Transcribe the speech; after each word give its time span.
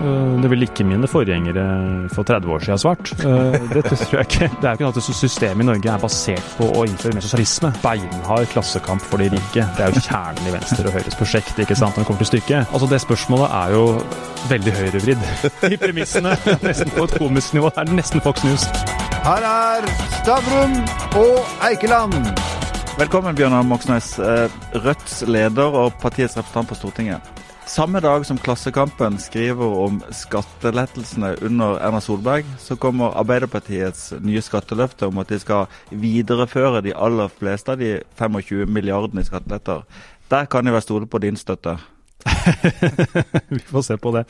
Eh, 0.00 0.42
det 0.42 0.48
ville 0.50 0.66
ikke 0.68 0.84
mine 0.88 1.08
forgjengere 1.10 1.64
for 2.14 2.24
30 2.24 2.52
år 2.54 2.64
siden 2.64 2.80
svart. 2.80 3.12
Eh, 3.20 3.56
det 3.74 3.84
tror 3.84 4.14
jeg 4.16 4.26
ikke. 4.28 4.48
Det 4.60 4.64
er 4.64 4.70
jo 4.70 4.78
ikke 4.78 4.86
noe 4.86 4.94
at 4.96 5.08
systemet 5.20 5.64
i 5.64 5.68
Norge 5.68 5.92
er 5.92 6.00
basert 6.00 6.52
på 6.56 6.68
å 6.72 6.84
innføre 6.88 7.16
mer 7.16 7.26
sosialisme. 7.26 7.72
Beinhard 7.84 8.48
klassekamp 8.54 9.04
for 9.04 9.20
de 9.20 9.28
rike. 9.34 9.66
Det 9.76 9.84
er 9.84 9.92
jo 9.92 10.04
kjernen 10.06 10.48
i 10.48 10.54
Venstre 10.54 10.86
og 10.88 10.96
Høyres 10.96 11.18
prosjekt 11.20 11.60
ikke 11.60 11.76
sant, 11.76 11.96
når 11.96 12.04
det 12.04 12.10
kommer 12.10 12.24
til 12.24 12.30
stykket. 12.32 12.72
Altså 12.72 12.88
Det 12.90 13.00
spørsmålet 13.04 13.56
er 13.60 13.74
jo 13.76 13.84
veldig 14.50 14.72
høyrevridd 14.78 15.26
i 15.74 15.80
premissene. 15.80 16.36
Nesten 16.64 16.94
på 16.96 17.04
et 17.04 17.18
komisk 17.20 17.58
nivå. 17.58 17.72
Det 17.74 17.84
er 17.84 17.98
nesten 18.00 18.24
Fox 18.24 18.44
News. 18.46 18.64
Her 19.20 19.44
er 19.44 19.90
Stavrum 20.20 20.78
og 21.20 21.44
Eikeland. 21.68 22.16
Velkommen, 23.00 23.36
Bjørnar 23.36 23.62
Moxnes, 23.64 24.18
eh, 24.18 24.48
Rødts 24.74 25.22
leder 25.28 25.76
og 25.84 25.92
partiets 26.00 26.36
representant 26.36 26.68
på 26.68 26.76
Stortinget. 26.76 27.39
Samme 27.70 28.00
dag 28.00 28.26
som 28.26 28.38
Klassekampen 28.38 29.18
skriver 29.22 29.76
om 29.78 30.00
skattelettelsene 30.10 31.36
under 31.46 31.76
Erna 31.78 32.00
Solberg, 32.02 32.48
så 32.58 32.74
kommer 32.76 33.14
Arbeiderpartiets 33.20 34.08
nye 34.26 34.42
skatteløfte 34.42 35.06
om 35.06 35.20
at 35.22 35.30
de 35.30 35.38
skal 35.38 35.68
videreføre 35.94 36.80
de 36.82 36.96
aller 36.98 37.30
fleste 37.30 37.70
av 37.70 37.78
de 37.78 37.92
25 38.18 38.66
milliardene 38.66 39.22
i 39.22 39.28
skatteletter. 39.28 39.84
Der 40.34 40.50
kan 40.50 40.66
de 40.66 40.74
vel 40.74 40.82
stole 40.82 41.06
på 41.06 41.22
din 41.22 41.38
støtte? 41.38 41.76
vi 43.54 43.62
får 43.70 43.86
se 43.86 44.00
på 44.02 44.16
det. 44.18 44.26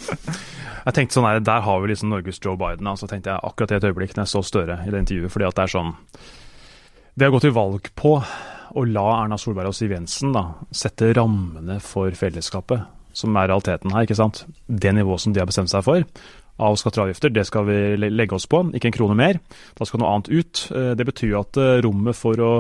Jeg 0.85 0.99
tenkte 0.99 1.17
sånn 1.17 1.31
her, 1.31 1.41
Der 1.41 1.65
har 1.65 1.81
vi 1.81 1.95
liksom 1.95 2.13
Norges 2.13 2.45
Joe 2.45 2.61
Biden. 2.61 2.85
Så 2.85 2.93
altså 2.93 3.13
tenkte 3.15 3.33
jeg 3.33 3.41
akkurat 3.41 3.73
i 3.73 3.81
et 3.81 3.89
øyeblikk 3.89 4.17
når 4.19 4.29
jeg 4.29 4.35
så 4.37 4.45
Støre 4.53 4.83
i 4.85 4.93
det 4.93 5.05
intervjuet. 5.07 5.33
fordi 5.33 5.49
at 5.49 5.57
det 5.57 5.65
er 5.65 5.77
sånn 5.79 5.97
det 7.17 7.25
har 7.25 7.33
gått 7.33 7.49
til 7.49 7.57
valg 7.57 7.89
på 7.97 8.19
å 8.21 8.83
la 8.87 9.09
Erna 9.25 9.37
Solberg 9.41 9.73
og 9.73 9.75
Siv 9.77 9.97
Jensen 9.97 10.37
da, 10.37 10.45
sette 10.71 11.15
rammene 11.17 11.81
for 11.83 12.13
fellesskapet, 12.17 13.00
som 13.17 13.37
er 13.37 13.51
realiteten 13.51 13.95
her, 13.95 14.07
ikke 14.07 14.19
sant. 14.19 14.45
Det 14.67 14.95
nivået 14.95 15.25
som 15.25 15.35
de 15.35 15.43
har 15.43 15.51
bestemt 15.51 15.73
seg 15.73 15.85
for 15.87 16.07
av 16.61 16.79
skatter 16.79 17.03
og 17.03 17.09
avgifter, 17.09 17.33
det 17.33 17.47
skal 17.49 17.67
vi 17.69 17.77
legge 18.11 18.37
oss 18.37 18.49
på, 18.51 18.63
ikke 18.77 18.91
en 18.91 18.97
krone 18.97 19.17
mer. 19.19 19.41
Da 19.79 19.87
skal 19.89 20.03
noe 20.03 20.15
annet 20.15 20.31
ut. 20.33 20.65
Eh, 20.77 20.93
det 20.99 21.07
betyr 21.09 21.39
at 21.41 21.61
eh, 21.61 21.79
rommet 21.87 22.19
for 22.19 22.41
å 22.45 22.51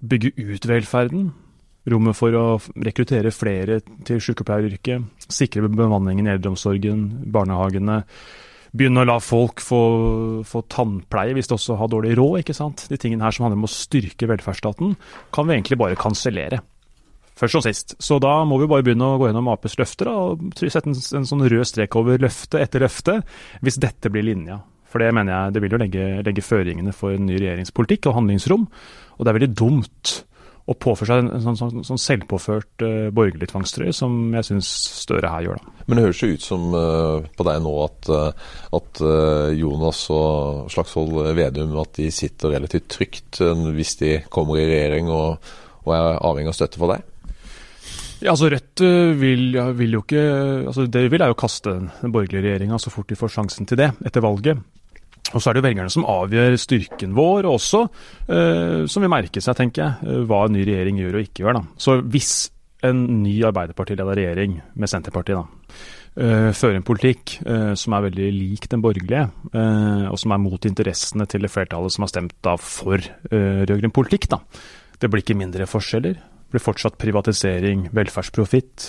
bygge 0.00 0.34
ut 0.38 0.68
velferden, 0.70 1.30
rommet 1.90 2.16
for 2.16 2.36
å 2.36 2.44
rekruttere 2.86 3.32
flere 3.34 3.80
til 4.06 4.20
sykepleieryrket, 4.22 5.26
sikre 5.32 5.68
bemanningen 5.68 6.28
i 6.28 6.34
eldreomsorgen, 6.36 7.02
barnehagene, 7.32 8.04
begynne 8.70 9.02
å 9.02 9.08
la 9.08 9.16
folk 9.18 9.62
få, 9.64 9.82
få, 10.46 10.62
tannpleie 10.70 11.34
hvis 11.34 11.50
de 11.50 11.56
også 11.56 11.74
har 11.80 11.90
dårlig 11.90 12.14
råd. 12.20 12.42
ikke 12.44 12.56
sant? 12.56 12.86
De 12.90 12.98
tingene 13.00 13.26
her 13.26 13.34
som 13.34 13.48
handler 13.48 13.58
om 13.58 13.66
å 13.66 13.72
styrke 13.72 14.28
velferdsstaten, 14.30 14.94
kan 15.34 15.48
vi 15.48 15.56
egentlig 15.56 15.80
bare 15.80 15.98
kansellere. 15.98 16.62
Først 17.40 17.56
og 17.56 17.64
sist. 17.64 17.94
Så 18.02 18.18
da 18.20 18.34
må 18.44 18.58
vi 18.60 18.68
bare 18.68 18.84
begynne 18.84 19.14
å 19.14 19.20
gå 19.20 19.30
gjennom 19.30 19.48
Aps 19.52 19.78
løfter 19.80 20.10
og 20.12 20.42
sette 20.60 20.90
en, 20.90 20.96
en, 20.96 21.28
sånn 21.28 21.46
rød 21.48 21.68
strek 21.68 21.96
over 21.96 22.20
løfte 22.20 22.60
etter 22.60 22.84
løfte, 22.84 23.20
hvis 23.64 23.80
dette 23.80 24.12
blir 24.12 24.26
linja. 24.28 24.60
For 24.90 25.00
det 25.00 25.12
mener 25.14 25.32
jeg 25.32 25.54
det 25.54 25.62
vil 25.64 25.76
jo 25.76 25.80
legge, 25.80 26.08
legge 26.26 26.44
føringene 26.44 26.92
for 26.96 27.14
en 27.14 27.28
ny 27.28 27.38
regjeringspolitikk 27.38 28.10
og 28.10 28.18
handlingsrom. 28.18 28.66
Og 29.16 29.24
det 29.24 29.32
er 29.32 29.38
veldig 29.38 29.54
dumt 29.56 30.18
å 30.70 30.76
påføre 30.78 31.08
seg 31.08 31.22
en, 31.24 31.42
sånn, 31.42 31.56
sånn, 31.58 31.84
sånn 31.86 32.00
selvpåført 32.00 32.84
uh, 32.84 33.08
borgerlig 33.14 33.48
tvangstrøye, 33.50 33.94
som 33.96 34.34
jeg 34.36 34.46
syns 34.50 34.68
Støre 35.00 35.30
her 35.32 35.46
gjør. 35.46 35.62
da. 35.62 35.84
Men 35.88 35.98
det 35.98 36.04
høres 36.04 36.20
jo 36.20 36.28
ut 36.34 36.44
som 36.44 36.66
uh, 36.76 37.30
på 37.36 37.46
deg 37.48 37.62
nå 37.64 37.72
at, 37.86 38.10
uh, 38.12 38.52
at 38.76 39.02
Jonas 39.56 40.04
og 40.14 40.68
Slagsvold 40.70 41.32
Vedum 41.38 41.72
at 41.80 41.96
de 41.98 42.10
sitter 42.14 42.54
relativt 42.54 42.90
trygt 42.92 43.40
hvis 43.40 43.96
de 44.02 44.12
kommer 44.30 44.60
i 44.60 44.68
regjering 44.68 45.08
og, 45.10 45.50
og 45.86 45.96
er 45.96 46.20
avhengig 46.20 46.52
av 46.52 46.58
støtte 46.60 46.82
for 46.82 46.92
deg? 46.92 47.06
Ja, 48.20 48.34
altså 48.34 48.50
Rødt 48.52 48.82
vil, 49.16 49.56
vil 49.78 49.94
jo 49.96 50.02
ikke 50.04 50.24
altså 50.68 50.84
Det 50.92 51.06
vil 51.08 51.22
er 51.24 51.30
jo 51.32 51.38
kaste 51.40 51.72
den 51.72 52.12
borgerlige 52.12 52.42
regjeringa 52.44 52.76
så 52.78 52.92
fort 52.92 53.08
de 53.08 53.16
får 53.16 53.32
sjansen 53.32 53.68
til 53.68 53.80
det 53.80 53.88
etter 54.04 54.24
valget. 54.24 54.60
Og 55.30 55.38
så 55.38 55.50
er 55.50 55.56
det 55.56 55.62
jo 55.62 55.66
velgerne 55.68 55.92
som 55.92 56.06
avgjør 56.08 56.56
styrken 56.58 57.14
vår, 57.14 57.46
og 57.46 57.58
også, 57.58 57.84
eh, 58.34 58.86
som 58.90 59.04
vil 59.04 59.12
merke 59.12 59.42
seg, 59.42 59.56
tenker 59.58 59.82
jeg, 59.84 60.08
eh, 60.08 60.24
hva 60.26 60.44
en 60.46 60.56
ny 60.56 60.64
regjering 60.66 60.98
gjør 60.98 61.18
og 61.18 61.28
ikke 61.28 61.44
gjør. 61.44 61.60
da. 61.60 61.62
Så 61.78 62.00
hvis 62.02 62.50
en 62.82 63.22
ny 63.22 63.36
Arbeiderparti-ledet 63.44 64.16
regjering 64.16 64.60
med 64.74 64.88
Senterpartiet 64.88 65.36
da, 65.36 65.44
uh, 66.16 66.50
fører 66.56 66.78
en 66.78 66.82
politikk 66.82 67.34
som 67.76 67.92
er 67.92 68.06
veldig 68.06 68.28
lik 68.32 68.68
den 68.72 68.80
borgerlige, 68.80 69.30
og 69.52 70.16
som 70.18 70.32
er 70.32 70.40
mot 70.40 70.64
interessene 70.64 71.26
til 71.28 71.44
det 71.44 71.50
flertallet 71.52 71.92
som 71.92 72.02
har 72.02 72.08
stemt 72.08 72.32
da 72.42 72.56
for 72.56 72.96
rød-grønn 73.30 73.92
politikk. 73.92 74.30
da. 74.32 74.40
Det 74.98 75.10
blir 75.10 75.20
ikke 75.20 75.36
mindre 75.36 75.68
forskjeller. 75.68 76.16
Blir 76.50 76.62
fortsatt 76.62 76.98
privatisering, 76.98 77.88
velferdsprofitt. 77.94 78.86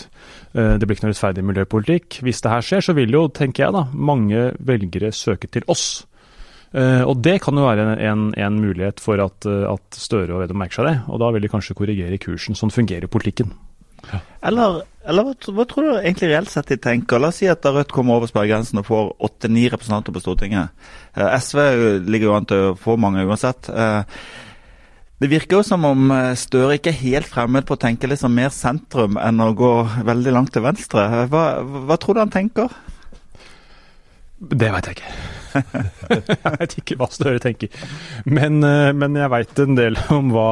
Det 0.51 0.81
blir 0.81 0.97
ikke 0.97 1.05
noe 1.05 1.13
rettferdig 1.13 1.43
miljøpolitikk. 1.45 2.17
Hvis 2.25 2.41
det 2.41 2.51
her 2.51 2.65
skjer, 2.65 2.85
så 2.87 2.95
vil 2.97 3.13
jo, 3.13 3.27
tenker 3.29 3.67
jeg 3.67 3.75
da, 3.75 3.83
mange 3.93 4.47
velgere 4.65 5.11
søke 5.13 5.47
til 5.51 5.67
oss 5.71 6.01
Uh, 6.71 7.03
og 7.03 7.19
Det 7.19 7.41
kan 7.43 7.57
jo 7.57 7.65
være 7.67 7.97
en, 7.99 8.29
en 8.31 8.59
mulighet 8.63 9.01
for 9.03 9.19
at, 9.19 9.43
uh, 9.43 9.73
at 9.73 9.97
Støre 9.99 10.31
og 10.31 10.45
Vedum 10.45 10.61
merker 10.61 10.79
seg 10.79 10.87
det. 10.87 10.95
og 11.11 11.19
Da 11.19 11.31
vil 11.35 11.43
de 11.43 11.51
kanskje 11.51 11.75
korrigere 11.75 12.19
kursen. 12.21 12.55
Sånn 12.55 12.71
fungerer 12.71 13.11
politikken. 13.11 13.51
Ja. 14.07 14.21
Eller, 14.47 14.77
eller 15.05 15.27
hva, 15.27 15.33
hva, 15.57 15.65
tror 15.69 15.89
du 15.89 15.97
egentlig 15.99 16.31
reelt 16.31 16.49
sett 16.49 16.71
de 16.71 16.79
tenker? 16.81 17.19
La 17.19 17.29
oss 17.29 17.41
si 17.41 17.49
at 17.51 17.67
Rødt 17.67 17.91
kommer 17.93 18.17
over 18.17 18.31
sperregrensen 18.31 18.79
og 18.81 18.87
får 18.87 19.11
åtte-ni 19.27 19.67
representanter 19.69 20.15
på 20.15 20.23
Stortinget. 20.23 20.71
SV 21.13 21.59
ligger 22.07 22.31
jo 22.31 22.37
an 22.37 22.47
til 22.49 22.71
å 22.71 22.79
få 22.79 22.95
mange 22.97 23.27
uansett. 23.27 23.69
Det 25.21 25.29
virker 25.29 25.59
jo 25.59 25.65
som 25.65 25.83
om 25.85 26.13
Støre 26.39 26.79
ikke 26.79 26.89
er 26.89 27.01
helt 27.03 27.29
fremmed 27.29 27.67
på 27.67 27.75
å 27.77 27.81
tenke 27.81 28.09
liksom 28.09 28.33
mer 28.33 28.49
sentrum 28.55 29.19
enn 29.21 29.43
å 29.43 29.51
gå 29.53 29.73
veldig 30.07 30.33
langt 30.33 30.53
til 30.55 30.65
venstre. 30.65 31.03
Hva, 31.29 31.43
hva 31.61 31.97
tror 32.01 32.17
du 32.17 32.23
han 32.23 32.33
tenker? 32.33 32.73
Det 34.41 34.71
veit 34.73 34.87
jeg 34.89 34.97
ikke. 34.97 35.11
jeg 36.09 36.55
vet 36.57 36.73
ikke 36.79 36.97
hva 36.99 37.07
Støre 37.13 37.41
tenker. 37.43 37.69
Men, 38.25 38.61
eh, 38.65 38.89
men 38.97 39.17
jeg 39.19 39.31
veit 39.33 39.61
en 39.61 39.77
del 39.77 39.99
om 40.13 40.31
hva 40.33 40.47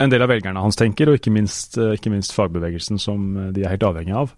en 0.00 0.12
del 0.12 0.24
av 0.24 0.30
velgerne 0.32 0.62
hans 0.64 0.76
tenker, 0.76 1.10
og 1.10 1.18
ikke 1.18 1.32
minst, 1.32 1.76
eh, 1.80 1.94
ikke 1.96 2.12
minst 2.12 2.34
fagbevegelsen, 2.36 3.00
som 3.00 3.28
eh, 3.36 3.52
de 3.56 3.64
er 3.64 3.74
helt 3.74 3.86
avhengig 3.88 4.16
av. 4.16 4.32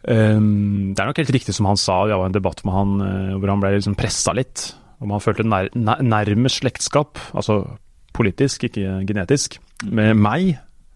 Um, 0.00 0.94
det 0.96 1.02
er 1.02 1.10
nok 1.10 1.18
helt 1.20 1.32
riktig 1.36 1.52
som 1.52 1.66
han 1.68 1.76
sa, 1.76 2.06
det 2.08 2.16
var 2.16 2.30
en 2.30 2.32
debatt 2.32 2.62
med 2.64 2.72
han 2.72 2.92
hvor 3.36 3.50
han 3.52 3.60
ble 3.60 3.74
liksom 3.74 3.98
pressa 4.00 4.32
litt. 4.32 4.70
Om 5.04 5.12
han 5.12 5.20
følte 5.20 5.44
nær, 5.44 5.68
nærmest 5.76 6.62
slektskap, 6.62 7.20
altså 7.36 7.62
politisk, 8.20 8.68
ikke 8.68 9.00
genetisk, 9.08 9.56
med 9.88 10.14
meg 10.20 10.52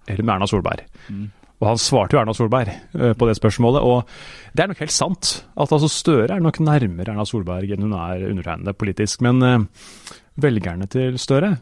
eller 0.09 0.23
med 0.25 0.37
Erna 0.37 0.49
Solberg. 0.51 0.85
Mm. 1.09 1.25
Og 1.63 1.69
han 1.71 1.81
svarte 1.81 2.17
jo 2.17 2.21
Erna 2.21 2.35
Solberg 2.37 2.73
uh, 2.99 3.13
på 3.17 3.29
det 3.29 3.37
spørsmålet. 3.39 3.85
Og 3.85 4.53
det 4.53 4.65
er 4.65 4.71
nok 4.71 4.83
helt 4.85 4.95
sant. 4.95 5.35
At 5.57 5.73
altså 5.73 5.89
Støre 5.91 6.37
er 6.37 6.45
nok 6.45 6.61
nærmere 6.61 7.15
Erna 7.15 7.27
Solberg 7.29 7.73
enn 7.73 7.87
hun 7.87 7.97
er 7.97 8.27
undertegnede 8.29 8.77
politisk. 8.77 9.25
Men 9.25 9.41
uh, 9.41 10.15
velgerne 10.41 10.89
til 10.91 11.19
Støre 11.21 11.55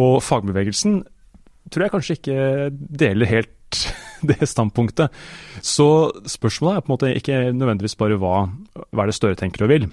og 0.00 0.18
fagbevegelsen 0.26 1.02
tror 1.72 1.84
jeg 1.84 1.92
kanskje 1.94 2.16
ikke 2.18 2.38
deler 3.04 3.30
helt 3.30 3.84
det 4.28 4.48
standpunktet. 4.48 5.12
Så 5.62 5.86
spørsmålet 6.30 6.78
er 6.78 6.84
på 6.84 6.90
en 6.90 6.94
måte 6.96 7.12
ikke 7.14 7.38
nødvendigvis 7.52 7.98
bare 8.00 8.18
hva, 8.20 8.46
hva 8.90 9.04
er 9.04 9.12
det 9.12 9.16
Støre 9.16 9.38
tenker 9.38 9.66
og 9.66 9.72
vil, 9.72 9.88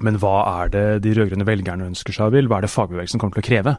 men 0.00 0.18
hva 0.22 0.36
er 0.62 0.70
det 0.72 0.84
de 1.04 1.14
rød-grønne 1.16 1.46
velgerne 1.46 1.88
ønsker 1.90 2.14
seg 2.16 2.30
og 2.30 2.36
vil? 2.36 2.48
Hva 2.50 2.60
er 2.60 2.66
det 2.66 2.72
fagbevegelsen 2.72 3.20
kommer 3.20 3.38
til 3.38 3.44
å 3.44 3.48
kreve 3.50 3.74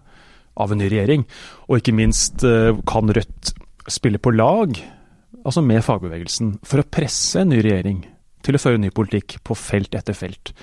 av 0.60 0.74
en 0.74 0.82
ny 0.82 0.90
regjering? 0.92 1.26
Og 1.70 1.80
ikke 1.80 1.96
minst, 1.96 2.44
uh, 2.44 2.76
kan 2.90 3.12
Rødt 3.12 3.54
spille 3.92 4.22
på 4.22 4.34
lag 4.36 4.76
altså 5.46 5.64
med 5.66 5.84
fagbevegelsen, 5.86 6.58
for 6.68 6.82
å 6.82 6.88
presse 6.88 7.42
en 7.42 7.52
ny 7.54 7.62
regjering 7.64 8.04
til 8.46 8.58
å 8.58 8.62
føre 8.62 8.82
ny 8.82 8.92
politikk 8.94 9.40
på 9.46 9.58
felt 9.58 9.96
etter 9.98 10.18
felt. 10.18 10.54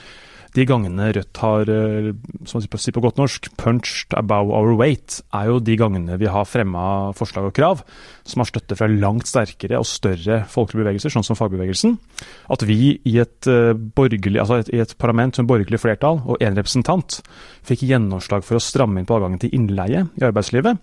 De 0.57 0.65
gangene 0.69 1.11
Rødt 1.13 1.41
har, 1.43 1.69
eh, 1.69 2.13
som 2.49 2.63
man 2.63 2.81
sier 2.81 2.95
på 2.97 3.03
godt 3.05 3.19
norsk, 3.21 3.49
'punched 3.57 4.15
above 4.17 4.51
our 4.51 4.75
weight', 4.77 5.21
er 5.33 5.47
jo 5.47 5.59
de 5.61 5.77
gangene 5.77 6.19
vi 6.19 6.27
har 6.27 6.45
fremma 6.45 7.13
forslag 7.13 7.45
og 7.45 7.55
krav 7.55 7.83
som 8.25 8.41
har 8.41 8.49
støtte 8.49 8.77
fra 8.77 8.89
langt 8.89 9.27
sterkere 9.27 9.79
og 9.79 9.87
større 9.87 10.45
folkelige 10.49 10.85
bevegelser, 10.85 11.11
sånn 11.11 11.25
som 11.25 11.37
fagbevegelsen. 11.37 11.99
At 12.51 12.63
vi 12.63 13.01
i 13.05 13.19
et, 13.19 13.47
eh, 13.47 13.75
altså 13.75 14.65
i 14.73 14.81
et 14.81 14.97
parlament 14.99 15.37
med 15.39 15.47
borgerlig 15.47 15.81
flertall 15.81 16.23
og 16.27 16.39
én 16.41 16.57
representant 16.57 17.23
fikk 17.63 17.81
gjennomslag 17.89 18.43
for 18.45 18.57
å 18.57 18.61
stramme 18.61 18.99
inn 18.99 19.07
på 19.07 19.17
adgangen 19.17 19.41
til 19.41 19.51
innleie 19.51 20.09
i 20.17 20.25
arbeidslivet 20.25 20.79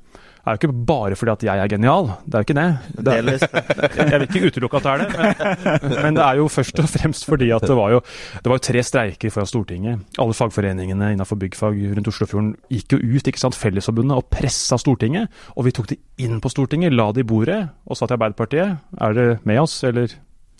er 0.45 0.55
jo 0.55 0.59
ikke 0.59 0.85
bare 0.87 1.17
fordi 1.17 1.31
at 1.33 1.43
jeg 1.47 1.61
er 1.61 1.69
genial. 1.71 2.11
Det 2.25 2.37
er 2.37 2.43
jo 2.43 2.45
ikke 2.45 2.57
det. 2.57 2.67
det 3.07 3.13
er, 3.15 3.29
jeg 4.11 4.19
vil 4.19 4.27
ikke 4.27 4.51
utelukke 4.51 4.77
at 4.77 4.85
det 4.85 4.91
er 4.91 5.01
det, 5.01 5.07
men, 5.15 5.95
men, 5.95 6.19
det 6.19 6.23
er 6.25 6.39
jo 6.39 6.47
først 6.51 6.81
og 6.83 6.89
fremst 6.91 7.25
fordi 7.25 7.49
at 7.55 7.65
det 7.65 7.77
var 7.77 7.95
jo, 7.95 8.01
det 8.35 8.51
var 8.51 8.59
jo 8.59 8.65
tre 8.67 8.83
streiker 8.85 9.33
foran 9.33 9.49
Stortinget. 9.49 10.05
Alle 10.21 10.37
fagforeningene 10.37 11.11
innenfor 11.15 11.39
byggfag 11.41 11.79
rundt 11.95 12.11
Oslofjorden 12.11 12.53
gikk 12.73 12.93
jo 12.97 13.01
ut, 13.01 13.31
ikke 13.31 13.41
sant, 13.41 13.57
Fellesforbundet, 13.57 14.19
og 14.19 14.29
pressa 14.33 14.77
Stortinget. 14.81 15.33
Og 15.55 15.65
vi 15.67 15.73
tok 15.75 15.89
det 15.93 15.99
inn 16.21 16.37
på 16.43 16.51
Stortinget, 16.53 16.93
la 16.93 17.09
det 17.15 17.25
i 17.25 17.29
bordet 17.29 17.61
og 17.85 17.97
sa 17.97 18.05
til 18.05 18.19
Arbeiderpartiet 18.19 19.01
er 19.01 19.17
det 19.17 19.29
med 19.49 19.63
oss, 19.65 19.81
eller 19.87 20.13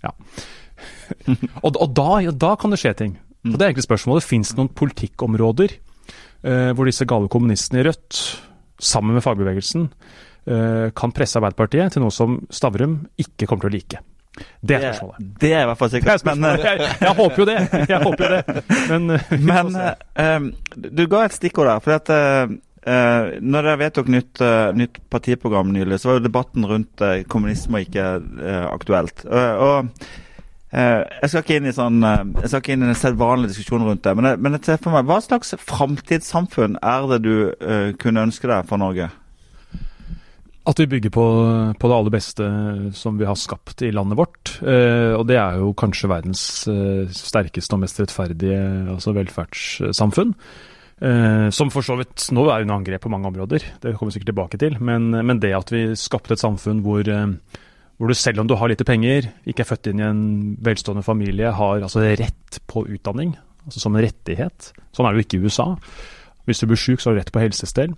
Ja. 0.04 0.10
og, 1.64 1.76
og 1.78 1.88
da, 1.96 2.10
ja, 2.26 2.34
da, 2.34 2.54
kan 2.60 2.74
det 2.74 2.82
skje 2.82 2.92
ting. 2.98 3.16
Og 3.46 3.54
Det 3.54 3.62
er 3.62 3.70
egentlig 3.70 3.86
spørsmålet. 3.86 4.26
Fins 4.26 4.50
det 4.50 4.58
noen 4.58 4.72
politikkområder 4.74 5.72
eh, 5.72 6.72
hvor 6.74 6.88
disse 6.88 7.06
gale 7.08 7.30
kommunistene 7.32 7.80
i 7.80 7.86
Rødt 7.86 8.20
sammen 8.78 9.16
med 9.16 9.24
fagbevegelsen, 9.24 9.88
eh, 10.46 10.90
kan 10.96 11.14
presse 11.14 11.38
Arbeiderpartiet 11.40 11.96
til 11.96 12.04
noe 12.04 12.14
som 12.14 12.40
Stavrum 12.50 13.00
ikke 13.20 13.48
kommer 13.48 13.66
til 13.66 13.72
å 13.72 13.76
like. 13.76 14.02
Det 14.60 14.76
er 14.76 14.90
spørsmålet. 14.90 15.32
Det 15.40 15.52
er 15.54 15.62
i 15.62 15.68
hvert 15.70 15.80
fall 15.80 15.88
er 15.88 15.94
sikkert. 15.94 16.26
Men, 16.28 16.44
Jeg, 16.60 16.90
jeg 17.00 17.14
håper 17.20 17.40
jo 17.40 17.46
det. 17.48 17.56
Jeg 17.88 18.00
håper 18.02 18.24
jo 18.26 18.30
det. 18.34 18.62
Men, 18.90 19.10
eh, 19.16 19.32
Men 19.40 19.72
um, 19.72 20.50
du 20.76 21.06
ga 21.08 21.24
et 21.24 21.36
stikkord 21.36 21.70
der. 21.70 21.80
for 21.80 21.96
at 21.96 22.12
uh, 22.12 22.52
Når 23.40 23.66
dere 23.66 23.78
vedtok 23.80 24.12
nytt, 24.12 24.42
uh, 24.44 24.76
nytt 24.76 25.00
partiprogram 25.10 25.72
nylig, 25.72 26.02
så 26.02 26.10
var 26.10 26.20
jo 26.20 26.26
debatten 26.28 26.68
rundt 26.68 27.06
kommunisme 27.32 27.80
ikke 27.86 28.04
aktuelt. 28.68 29.24
Og 29.24 29.88
Jeg 30.76 31.30
skal 31.32 31.42
ikke 31.44 31.56
inn 31.56 31.68
i 31.70 31.72
sånn 31.72 32.02
eh, 32.04 32.24
Jeg 32.42 32.50
skal 32.52 32.60
ikke 32.60 32.74
inn 32.76 32.82
i 32.84 32.88
en 32.90 32.98
sedvanlig 33.00 33.48
diskusjon 33.52 33.84
rundt 33.88 34.02
det. 34.04 34.12
Men, 34.18 34.26
jeg- 34.32 34.40
men 34.44 34.58
jeg 34.60 34.80
for 34.84 34.92
meg, 34.92 35.06
hva 35.08 35.20
slags 35.24 35.54
framtidssamfunn 35.62 36.76
er 36.84 37.06
det 37.14 37.20
du 37.24 37.32
uh, 37.48 37.92
kunne 38.02 38.26
ønske 38.28 38.50
deg 38.50 38.66
for 38.68 38.82
Norge? 38.82 39.08
At 40.66 40.80
vi 40.82 40.86
bygger 40.90 41.12
på, 41.14 41.24
på 41.78 41.88
det 41.88 41.94
aller 41.96 42.10
beste 42.10 42.46
som 42.98 43.16
vi 43.20 43.24
har 43.28 43.36
skapt 43.38 43.84
i 43.86 43.92
landet 43.94 44.18
vårt. 44.18 44.56
Eh, 44.66 45.12
og 45.14 45.22
det 45.30 45.36
er 45.38 45.60
jo 45.62 45.68
kanskje 45.78 46.08
verdens 46.10 46.40
eh, 46.66 47.04
sterkeste 47.14 47.76
og 47.78 47.84
mest 47.84 48.00
rettferdige 48.02 48.58
altså 48.96 49.14
velferdssamfunn. 49.14 50.32
Eh, 51.06 51.46
som 51.54 51.70
for 51.70 51.86
så 51.86 51.94
vidt 52.00 52.26
nå 52.34 52.48
er 52.50 52.64
under 52.66 52.80
angrep 52.80 53.04
på 53.06 53.12
mange 53.14 53.30
områder, 53.30 53.62
det 53.84 53.94
kommer 53.94 54.10
vi 54.10 54.16
sikkert 54.18 54.32
tilbake 54.34 54.58
til. 54.58 54.74
Men, 54.82 55.06
men 55.14 55.38
det 55.38 55.54
at 55.54 55.70
vi 55.70 55.84
skapte 55.94 56.34
et 56.34 56.42
samfunn 56.42 56.82
hvor, 56.82 57.06
eh, 57.06 57.62
hvor 57.96 58.12
du 58.12 58.16
selv 58.18 58.42
om 58.42 58.48
du 58.48 58.56
har 58.58 58.68
lite 58.68 58.84
penger, 58.84 59.30
ikke 59.48 59.64
er 59.64 59.70
født 59.70 59.90
inn 59.90 60.02
i 60.02 60.06
en 60.06 60.22
velstående 60.64 61.04
familie, 61.06 61.54
har 61.56 61.80
altså 61.80 62.04
rett 62.04 62.60
på 62.68 62.84
utdanning, 62.84 63.34
altså 63.64 63.80
som 63.82 63.96
en 63.96 64.04
rettighet. 64.04 64.70
Sånn 64.92 65.08
er 65.08 65.14
det 65.14 65.22
jo 65.22 65.26
ikke 65.26 65.40
i 65.40 65.48
USA. 65.48 65.68
Hvis 66.46 66.60
du 66.60 66.68
blir 66.68 66.80
syk, 66.80 67.00
så 67.00 67.10
har 67.10 67.16
du 67.16 67.22
rett 67.22 67.32
på 67.34 67.42
helsestell. 67.42 67.96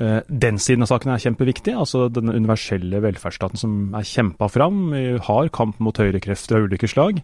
Eh, 0.00 0.20
Den 0.26 0.58
siden 0.58 0.82
av 0.82 0.90
saken 0.90 1.12
er 1.12 1.22
kjempeviktig. 1.22 1.76
altså 1.76 2.08
Den 2.08 2.32
universelle 2.32 3.02
velferdsstaten 3.04 3.60
som 3.60 3.94
er 3.94 4.08
kjempa 4.08 4.48
fram, 4.50 4.92
har 5.20 5.52
kamp 5.54 5.78
mot 5.78 5.96
høyrekrefter 5.96 6.56
av 6.56 6.66
ulike 6.66 6.88
slag. 6.88 7.20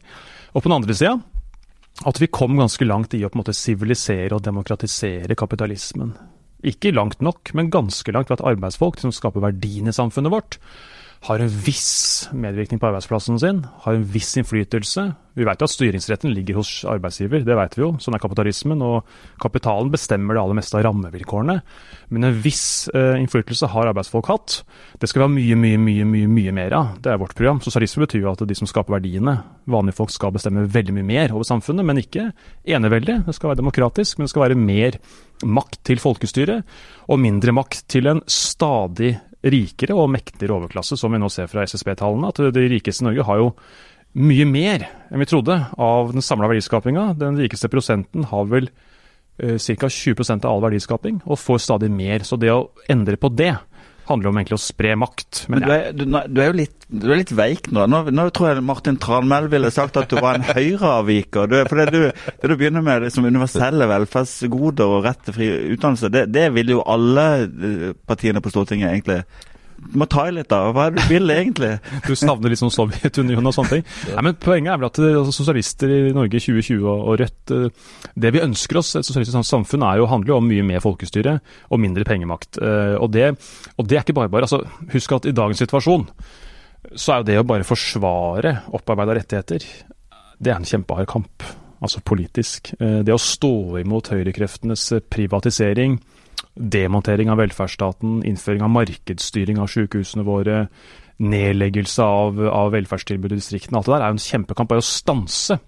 Og 0.55 0.63
på 0.63 0.69
den 0.69 0.77
andre 0.77 0.95
sida 0.95 1.19
at 2.07 2.21
vi 2.21 2.31
kom 2.33 2.57
ganske 2.57 2.87
langt 2.87 3.13
i 3.15 3.25
å 3.25 3.29
på 3.29 3.37
en 3.37 3.43
måte 3.43 3.57
sivilisere 3.57 4.33
og 4.33 4.45
demokratisere 4.47 5.37
kapitalismen. 5.37 6.15
Ikke 6.65 6.95
langt 6.95 7.21
nok, 7.21 7.51
men 7.57 7.73
ganske 7.73 8.13
langt 8.13 8.31
ved 8.31 8.39
at 8.41 8.47
arbeidsfolk, 8.53 9.01
som 9.01 9.13
skaper 9.13 9.43
verdiene 9.43 9.93
i 9.93 9.97
samfunnet 9.97 10.33
vårt, 10.33 10.59
har 11.21 11.43
en 11.43 11.51
viss 11.53 12.31
medvirkning 12.33 12.81
på 12.81 12.87
arbeidsplassen 12.89 13.37
sin, 13.41 13.59
har 13.85 13.97
en 13.97 14.05
viss 14.09 14.31
innflytelse. 14.41 15.03
Vi 15.37 15.45
vet 15.45 15.61
jo 15.61 15.67
at 15.69 15.73
styringsretten 15.75 16.33
ligger 16.33 16.57
hos 16.59 16.71
arbeidsgiver, 16.89 17.45
det 17.45 17.57
vet 17.59 17.77
vi 17.77 17.85
jo. 17.85 17.91
Sånn 18.01 18.17
er 18.17 18.23
kapitalismen. 18.23 18.81
Og 18.81 19.05
kapitalen 19.43 19.93
bestemmer 19.93 20.37
det 20.37 20.43
aller 20.43 20.57
meste 20.57 20.79
av 20.79 20.87
rammevilkårene. 20.89 21.59
Men 22.17 22.27
en 22.27 22.41
viss 22.41 22.89
eh, 22.97 23.21
innflytelse 23.21 23.69
har 23.69 23.93
arbeidsfolk 23.93 24.33
hatt. 24.33 24.57
Det 24.97 25.13
skal 25.13 25.23
vi 25.23 25.29
ha 25.29 25.33
mye, 25.37 25.61
mye, 25.61 25.85
mye 25.85 26.09
mye, 26.09 26.33
mye 26.41 26.57
mer 26.57 26.77
av. 26.81 26.97
Det 27.05 27.13
er 27.13 27.21
vårt 27.21 27.37
program. 27.37 27.61
Sosialisme 27.65 28.07
betyr 28.07 28.25
jo 28.25 28.33
at 28.33 28.49
de 28.49 28.57
som 28.57 28.69
skaper 28.71 28.97
verdiene, 28.97 29.37
vanlige 29.71 30.01
folk, 30.01 30.17
skal 30.17 30.33
bestemme 30.35 30.65
veldig 30.73 30.97
mye 30.97 31.11
mer 31.13 31.37
over 31.37 31.45
samfunnet. 31.49 31.85
Men 31.85 32.01
ikke 32.01 32.31
eneveldig. 32.65 33.21
Det 33.29 33.37
skal 33.37 33.53
være 33.53 33.61
demokratisk, 33.61 34.17
men 34.17 34.25
det 34.25 34.33
skal 34.33 34.49
være 34.49 34.61
mer 34.61 34.97
makt 35.45 35.83
til 35.89 36.01
folkestyret, 36.01 36.65
og 37.09 37.21
mindre 37.21 37.53
makt 37.57 37.87
til 37.93 38.09
en 38.11 38.25
stadig 38.29 39.15
rikere 39.41 39.97
og 39.97 40.11
mektigere 40.13 40.59
overklasse, 40.59 40.99
som 41.01 41.13
vi 41.15 41.21
nå 41.21 41.31
ser 41.33 41.49
fra 41.51 41.65
SSB-tallene. 41.65 42.29
At 42.29 42.41
de 42.55 42.67
rikeste 42.71 43.05
i 43.05 43.09
Norge 43.09 43.27
har 43.29 43.41
jo 43.41 43.51
mye 44.21 44.47
mer 44.49 44.87
enn 45.11 45.23
vi 45.23 45.29
trodde 45.31 45.55
av 45.79 46.13
den 46.13 46.25
samla 46.25 46.51
verdiskapinga. 46.51 47.13
Den 47.19 47.39
rikeste 47.39 47.71
prosenten 47.73 48.27
har 48.31 48.49
vel 48.51 48.69
eh, 49.39 49.57
ca. 49.57 49.89
20% 49.89 50.45
av 50.45 50.51
all 50.53 50.65
verdiskaping, 50.67 51.23
og 51.25 51.41
får 51.41 51.63
stadig 51.67 51.91
mer. 51.95 52.27
Så 52.27 52.41
det 52.41 52.53
å 52.53 52.69
endre 52.91 53.21
på 53.21 53.31
det 53.33 53.55
handler 54.11 54.31
om 54.31 54.41
egentlig 54.41 54.59
å 54.59 54.63
spre 54.63 54.95
makt. 54.99 55.45
Men 55.53 55.65
du 55.65 55.73
er, 55.75 55.91
du, 55.97 56.05
du 56.07 56.41
er 56.43 56.51
jo 56.51 56.57
litt, 56.59 56.87
du 56.91 57.07
er 57.09 57.21
litt 57.23 57.33
veik 57.37 57.71
nå. 57.75 57.87
nå. 57.91 58.03
Nå 58.13 58.27
tror 58.37 58.51
jeg 58.51 58.65
Martin 58.67 58.99
Tranmæl 59.01 59.49
ville 59.53 59.71
sagt 59.75 59.99
at 60.01 60.11
du 60.11 60.19
var 60.21 60.39
en 60.39 60.47
høyreavviker. 60.49 61.51
Du, 61.51 61.57
for 61.71 61.81
det 61.81 61.89
du, 61.95 62.01
det 62.11 62.51
du 62.53 62.57
begynner 62.57 62.85
med 62.85 63.07
liksom 63.07 63.29
universelle 63.29 63.89
velferdsgoder 63.91 64.97
og 64.99 65.07
rett 65.09 65.23
til 65.27 65.39
fri 65.39 65.53
utdannelse, 65.77 66.13
det, 66.13 66.27
det 66.35 66.49
vil 66.57 66.75
jo 66.77 66.85
alle 66.91 67.27
eh, 67.47 67.87
partiene 68.09 68.43
på 68.45 68.53
Stortinget 68.53 68.93
egentlig 68.93 69.23
må 69.97 70.07
ta 70.11 70.27
i 70.29 70.33
litt, 70.35 70.49
da. 70.51 70.71
Hva 70.75 70.87
er 70.89 70.95
det 70.95 71.05
du 71.07 71.13
vil 71.15 71.33
egentlig? 71.35 71.71
Du 72.07 72.13
savner 72.19 72.53
litt 72.53 72.61
sånn 72.61 72.73
Sovjetunionen 72.75 73.49
og 73.51 73.55
sånne 73.57 73.79
ting. 73.79 73.85
Nei, 74.15 74.25
men 74.27 74.37
Poenget 74.43 74.73
er 74.75 74.81
vel 74.83 74.89
at 74.91 75.01
eh, 75.03 75.17
altså, 75.21 75.35
sosialister 75.41 75.93
i 75.95 76.01
Norge 76.17 76.41
2020 76.43 76.85
og, 76.85 77.05
og 77.11 77.19
Rødt 77.23 77.55
eh, 77.57 77.89
Det 78.27 78.33
vi 78.37 78.43
ønsker 78.45 78.81
oss, 78.81 78.93
et 79.01 79.09
sosialistisk 79.09 79.41
samfunn, 79.49 79.87
er 79.89 80.01
jo, 80.03 80.09
handler 80.11 80.35
jo 80.35 80.39
om 80.41 80.47
mye 80.51 80.67
mer 80.69 80.85
folkestyre 80.85 81.39
og 81.71 81.83
mindre 81.83 82.05
pengemakt. 82.09 82.61
Eh, 82.61 82.95
Og 83.01 83.09
det, 83.15 83.31
og 83.77 83.89
det 83.89 83.99
er 83.99 84.05
ikke 84.07 84.19
bare 84.21 84.33
bare. 84.33 84.47
Altså, 84.49 84.63
husk 84.93 85.17
at 85.17 85.27
i 85.31 85.35
dagens 85.37 85.63
situasjon 85.65 86.07
så 86.97 87.13
er 87.13 87.21
jo 87.21 87.29
det 87.29 87.39
å 87.41 87.47
bare 87.49 87.67
forsvare 87.69 88.55
opparbeida 88.77 89.19
rettigheter, 89.19 89.65
det 90.41 90.53
er 90.53 90.57
en 90.61 90.65
kjempehard 90.69 91.09
kamp. 91.11 91.45
Altså 91.81 92.01
politisk. 92.05 92.71
Det 92.81 93.13
å 93.13 93.21
stå 93.21 93.51
imot 93.81 94.09
høyrekreftenes 94.13 94.87
privatisering, 95.13 95.99
demontering 96.55 97.31
av 97.33 97.41
velferdsstaten, 97.41 98.21
innføring 98.27 98.65
av 98.67 98.73
markedsstyring 98.75 99.61
av 99.63 99.71
sykehusene 99.73 100.25
våre, 100.27 100.65
nedleggelse 101.21 102.05
av, 102.05 102.39
av 102.49 102.71
velferdstilbud 102.75 103.35
i 103.35 103.41
distriktene, 103.41 103.81
alt 103.81 103.89
det 103.89 103.95
der 103.97 104.05
er 104.05 104.13
jo 104.13 104.19
en 104.19 104.25
kjempekamp. 104.25 104.71
Bare 104.71 104.85
å 104.85 104.87
stanse. 104.87 105.59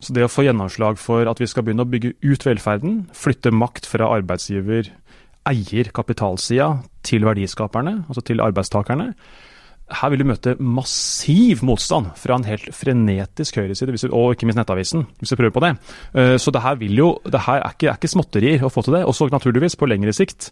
Så 0.00 0.14
det 0.16 0.24
å 0.24 0.32
få 0.32 0.46
gjennomslag 0.46 0.98
for 0.98 1.28
at 1.28 1.40
vi 1.42 1.48
skal 1.50 1.66
begynne 1.66 1.84
å 1.84 1.90
bygge 1.90 2.14
ut 2.24 2.46
velferden, 2.46 3.04
flytte 3.14 3.52
makt 3.52 3.86
fra 3.86 4.08
arbeidsgiver, 4.16 4.88
eier, 5.50 5.92
kapitalsida, 5.94 6.72
til 7.06 7.24
verdiskaperne, 7.28 8.00
altså 8.08 8.24
til 8.24 8.42
arbeidstakerne, 8.44 9.12
her 9.90 10.10
vil 10.12 10.22
du 10.22 10.26
møte 10.28 10.54
massiv 10.62 11.64
motstand 11.66 12.12
fra 12.18 12.36
en 12.38 12.46
helt 12.46 12.68
frenetisk 12.74 13.56
høyreside, 13.58 14.10
og 14.12 14.34
ikke 14.34 14.46
minst 14.48 14.60
Nettavisen, 14.60 15.06
hvis 15.18 15.32
du 15.32 15.36
prøver 15.36 15.54
på 15.56 15.62
det. 15.64 15.72
Eh, 16.14 16.36
Så 16.38 16.52
det 16.54 16.62
her, 16.62 16.74
vil 16.76 16.96
jo, 16.96 17.08
det 17.24 17.40
her 17.46 17.60
er, 17.64 17.74
ikke, 17.74 17.88
er 17.90 17.98
ikke 17.98 18.12
småtterier 18.14 18.64
å 18.64 18.70
få 18.70 18.84
til 18.86 18.94
det. 18.94 19.04
Også 19.04 19.28
naturligvis 19.30 19.76
på 19.76 19.88
lengre 19.90 20.12
sikt. 20.12 20.50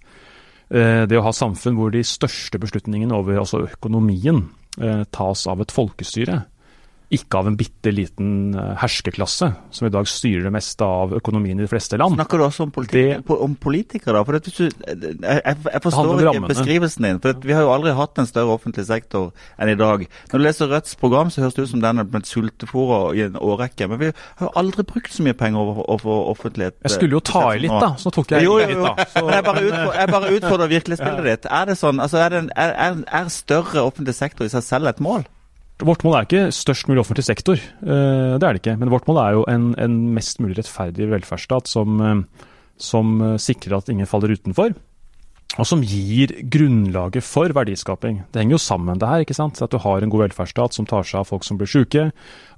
eh, 0.70 1.06
Det 1.06 1.18
å 1.18 1.22
ha 1.22 1.32
samfunn 1.32 1.76
hvor 1.78 1.90
de 1.90 2.02
største 2.02 2.58
beslutningene 2.58 3.14
over 3.14 3.38
altså 3.38 3.62
økonomien 3.68 4.48
eh, 4.80 5.04
tas 5.10 5.46
av 5.46 5.60
et 5.60 5.72
folkestyre. 5.72 6.44
Ikke 7.08 7.38
av 7.40 7.46
en 7.48 7.54
bitte 7.56 7.88
liten 7.88 8.52
herskeklasse 8.76 9.46
som 9.72 9.86
i 9.86 9.90
dag 9.94 10.04
styrer 10.10 10.42
det 10.44 10.52
meste 10.52 10.84
av 10.84 11.14
økonomien 11.16 11.56
i 11.56 11.64
de 11.64 11.68
fleste 11.70 11.96
land. 11.96 12.18
Snakker 12.18 12.36
du 12.36 12.44
også 12.44 12.66
om, 12.66 12.70
politi 12.74 13.04
Det- 13.16 13.30
om 13.30 13.54
politikere? 13.56 14.20
For 14.26 14.36
du, 14.36 14.50
jeg, 14.50 15.22
jeg, 15.22 15.80
forstår 15.82 16.20
ikke 16.20 16.50
beskrivelsen 16.50 17.06
din. 17.08 17.20
For 17.24 17.30
at 17.32 17.46
vi 17.48 17.52
har 17.56 17.62
jo 17.64 17.72
aldri 17.72 17.94
hatt 17.96 18.18
en 18.20 18.28
større 18.28 18.52
offentlig 18.58 18.84
sektor 18.90 19.32
enn 19.58 19.72
i 19.72 19.78
dag. 19.80 20.04
Når 20.32 20.36
du 20.36 20.44
leser 20.44 20.68
Rødts 20.68 20.98
program, 21.00 21.30
så 21.32 21.40
høres 21.46 21.54
det 21.56 21.64
ut 21.64 21.72
som 21.72 21.80
den 21.80 21.98
er 21.98 22.04
blitt 22.04 22.28
sultefòra 22.28 23.00
i 23.16 23.24
en 23.24 23.40
årrekke. 23.40 23.88
Men 23.88 23.98
vi 24.04 24.12
har 24.12 24.44
jo 24.50 24.52
aldri 24.60 24.84
brukt 24.84 25.08
så 25.12 25.24
mye 25.24 25.32
penger 25.38 25.58
over, 25.64 25.80
over 25.88 26.28
offentlighet. 26.34 26.76
Jeg 26.84 26.90
skulle 26.98 27.16
jo 27.16 27.20
ta 27.24 27.46
i 27.54 27.58
litt, 27.64 27.72
da, 27.72 27.94
så 27.96 28.12
tok 28.12 28.36
jeg 28.36 28.44
Jo, 28.44 28.58
jo, 28.60 28.68
litt, 28.68 28.84
da. 28.84 29.08
Så- 29.16 29.30
jeg 29.32 29.44
bare, 29.48 29.64
utfordrer, 29.64 30.12
bare 30.12 30.36
utfordrer 30.36 30.68
virkelighetsbildet 30.76 31.24
ditt. 31.24 31.50
Er 31.50 31.64
det 31.72 31.78
sånn, 31.80 32.00
altså 32.04 32.20
er, 32.20 32.28
det 32.28 32.38
en, 32.44 32.52
er, 32.54 32.76
er, 32.76 33.02
er 33.22 33.28
større 33.32 33.80
offentlig 33.88 34.14
sektor 34.14 34.44
i 34.44 34.52
seg 34.52 34.62
selv 34.62 34.92
et 34.92 35.00
mål? 35.00 35.24
Vårt 35.78 36.02
mål 36.02 36.16
er 36.18 36.26
ikke 36.26 36.46
størst 36.54 36.88
mulig 36.90 37.04
offentlig 37.04 37.22
sektor, 37.28 37.54
eh, 37.54 38.34
det 38.34 38.42
er 38.42 38.56
det 38.56 38.62
ikke. 38.62 38.76
Men 38.80 38.90
vårt 38.90 39.06
mål 39.06 39.20
er 39.22 39.36
jo 39.36 39.44
en, 39.50 39.70
en 39.78 39.96
mest 40.16 40.40
mulig 40.42 40.58
rettferdig 40.58 41.06
velferdsstat 41.12 41.70
som, 41.70 42.00
eh, 42.02 42.46
som 42.82 43.12
eh, 43.22 43.36
sikrer 43.42 43.78
at 43.78 43.92
ingen 43.92 44.08
faller 44.10 44.34
utenfor. 44.34 44.74
Og 45.56 45.66
som 45.66 45.80
gir 45.80 46.30
grunnlaget 46.52 47.24
for 47.24 47.50
verdiskaping. 47.56 48.20
Det 48.30 48.42
henger 48.42 48.58
jo 48.58 48.60
sammen, 48.62 48.98
det 49.00 49.08
her. 49.08 49.24
ikke 49.24 49.34
sant? 49.34 49.62
At 49.64 49.72
du 49.72 49.78
har 49.80 50.04
en 50.04 50.12
god 50.12 50.26
velferdsstat 50.26 50.76
som 50.76 50.86
tar 50.86 51.06
seg 51.08 51.22
av 51.22 51.30
folk 51.30 51.46
som 51.46 51.58
blir 51.58 51.70
syke. 51.70 52.10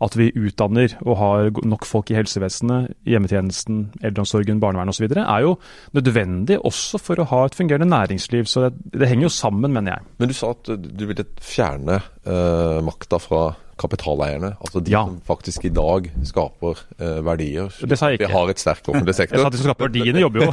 At 0.02 0.16
vi 0.18 0.32
utdanner 0.35 0.97
og 1.06 1.16
har 1.20 1.62
nok 1.62 1.87
folk 1.88 2.11
i 2.11 2.18
helsevesenet, 2.18 2.90
hjemmetjenesten, 3.09 3.87
eldreomsorgen, 4.02 4.61
barnevernet 4.61 4.99
osv. 4.99 5.06
er 5.23 5.47
jo 5.47 5.54
nødvendig 5.97 6.59
også 6.59 7.00
for 7.00 7.23
å 7.23 7.28
ha 7.30 7.44
et 7.47 7.56
fungerende 7.56 7.88
næringsliv. 7.94 8.50
Så 8.50 8.66
det, 8.66 8.75
det 8.99 9.09
henger 9.09 9.30
jo 9.30 9.35
sammen, 9.38 9.73
mener 9.73 9.97
jeg. 9.97 10.09
Men 10.18 10.32
du 10.32 10.37
sa 10.37 10.52
at 10.59 10.75
du 10.75 11.06
ville 11.06 11.28
fjerne 11.40 12.02
eh, 12.26 12.80
makta 12.85 13.23
fra 13.23 13.52
kapitaleierne. 13.80 14.52
Altså 14.60 14.82
de 14.84 14.92
Ja. 14.92 15.04
som 15.08 15.20
faktisk 15.26 15.64
i 15.64 15.72
dag 15.75 16.10
skaper 16.28 16.82
uh, 17.00 17.20
verdier. 17.26 17.70
Det 17.80 17.99
sa 17.99 18.10
jeg 18.10 18.20
ikke. 18.20 18.28
Vi 18.28 18.37
har 18.37 18.52
et 18.52 18.62
sterk 18.62 18.90
offentlig 18.92 19.16
Jeg 19.16 19.30
sa 19.32 19.46
at 19.46 19.54
de 19.54 19.60
som 19.60 19.70
skaper 19.70 19.88
verdiene, 19.88 20.20
jobber 20.20 20.44
jo. 20.46 20.52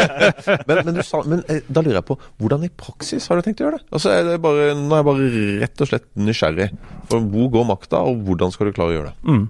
men, 0.68 0.82
men, 0.84 0.94
du 0.98 1.02
sa, 1.06 1.22
men 1.28 1.44
eh, 1.48 1.62
da 1.68 1.84
lurer 1.84 2.00
jeg 2.00 2.08
på, 2.10 2.18
hvordan 2.42 2.66
i 2.66 2.72
praksis 2.84 3.28
har 3.30 3.38
du 3.38 3.46
tenkt 3.46 3.62
å 3.62 3.68
gjøre 3.68 3.78
det? 3.80 3.86
Altså, 3.92 4.14
er 4.14 4.26
det 4.32 4.40
bare, 4.44 4.72
nå 4.78 4.90
er 4.90 5.02
jeg 5.02 5.08
bare 5.10 5.44
rett 5.62 5.84
og 5.84 5.92
slett 5.92 6.08
nysgjerrig. 6.18 6.68
For 7.12 7.30
hvor 7.32 7.52
går 7.54 7.70
makta, 7.70 8.02
og 8.08 8.24
hvordan 8.26 8.52
skal 8.54 8.70
du 8.70 8.76
klare 8.76 8.92
å 8.92 8.98
gjøre 8.98 9.12
det? 9.12 9.30
Mm. 9.30 9.46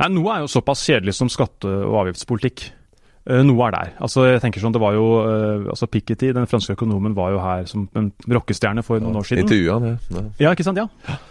Nei, 0.00 0.08
Noe 0.14 0.34
er 0.34 0.44
jo 0.44 0.50
såpass 0.50 0.84
kjedelig 0.86 1.16
som 1.18 1.30
skatte- 1.32 1.68
og 1.84 2.00
avgiftspolitikk. 2.04 2.68
Eh, 3.28 3.42
noe 3.44 3.66
er 3.66 3.74
der. 3.74 3.90
Altså, 4.00 4.22
jeg 4.24 4.40
tenker 4.40 4.62
sånn, 4.62 4.72
det 4.72 4.80
var 4.80 4.94
jo, 4.96 5.04
uh, 5.20 5.66
altså 5.68 5.84
Piketty, 5.90 6.30
den 6.32 6.48
franske 6.48 6.72
økonomen, 6.72 7.12
var 7.16 7.34
jo 7.34 7.40
her 7.42 7.66
som 7.68 7.84
en 7.98 8.06
rockestjerne 8.24 8.80
for 8.86 9.02
noen 9.04 9.18
år 9.20 9.26
siden. 9.28 9.44
Intervjua 9.44 9.74
han, 9.76 9.98
ja. 10.16 10.22
Ja, 10.46 10.52
ikke 10.56 10.64
sant. 10.64 10.80
ja. 10.80 10.86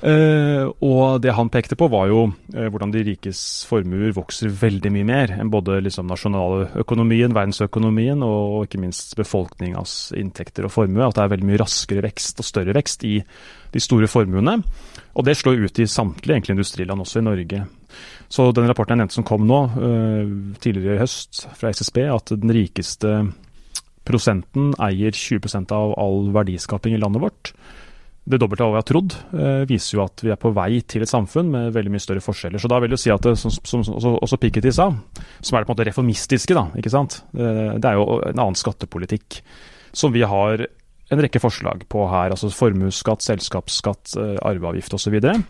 Uh, 0.06 0.70
og 0.86 1.24
det 1.24 1.34
han 1.34 1.50
pekte 1.54 1.77
på, 1.80 1.89
var 1.89 2.12
jo 2.12 2.27
uh, 2.30 2.68
hvordan 2.70 2.94
de 2.94 3.01
rikes 3.08 3.42
formuer 3.70 4.13
vokser 4.13 4.54
veldig 4.54 4.92
mye 4.94 5.08
mer 5.10 5.34
enn 5.39 5.50
både 5.54 5.80
liksom, 5.88 6.06
nasjonaløkonomien, 6.12 7.34
verdensøkonomien 7.34 8.22
og 8.27 8.68
ikke 8.68 8.84
minst 8.84 9.18
befolkningas 9.18 9.98
inntekter 10.18 10.70
og 10.70 10.75
formue. 10.75 11.01
At 11.08 11.18
det 11.18 11.25
er 11.25 11.34
veldig 11.34 11.50
mye 11.50 11.63
raskere 11.63 12.06
vekst 12.06 12.44
og 12.44 12.50
større 12.51 12.77
vekst 12.77 13.08
i 13.10 13.18
de 13.74 13.82
store 13.82 14.10
formuene. 14.12 14.60
Og 15.18 15.25
det 15.25 15.34
slår 15.39 15.66
ut 15.66 15.82
i 15.82 15.89
samtlige 15.89 16.38
egentlig 16.38 16.60
industriland, 16.60 17.01
også 17.01 17.24
i 17.24 17.25
Norge. 17.25 17.66
Så 18.31 18.50
den 18.55 18.67
rapporten 18.67 18.96
jeg 18.96 19.05
nevnte 19.05 19.17
som 19.17 19.27
kom 19.27 19.48
nå, 19.48 19.60
uh, 19.79 20.55
tidligere 20.63 20.98
i 20.98 21.01
høst 21.01 21.46
fra 21.57 21.72
SSB, 21.72 22.01
at 22.12 22.34
den 22.36 22.53
rikeste 22.55 23.19
prosenten 24.07 24.72
eier 24.84 25.15
20% 25.15 25.74
av 25.75 25.93
all 26.00 26.31
verdiskaping 26.36 26.96
i 26.96 27.01
landet 27.01 27.24
vårt. 27.24 27.51
Det 28.27 28.39
dobbelte 28.41 28.65
av 28.65 28.74
hva 28.74 28.75
vi 28.75 28.81
har 28.81 28.88
trodd, 28.89 29.15
uh, 29.31 29.63
viser 29.69 29.98
jo 29.98 30.03
at 30.03 30.24
vi 30.25 30.34
er 30.34 30.41
på 30.41 30.51
vei 30.55 30.81
til 30.84 31.05
et 31.05 31.12
samfunn 31.12 31.53
med 31.53 31.75
veldig 31.75 31.93
mye 31.93 32.03
større 32.03 32.24
forskjeller. 32.24 32.60
Så 32.60 32.72
da 32.72 32.81
vil 32.84 32.96
jeg 32.96 33.05
si 33.05 33.13
at 33.15 33.24
det, 33.24 33.38
som, 33.39 33.53
som 33.55 33.86
også, 33.86 34.17
også 34.27 34.41
Piketty 34.43 34.75
sa, 34.75 34.89
som 34.91 35.55
er 35.55 35.63
det 35.63 35.69
på 35.69 35.72
en 35.72 35.77
måte 35.77 35.88
reformistiske, 35.88 36.57
da, 36.57 36.67
ikke 36.79 36.91
sant. 36.91 37.22
Uh, 37.31 37.77
det 37.79 37.88
er 37.88 38.00
jo 38.00 38.19
en 38.19 38.36
annen 38.36 38.60
skattepolitikk 38.60 39.41
som 39.96 40.12
vi 40.13 40.27
har 40.27 40.67
en 41.07 41.22
rekke 41.24 41.39
forslag 41.39 41.86
på 41.89 42.07
her. 42.12 42.34
altså 42.34 42.50
Formuesskatt, 42.51 43.24
selskapsskatt, 43.24 44.17
arveavgift 44.46 44.96
osv. 44.98 45.15
Eh, 45.22 45.43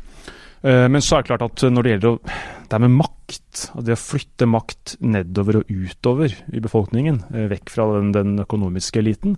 men 0.62 1.04
så 1.06 1.18
er 1.18 1.24
det 1.24 1.30
klart 1.30 1.46
at 1.46 1.64
når 1.70 1.86
det 1.86 1.92
gjelder 1.92 2.14
å, 2.16 2.38
det 2.68 2.80
med 2.84 2.96
makt, 3.00 3.64
det 3.86 3.96
å 3.96 4.00
flytte 4.00 4.48
makt 4.50 4.96
nedover 5.06 5.62
og 5.62 5.72
utover 5.72 6.34
i 6.54 6.62
befolkningen, 6.64 7.22
eh, 7.34 7.50
vekk 7.52 7.74
fra 7.74 7.88
den, 7.96 8.14
den 8.16 8.34
økonomiske 8.44 9.02
eliten, 9.02 9.38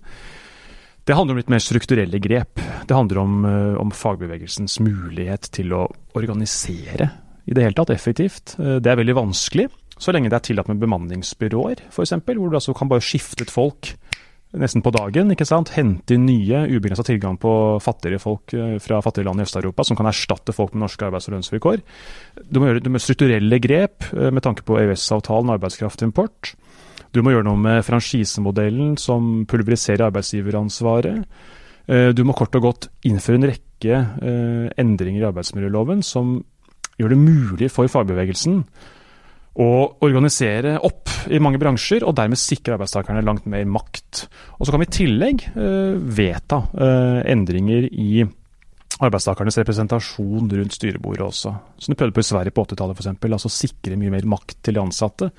det 1.07 1.15
handler 1.17 1.33
om 1.33 1.39
litt 1.41 1.49
mer 1.49 1.63
strukturelle 1.63 2.19
grep. 2.21 2.61
Det 2.85 2.95
handler 2.95 3.21
om, 3.23 3.38
eh, 3.49 3.75
om, 3.81 3.91
fagbevegelsens 3.91 4.79
mulighet 4.83 5.49
til 5.55 5.73
å 5.73 5.88
organisere 6.17 7.11
i 7.49 7.55
det 7.55 7.65
hele 7.65 7.77
tatt 7.77 7.93
effektivt. 7.95 8.53
Det 8.59 8.85
er 8.85 8.99
veldig 8.99 9.15
vanskelig, 9.17 9.69
så 9.97 10.13
lenge 10.13 10.29
det 10.29 10.38
er 10.38 10.45
tillatt 10.51 10.69
med 10.69 10.81
bemanningsbyråer 10.83 11.88
f.eks., 11.89 12.13
hvor 12.27 12.51
du 12.51 12.57
altså 12.59 12.75
kan 12.77 12.91
bare 12.91 13.03
skifte 13.03 13.41
ut 13.43 13.51
folk 13.51 13.89
nesten 14.58 14.82
på 14.82 14.91
dagen. 14.94 15.29
ikke 15.32 15.46
sant? 15.46 15.74
Hente 15.75 16.15
inn 16.15 16.25
nye, 16.25 16.63
ubegrensa 16.74 17.06
tilgang 17.06 17.38
på 17.41 17.51
fattigere 17.84 18.22
folk 18.22 18.53
eh, 18.58 18.77
fra 18.82 19.01
fattige 19.06 19.27
land 19.27 19.41
i 19.41 19.46
Øst-Europa, 19.46 19.86
som 19.86 19.98
kan 20.00 20.10
erstatte 20.10 20.56
folk 20.56 20.74
med 20.74 20.86
norske 20.88 21.06
arbeids- 21.06 21.29
og 21.29 21.38
lønnsvilkår. 21.38 21.84
Du 22.50 22.60
må 22.60 22.70
gjøre 22.70 22.84
du 22.84 22.89
må 22.89 23.01
strukturelle 23.01 23.62
grep 23.62 24.10
eh, 24.13 24.32
med 24.34 24.44
tanke 24.46 24.65
på 24.65 24.79
EØS-avtalen, 24.82 25.53
arbeidskraftimport. 25.53 26.56
Du 27.13 27.22
må 27.25 27.34
gjøre 27.34 27.46
noe 27.46 27.62
med 27.62 27.86
franchisemodellen 27.86 28.98
som 29.01 29.46
pulveriserer 29.50 30.08
arbeidsgiveransvaret. 30.10 31.25
Eh, 31.89 32.10
du 32.18 32.25
må 32.25 32.34
kort 32.38 32.58
og 32.58 32.70
godt 32.70 32.89
innføre 33.06 33.41
en 33.41 33.51
rekke 33.53 34.00
endringer 34.75 35.22
i 35.22 35.27
arbeidsmiljøloven 35.29 36.01
som 36.03 36.34
gjør 37.00 37.13
det 37.13 37.20
mulig 37.22 37.70
for 37.72 37.88
fagbevegelsen 37.88 38.65
å 39.60 39.70
organisere 40.08 40.78
opp 40.88 41.12
i 41.28 41.39
mange 41.44 41.60
bransjer, 41.60 42.06
og 42.08 42.16
dermed 42.16 42.39
sikre 42.39 42.78
arbeidstakerne 42.78 43.24
langt 43.25 43.48
mer 43.50 43.66
makt. 43.68 44.25
Og 44.58 44.66
Så 44.66 44.72
kan 44.72 44.82
vi 44.82 44.88
i 44.88 44.98
tillegg 45.00 45.48
uh, 45.56 45.96
vedta 46.00 46.63
uh, 46.72 47.20
endringer 47.28 47.89
i 47.92 48.24
arbeidstakernes 49.00 49.56
representasjon 49.62 50.50
rundt 50.51 50.75
styrebordet 50.75 51.24
også. 51.24 51.51
Som 51.80 51.94
de 51.94 51.98
prøvde 52.00 52.16
på 52.18 52.24
i 52.24 52.28
Sverige 52.28 52.56
på 52.56 52.66
80-tallet 52.66 53.00
f.eks. 53.00 53.12
Altså 53.30 53.51
sikre 53.54 54.00
mye 54.00 54.12
mer 54.12 54.28
makt 54.28 54.58
til 54.66 54.75
de 54.75 54.82
ansatte 54.82 55.30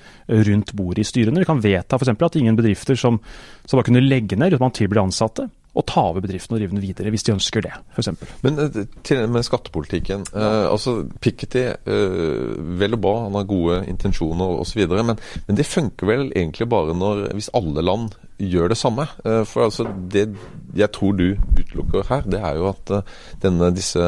rundt 0.49 0.73
bordet 0.77 1.05
i 1.05 1.09
styrene. 1.09 1.43
Vi 1.43 1.49
kan 1.49 1.61
vedta 1.61 1.99
f.eks. 1.99 2.15
at 2.15 2.39
ingen 2.41 2.57
bedrifter 2.57 2.97
som, 3.01 3.19
som 3.67 3.77
bare 3.77 3.91
kunne 3.91 4.05
legge 4.05 4.39
ned 4.41 4.57
uten 4.57 4.65
man 4.65 4.77
tilbyr 4.77 5.03
ansatte, 5.03 5.51
og 5.75 5.87
ta 5.87 6.03
over 6.11 6.25
bedriften 6.25 6.57
og 6.57 6.61
drive 6.61 6.75
den 6.75 6.83
videre, 6.83 7.13
hvis 7.15 7.25
de 7.27 7.35
ønsker 7.37 7.63
det, 7.63 7.73
f.eks. 7.95 8.11
Men 8.43 8.59
eh, 8.65 8.81
til 9.07 9.23
med 9.31 9.47
skattepolitikken. 9.47 10.25
Eh, 10.35 10.65
altså 10.67 10.97
Piketty, 11.23 11.63
eh, 11.79 12.57
vel 12.81 12.97
og 12.99 13.03
bra, 13.05 13.15
han 13.29 13.39
har 13.39 13.47
gode 13.51 13.85
intensjoner 13.91 14.59
osv. 14.65 14.83
Men, 14.91 15.15
men 15.47 15.59
det 15.59 15.69
funker 15.69 16.11
vel 16.11 16.27
egentlig 16.35 16.69
bare 16.71 16.97
når, 16.99 17.29
hvis 17.39 17.53
alle 17.55 17.85
land 17.87 18.11
gjør 18.41 18.73
det 18.73 18.81
samme. 18.81 19.07
Eh, 19.25 19.45
for 19.47 19.69
altså 19.69 19.87
det 20.13 20.29
jeg 20.77 20.91
tror 20.95 21.13
du 21.19 21.29
utelukker 21.59 22.09
her, 22.09 22.27
det 22.27 22.41
er 22.41 22.59
jo 22.59 22.71
at 22.73 22.95
eh, 22.97 23.19
denne, 23.43 23.71
disse 23.77 24.07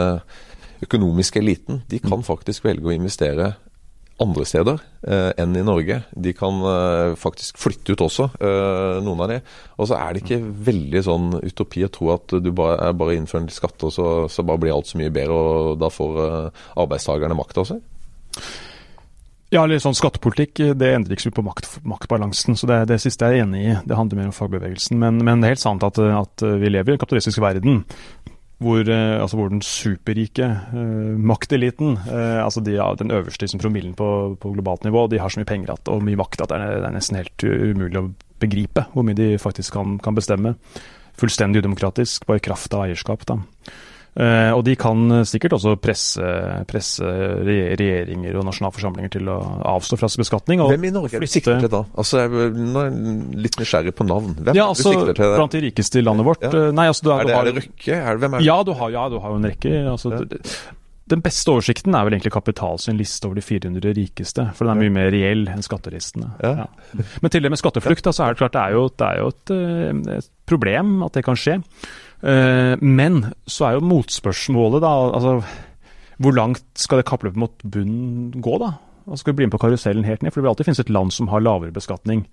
økonomiske 0.82 1.38
eliten 1.38 1.82
de 1.90 2.00
kan 2.02 2.24
faktisk 2.26 2.64
velge 2.66 2.90
å 2.90 2.94
investere 2.96 3.52
andre 4.22 4.44
steder 4.48 4.80
eh, 5.06 5.30
enn 5.42 5.56
i 5.58 5.64
Norge. 5.66 5.98
De 6.14 6.32
kan 6.36 6.58
eh, 6.68 7.14
faktisk 7.18 7.60
flytte 7.60 7.94
ut 7.94 8.04
også, 8.06 8.28
eh, 8.40 8.98
noen 9.04 9.22
av 9.24 9.32
de. 9.32 9.38
Og 9.78 9.88
så 9.90 9.98
er 9.98 10.12
det 10.12 10.24
ikke 10.24 10.40
veldig 10.68 11.04
sånn 11.06 11.30
utopi 11.42 11.84
å 11.86 11.92
tro 11.92 12.12
at 12.14 12.36
du 12.42 12.50
bare, 12.56 12.92
bare 12.96 13.16
innfører 13.18 13.46
en 13.46 13.54
skatt, 13.54 13.78
og 13.88 13.94
så, 13.94 14.10
så, 14.32 14.44
bare 14.46 14.62
blir 14.62 14.74
alt 14.74 14.90
så 14.90 15.00
mye 15.00 15.12
bedre, 15.14 15.38
og 15.38 15.80
da 15.82 15.90
får 15.92 16.20
eh, 16.26 16.66
arbeidstakerne 16.84 17.38
makta 17.38 17.64
også? 17.64 17.80
Ja, 19.52 19.66
litt 19.68 19.82
sånn 19.84 19.96
skattepolitikk 19.96 20.62
det 20.80 20.94
endrer 20.94 21.12
ikke 21.12 21.26
så 21.26 21.32
mye 21.32 21.40
på 21.42 21.48
makt, 21.50 21.66
maktbalansen. 21.84 22.56
så 22.56 22.68
det, 22.70 22.78
det, 22.88 23.02
siste 23.02 23.28
er 23.28 23.42
enig 23.42 23.66
i. 23.66 23.74
Det 23.84 23.98
handler 23.98 24.22
mer 24.22 24.30
om 24.30 24.36
fagbevegelsen. 24.36 24.96
Men, 24.96 25.20
men 25.20 25.42
det 25.42 25.50
er 25.50 25.58
helt 25.58 25.66
sant 25.66 25.84
at, 25.84 26.00
at 26.00 26.44
vi 26.62 26.70
lever 26.72 26.94
i 26.94 26.96
en 26.96 27.02
kapitalistisk 27.02 27.42
verden 27.44 27.82
hvor, 28.62 28.80
eh, 28.88 29.20
altså 29.20 29.38
hvor, 29.38 29.50
den 29.52 29.62
superrike 29.66 30.48
uh, 30.72 31.18
makteliten, 31.18 31.96
uh, 32.06 32.40
altså 32.44 32.62
de, 32.64 32.76
ja, 32.78 32.88
den 32.98 33.12
øverste 33.14 33.44
liksom, 33.44 33.60
promillen 33.62 33.94
på, 33.98 34.08
på, 34.40 34.54
globalt 34.54 34.86
nivå, 34.86 35.06
de 35.10 35.20
har 35.20 35.32
så 35.32 35.42
mye 35.42 35.48
penger 35.48 35.74
at, 35.74 35.90
og 35.92 36.02
mye 36.06 36.18
makt 36.20 36.44
at 36.44 36.52
det 36.52 36.58
er, 36.60 36.74
det 36.80 36.88
er, 36.88 36.96
nesten 36.96 37.20
helt 37.20 37.46
umulig 37.46 38.00
å 38.00 38.08
begripe 38.42 38.86
hvor 38.94 39.06
mye 39.06 39.18
de 39.18 39.30
faktisk 39.42 39.76
kan, 39.76 39.98
kan 40.02 40.18
bestemme. 40.18 40.56
Fullstendig 41.20 41.62
udemokratisk, 41.62 42.26
bare 42.26 42.40
i 42.40 42.46
kraft 42.46 42.74
av 42.74 42.86
eierskap. 42.86 43.26
da. 43.28 43.40
Uh, 44.12 44.52
og 44.52 44.60
de 44.66 44.74
kan 44.76 45.22
sikkert 45.24 45.54
også 45.56 45.72
presse, 45.80 46.32
presse 46.68 47.12
regjeringer 47.48 48.36
og 48.36 48.44
nasjonalforsamlinger 48.50 49.14
til 49.14 49.30
å 49.32 49.38
avstå 49.72 49.96
fra 50.00 50.10
beskatning. 50.20 50.60
Hvem 50.68 50.84
i 50.90 50.92
Norge 50.92 51.16
er 51.16 51.24
du 51.24 51.30
sikter 51.32 51.62
til 51.62 51.72
da? 51.72 51.80
Altså, 51.96 52.20
jeg 52.20 52.50
er 52.50 52.92
litt 53.46 53.56
nysgjerrig 53.60 53.94
på 53.96 54.06
navn. 54.08 54.36
Hvem 54.36 54.58
ja, 54.58 54.68
altså, 54.68 54.92
er 54.92 55.14
du 55.14 55.16
til? 55.16 55.32
Blant 55.38 55.56
de 55.56 55.64
rikeste 55.64 56.02
i 56.02 56.04
landet 56.04 56.28
vårt. 56.28 56.44
Ja. 56.44 56.68
Nei, 56.76 56.90
altså, 56.92 57.08
du, 57.08 57.10
er, 57.14 57.24
det, 57.24 57.38
har, 57.38 57.48
er 57.48 57.50
det 57.50 57.64
Røkke? 57.64 57.96
Er 57.96 58.12
det, 58.12 58.22
hvem 58.26 58.36
er 58.36 58.44
det? 58.44 58.50
Ja, 58.50 58.60
du 58.68 58.76
har, 58.76 58.94
ja, 58.94 59.08
du 59.12 59.18
har 59.24 59.34
jo 59.34 59.40
en 59.40 59.48
rekke. 59.48 59.74
Altså, 59.94 60.12
ja. 60.20 60.78
Den 61.12 61.20
beste 61.24 61.50
oversikten 61.50 61.96
er 61.96 62.06
vel 62.06 62.14
egentlig 62.16 62.32
Kapital 62.32 62.78
sin 62.80 62.96
liste 63.00 63.26
over 63.26 63.36
de 63.36 63.44
400 63.44 63.94
rikeste. 63.98 64.44
For 64.56 64.64
den 64.64 64.76
er 64.76 64.80
mye 64.84 64.94
mer 64.94 65.10
reell 65.12 65.44
enn 65.50 65.64
skatteristene. 65.64 66.30
Ja. 66.44 66.64
Ja. 66.64 67.06
Men 67.20 67.34
til 67.34 67.44
det 67.44 67.50
med 67.52 67.60
skatteflukt, 67.60 68.04
da, 68.06 68.14
så 68.14 68.26
er 68.26 68.32
det 68.32 68.40
klart 68.40 68.54
det 68.54 68.62
er 68.62 68.76
jo, 68.76 68.86
det 68.88 69.08
er 69.08 69.20
jo 69.20 69.32
et, 69.32 69.52
eh, 69.56 70.16
et, 70.18 70.30
problem 70.48 71.02
at 71.06 71.16
det 71.16 71.24
kan 71.26 71.38
skje. 71.38 71.58
Eh, 72.22 72.74
men 72.78 73.24
så 73.50 73.66
er 73.66 73.76
jo 73.76 73.88
motspørsmålet, 73.90 74.84
da 74.84 74.92
altså 75.10 75.42
Hvor 76.22 76.34
langt 76.36 76.62
skal 76.78 77.00
det 77.00 77.08
kappløpet 77.08 77.40
mot 77.40 77.64
bunnen 77.66 78.30
gå, 78.42 78.58
da? 78.62 78.76
Altså, 79.06 79.24
skal 79.24 79.32
vi 79.32 79.36
bli 79.36 79.46
med 79.48 79.56
på 79.56 79.58
karusellen 79.58 80.04
helt 80.06 80.22
ned? 80.22 80.30
For 80.30 80.38
det 80.40 80.44
vil 80.46 80.52
alltid 80.52 80.68
finnes 80.68 80.82
et 80.84 80.92
land 80.94 81.12
som 81.12 81.28
har 81.32 81.42
lavere 81.42 81.74
beskatning 81.74 82.26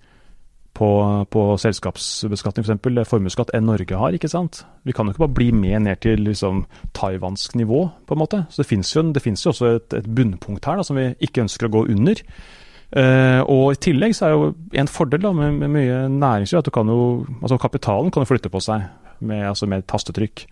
på, 0.74 0.90
på 1.30 1.42
selskapsbeskatning, 1.58 2.64
f.eks. 2.64 3.08
formuesskatt, 3.10 3.50
enn 3.56 3.66
Norge 3.66 3.98
har. 3.98 4.14
ikke 4.14 4.30
sant? 4.30 4.62
Vi 4.86 4.94
kan 4.94 5.08
jo 5.08 5.14
ikke 5.14 5.24
bare 5.24 5.38
bli 5.40 5.50
med 5.52 5.82
ned 5.88 6.00
til 6.04 6.22
liksom, 6.28 6.64
taiwansk 6.94 7.56
nivå, 7.58 7.88
på 8.06 8.14
en 8.14 8.22
måte. 8.22 8.44
Så 8.50 8.62
det 8.62 8.70
finnes 8.70 8.94
jo, 8.94 9.02
det 9.10 9.24
finnes 9.24 9.44
jo 9.44 9.50
også 9.50 9.74
et, 9.74 9.98
et 9.98 10.06
bunnpunkt 10.06 10.70
her 10.70 10.78
da, 10.78 10.86
som 10.86 11.00
vi 11.00 11.10
ikke 11.18 11.44
ønsker 11.48 11.66
å 11.66 11.74
gå 11.74 11.84
under. 11.90 12.22
Uh, 12.90 13.42
og 13.46 13.74
I 13.74 13.82
tillegg 13.86 14.16
så 14.18 14.26
er 14.26 14.32
jo 14.34 14.46
en 14.78 14.90
fordel 14.90 15.22
da, 15.22 15.34
med, 15.34 15.58
med 15.60 15.70
mye 15.74 15.98
næringsliv 16.10 16.58
at 16.58 16.66
du 16.66 16.72
kan 16.74 16.88
jo, 16.90 17.26
altså 17.38 17.58
kapitalen 17.62 18.10
kan 18.10 18.24
jo 18.24 18.30
flytte 18.32 18.50
på 18.50 18.62
seg 18.64 18.82
med, 19.20 19.46
altså 19.52 19.68
med 19.70 19.86
tastetrykk. 19.90 20.46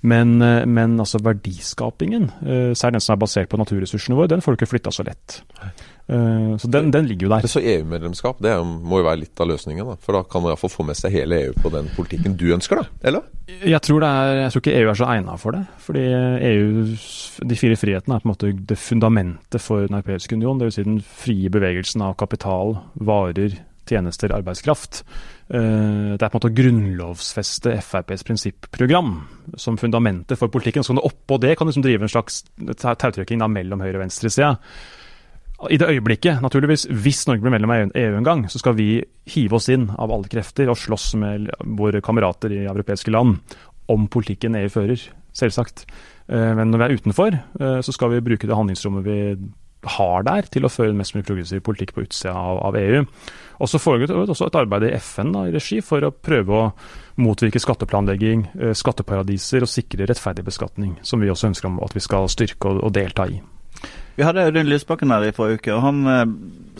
Men, 0.00 0.42
eh, 0.42 0.66
men, 0.66 0.96
altså 1.00 1.20
verdiskapingen, 1.20 2.30
uh, 2.40 2.72
særlig 2.72 2.96
den 2.96 3.04
som 3.04 3.14
er 3.14 3.20
basert 3.20 3.50
på 3.52 3.58
naturressursene 3.60 4.16
våre, 4.16 4.30
den 4.32 4.40
får 4.40 4.54
du 4.54 4.60
ikke 4.60 4.70
flytta 4.70 4.92
så 4.96 5.04
lett. 5.04 5.42
Uh, 6.10 6.56
så 6.58 6.70
den, 6.72 6.88
den, 6.94 7.04
ligger 7.06 7.28
jo 7.28 7.32
der. 7.34 7.48
Så 7.50 7.60
EU-medlemskap 7.60 8.40
det 8.42 8.54
må 8.64 9.02
jo 9.02 9.06
være 9.06 9.20
litt 9.26 9.42
av 9.42 9.50
løsningen? 9.52 9.92
da, 9.92 9.98
For 10.00 10.16
da 10.16 10.24
kan 10.24 10.42
man 10.42 10.54
iallfall 10.54 10.72
få 10.72 10.88
med 10.88 10.98
seg 10.98 11.12
hele 11.14 11.42
EU 11.44 11.52
på 11.60 11.72
den 11.74 11.92
politikken 11.98 12.38
du 12.40 12.48
ønsker, 12.56 12.80
da? 12.80 13.04
Eller? 13.12 13.28
Jeg 13.60 13.82
tror, 13.84 14.06
er, 14.08 14.40
jeg 14.46 14.54
tror 14.54 14.64
ikke 14.64 14.76
EU 14.80 14.90
er 14.90 15.00
så 15.02 15.10
egna 15.12 15.36
for 15.42 15.58
det. 15.58 15.62
Fordi 15.84 16.06
EU, 16.48 16.84
de 17.52 17.60
fire 17.60 17.78
frihetene 17.78 18.16
er 18.16 18.24
på 18.24 18.30
en 18.30 18.32
måte 18.32 18.54
det 18.72 18.80
fundamentet 18.80 19.60
for 19.62 19.84
Den 19.84 20.00
europeiske 20.00 20.38
union. 20.38 20.62
Dvs. 20.62 20.80
Si 20.80 20.86
den 20.86 21.02
frie 21.04 21.52
bevegelsen 21.52 22.08
av 22.08 22.16
kapital, 22.18 22.78
varer, 22.94 23.60
tjenester, 23.90 24.32
arbeidskraft. 24.34 25.02
Eh, 25.50 26.14
det 26.14 26.22
er 26.22 26.30
på 26.30 26.38
en 26.38 26.38
måte 26.38 26.50
å 26.52 26.58
grunnlovfeste 26.60 27.74
FrPs 27.82 28.24
prinsipprogram 28.26 29.12
som 29.58 29.78
fundamentet 29.80 30.38
for 30.38 30.52
politikken. 30.52 30.86
Så 30.86 30.94
kan 30.94 31.02
du 31.02 31.08
oppå 31.08 31.40
det 31.42 31.56
kan 31.58 31.66
du 31.66 31.72
liksom 31.74 31.86
drive 31.86 32.06
en 32.06 32.14
slags 32.14 32.42
tautrekking 32.80 33.42
mellom 33.50 33.82
høyre- 33.82 33.98
og 33.98 34.04
venstresida. 34.06 34.56
I 35.68 35.76
det 35.76 35.90
øyeblikket, 35.92 36.40
naturligvis, 36.40 36.86
hvis 36.88 37.26
Norge 37.28 37.44
blir 37.44 37.52
medlem 37.52 37.72
av 37.74 37.90
EU 37.92 38.14
en 38.16 38.24
gang, 38.24 38.46
så 38.48 38.58
skal 38.62 38.78
vi 38.78 39.02
hive 39.28 39.58
oss 39.58 39.68
inn 39.68 39.90
av 39.92 40.12
alle 40.14 40.30
krefter 40.32 40.70
og 40.72 40.78
slåss 40.80 41.10
med 41.20 41.50
våre 41.76 42.00
kamerater 42.00 42.54
i 42.56 42.62
europeiske 42.64 43.12
land 43.12 43.36
om 43.92 44.06
politikken 44.08 44.56
EU 44.56 44.70
fører, 44.72 45.02
selvsagt. 45.36 45.84
Eh, 46.30 46.52
men 46.56 46.70
når 46.70 46.80
vi 46.80 46.86
er 46.86 46.96
utenfor, 46.96 47.36
eh, 47.36 47.80
så 47.84 47.92
skal 47.92 48.14
vi 48.14 48.22
bruke 48.24 48.48
det 48.48 48.56
handlingsrommet 48.56 49.04
vi 49.04 49.18
har 49.82 50.24
der 50.26 50.48
til 50.52 50.66
å 50.66 50.70
føre 50.72 50.92
en 50.92 50.98
mest 51.00 51.14
mulig 51.14 51.26
progressiv 51.28 51.62
politikk 51.64 51.94
på 51.96 52.04
utsida 52.04 52.34
av, 52.36 52.58
av, 52.68 52.76
EU. 52.76 53.04
Og 53.60 53.68
så 53.68 53.80
foregår 53.80 54.10
det 54.10 54.18
også 54.34 54.48
et 54.50 54.58
arbeid 54.60 54.88
i 54.88 54.94
FN 55.00 55.32
da, 55.34 55.46
i 55.48 55.54
regi 55.54 55.80
for 55.84 56.04
å 56.04 56.12
prøve 56.12 56.56
å 56.56 56.66
motvirke 57.20 57.60
skatteplanlegging, 57.60 58.46
eh, 58.60 58.74
skatteparadiser 58.76 59.64
og 59.64 59.72
sikre 59.72 60.08
rettferdig 60.08 60.44
beskatning, 60.46 60.98
som 61.02 61.20
vi 61.20 61.32
også 61.32 61.50
ønsker 61.50 61.80
at 61.84 61.96
vi 61.96 62.04
skal 62.04 62.28
styrke 62.32 62.72
og, 62.72 62.84
og 62.88 62.94
delta 62.96 63.28
i. 63.28 63.40
Vi 64.18 64.24
hadde 64.26 64.42
Audun 64.50 64.68
Lysbakken 64.68 65.12
her 65.14 65.24
i 65.24 65.32
forrige 65.32 65.62
uke, 65.62 65.72
og 65.76 65.84
han 65.86 66.00
eh, 66.12 66.24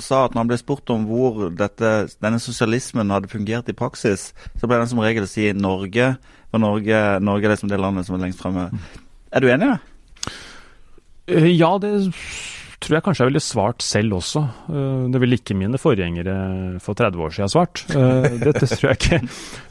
sa 0.03 0.27
at 0.27 0.35
når 0.35 0.43
han 0.43 0.53
ble 0.53 0.61
spurt 0.61 0.93
om 0.93 1.07
hvor 1.09 1.47
dette, 1.57 1.93
denne 2.21 2.41
sosialismen 2.43 3.13
hadde 3.15 3.33
fungert 3.33 3.71
i 3.73 3.77
praksis, 3.77 4.31
så 4.61 4.69
ble 4.69 4.81
han 4.83 4.91
som 4.91 5.01
regel 5.01 5.25
å 5.25 5.31
si 5.31 5.49
Norge, 5.57 6.15
for 6.51 6.61
Norge, 6.61 6.99
Norge 7.25 7.49
er 7.49 7.55
liksom 7.55 7.71
det 7.73 7.81
landet 7.81 8.09
som 8.09 8.19
er 8.19 8.27
lengst 8.27 8.43
fremme. 8.43 8.69
Mm. 8.75 9.07
Er 9.31 9.45
du 9.45 9.49
enig? 9.53 9.71
Eh, 11.31 11.53
ja, 11.55 11.77
det 11.81 11.95
tror 12.81 12.97
jeg 12.97 13.05
kanskje 13.05 13.25
jeg 13.25 13.31
ville 13.31 13.43
svart 13.45 13.85
selv 13.85 14.17
også. 14.17 14.43
Eh, 14.73 15.03
det 15.13 15.21
ville 15.21 15.37
ikke 15.37 15.57
mine 15.59 15.79
forgjengere 15.81 16.35
for 16.83 16.97
30 16.97 17.25
år 17.27 17.35
siden 17.37 17.53
svart. 17.53 17.83
Eh, 17.93 18.39
Dette 18.41 18.69
tror 18.71 18.91
jeg 18.91 18.99
ikke. 18.99 19.19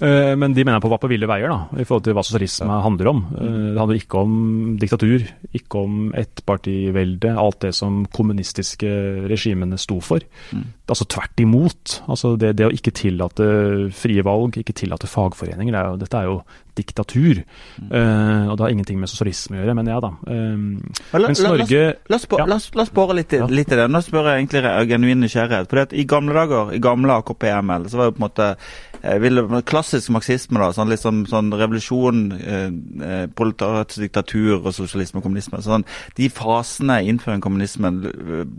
Eh, 0.05 0.33
men 0.39 0.53
de 0.53 0.63
mener 0.63 0.77
jeg 0.77 0.85
på 0.85 0.91
var 0.93 1.01
på 1.01 1.09
ville 1.11 1.29
veier, 1.29 1.51
da, 1.51 1.81
i 1.81 1.87
forhold 1.87 2.05
til 2.05 2.17
hva 2.17 2.23
sosialisme 2.25 2.79
handler 2.85 3.11
om. 3.11 3.23
Det 3.33 3.79
handler 3.81 3.99
ikke 3.99 4.21
om 4.21 4.35
diktatur, 4.81 5.25
ikke 5.57 5.81
om 5.81 5.97
ettpartivelde, 6.17 7.33
alt 7.41 7.59
det 7.65 7.73
som 7.77 8.03
kommunistiske 8.13 8.93
regimene 9.29 9.79
sto 9.81 9.99
for. 10.05 10.23
Mm. 10.53 10.65
Altså 10.89 11.09
tvert 11.09 11.43
imot. 11.43 11.99
Altså 12.09 12.35
det, 12.39 12.55
det, 12.61 12.69
å 12.69 12.73
ikke 12.73 12.95
tillate 12.95 13.49
frie 13.97 14.25
valg, 14.25 14.61
ikke 14.61 14.77
tillate 14.77 15.09
fagforeninger, 15.09 15.73
det 15.73 15.81
er 15.81 15.89
jo, 15.91 16.01
dette 16.05 16.21
er 16.21 16.29
jo 16.29 16.39
diktatur. 16.79 17.43
Mm. 17.77 17.91
Uh, 17.91 18.49
og 18.49 18.57
det 18.57 18.65
har 18.65 18.75
ingenting 18.75 18.99
med 19.01 19.11
sosialisme 19.11 19.57
å 19.57 19.61
gjøre, 19.61 19.75
men 19.79 19.91
ja 19.91 19.99
da. 20.03 20.11
Um, 20.25 20.65
la, 21.13 21.25
mens 21.27 21.43
Norge 21.45 21.83
La 22.09 22.17
oss, 22.17 22.27
ja. 22.31 22.45
la 22.49 22.57
oss 22.57 22.93
bore 22.95 23.17
litt, 23.19 23.35
litt, 23.51 23.73
i 23.73 23.79
det. 23.79 23.87
Nå 23.91 24.01
spør 24.05 24.31
jeg 24.31 24.43
egentlig 24.43 24.63
genuin 24.89 25.23
nysgjerrighet. 25.25 25.69
For 25.69 25.97
I 25.99 26.05
gamle 26.09 26.35
dager, 26.39 26.73
i 26.75 26.81
gamle 26.83 27.19
AKP-ML, 27.21 27.89
så 27.91 27.99
var 27.99 28.09
det 28.09 28.17
på 28.17 28.23
en 28.23 28.27
måte 28.27 28.49
jeg 28.49 28.88
vil, 28.99 29.41
klassisk 29.67 30.11
marxisme, 30.11 30.59
da, 30.59 30.69
sånn, 30.75 30.89
liksom, 30.91 31.21
sånn 31.29 31.53
revolusjon, 31.55 32.23
eh, 32.35 32.65
eh 33.05 33.25
proletariatets 33.31 34.01
diktatur 34.01 34.57
og 34.57 34.73
sosialisme 34.75 35.21
og 35.21 35.27
kommunisme. 35.27 35.61
Sånn, 35.63 35.85
de 36.17 36.27
fasene 36.33 36.99
innenfor 37.05 37.39
kommunismen 37.43 38.01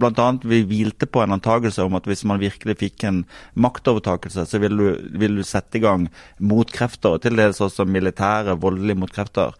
bl.a. 0.01 0.29
vi 0.45 0.63
hvilte 0.65 1.09
på 1.11 1.23
en 1.25 1.37
antakelse 1.37 1.85
om 1.85 1.99
at 1.99 2.09
hvis 2.09 2.25
man 2.29 2.41
virkelig 2.41 2.79
fikk 2.81 3.05
en 3.09 3.25
maktovertakelse, 3.55 4.47
så 4.49 4.63
ville 4.63 4.81
du, 4.81 5.19
vil 5.21 5.37
du 5.41 5.45
sette 5.45 5.77
i 5.77 5.85
gang 5.85 6.09
motkrefter, 6.39 7.21
til 7.21 7.37
dels 7.37 7.61
også 7.61 7.85
militære, 7.85 8.57
voldelige 8.61 9.03
motkrefter. 9.03 9.59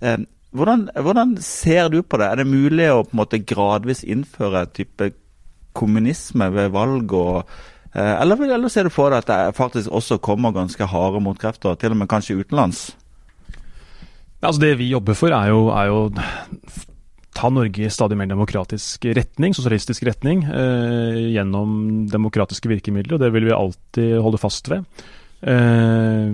Eh, 0.00 0.22
hvordan, 0.54 0.88
hvordan, 0.94 1.36
ser 1.42 1.90
du 1.90 2.02
på 2.02 2.18
det? 2.22 2.30
Er 2.30 2.42
det 2.42 2.46
mulig 2.50 2.86
å 2.90 3.02
på 3.02 3.14
en 3.14 3.22
måte 3.24 3.42
gradvis 3.42 4.04
innføre 4.06 4.66
type 4.74 5.12
kommunisme 5.74 6.50
ved 6.54 6.72
valg 6.74 7.12
og 7.14 7.44
Eh, 7.44 7.79
eller, 7.94 8.38
eller 8.46 8.70
ser 8.70 8.86
du 8.86 8.92
for 8.94 9.10
deg 9.10 9.24
at 9.24 9.30
det 9.30 9.56
faktisk 9.58 9.90
også 9.90 10.20
kommer 10.22 10.54
ganske 10.54 10.86
harde 10.86 11.22
motkrefter, 11.24 11.74
til 11.74 11.96
og 11.96 11.98
med 11.98 12.10
kanskje 12.10 12.38
utenlands? 12.38 12.90
Altså 14.40 14.60
Det 14.62 14.76
vi 14.80 14.88
jobber 14.88 15.18
for, 15.18 15.34
er 15.36 15.50
jo, 15.50 15.66
jo 15.68 15.98
ta 17.36 17.50
Norge 17.52 17.86
i 17.86 17.92
stadig 17.92 18.18
mer 18.18 18.30
demokratisk 18.30 19.06
retning, 19.16 19.54
sosialistisk 19.56 20.04
retning, 20.08 20.44
eh, 20.44 21.20
gjennom 21.36 22.06
demokratiske 22.10 22.70
virkemidler. 22.70 23.14
og 23.14 23.20
Det 23.20 23.32
vil 23.32 23.48
vi 23.48 23.56
alltid 23.56 24.20
holde 24.20 24.40
fast 24.40 24.68
ved. 24.68 24.84
Eh, 25.40 26.28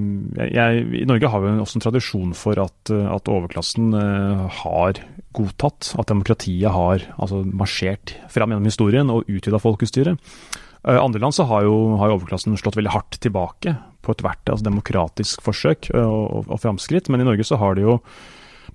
jeg, 0.51 0.87
I 1.03 1.07
Norge 1.07 1.31
har 1.31 1.41
vi 1.43 1.53
også 1.63 1.79
en 1.79 1.85
tradisjon 1.85 2.35
for 2.35 2.59
at, 2.59 2.91
at 2.91 3.29
overklassen 3.31 3.95
eh, 3.95 4.47
har 4.63 5.03
godtatt 5.37 5.95
at 5.99 6.09
demokratiet 6.09 6.73
har 6.73 7.05
altså, 7.19 7.45
marsjert 7.45 8.17
fram 8.33 8.51
gjennom 8.51 8.67
historien 8.67 9.11
og 9.11 9.29
utvida 9.29 9.61
folkestyret. 9.63 10.19
Uh, 10.87 11.03
andre 11.03 11.21
land 11.21 11.35
så 11.35 11.47
har 11.51 11.67
jo, 11.67 11.77
har 11.99 12.15
overklassen 12.15 12.57
slått 12.59 12.79
veldig 12.79 12.95
hardt 12.95 13.19
tilbake 13.23 13.75
på 14.07 14.15
ethvert 14.15 14.53
altså 14.53 14.69
demokratisk 14.69 15.43
forsøk 15.43 15.91
uh, 15.97 16.07
og, 16.07 16.47
og 16.47 16.61
framskritt, 16.63 17.11
men 17.11 17.25
i 17.25 17.27
Norge 17.27 17.47
så 17.47 17.59
har 17.59 17.75
de 17.75 17.87
jo 17.89 18.01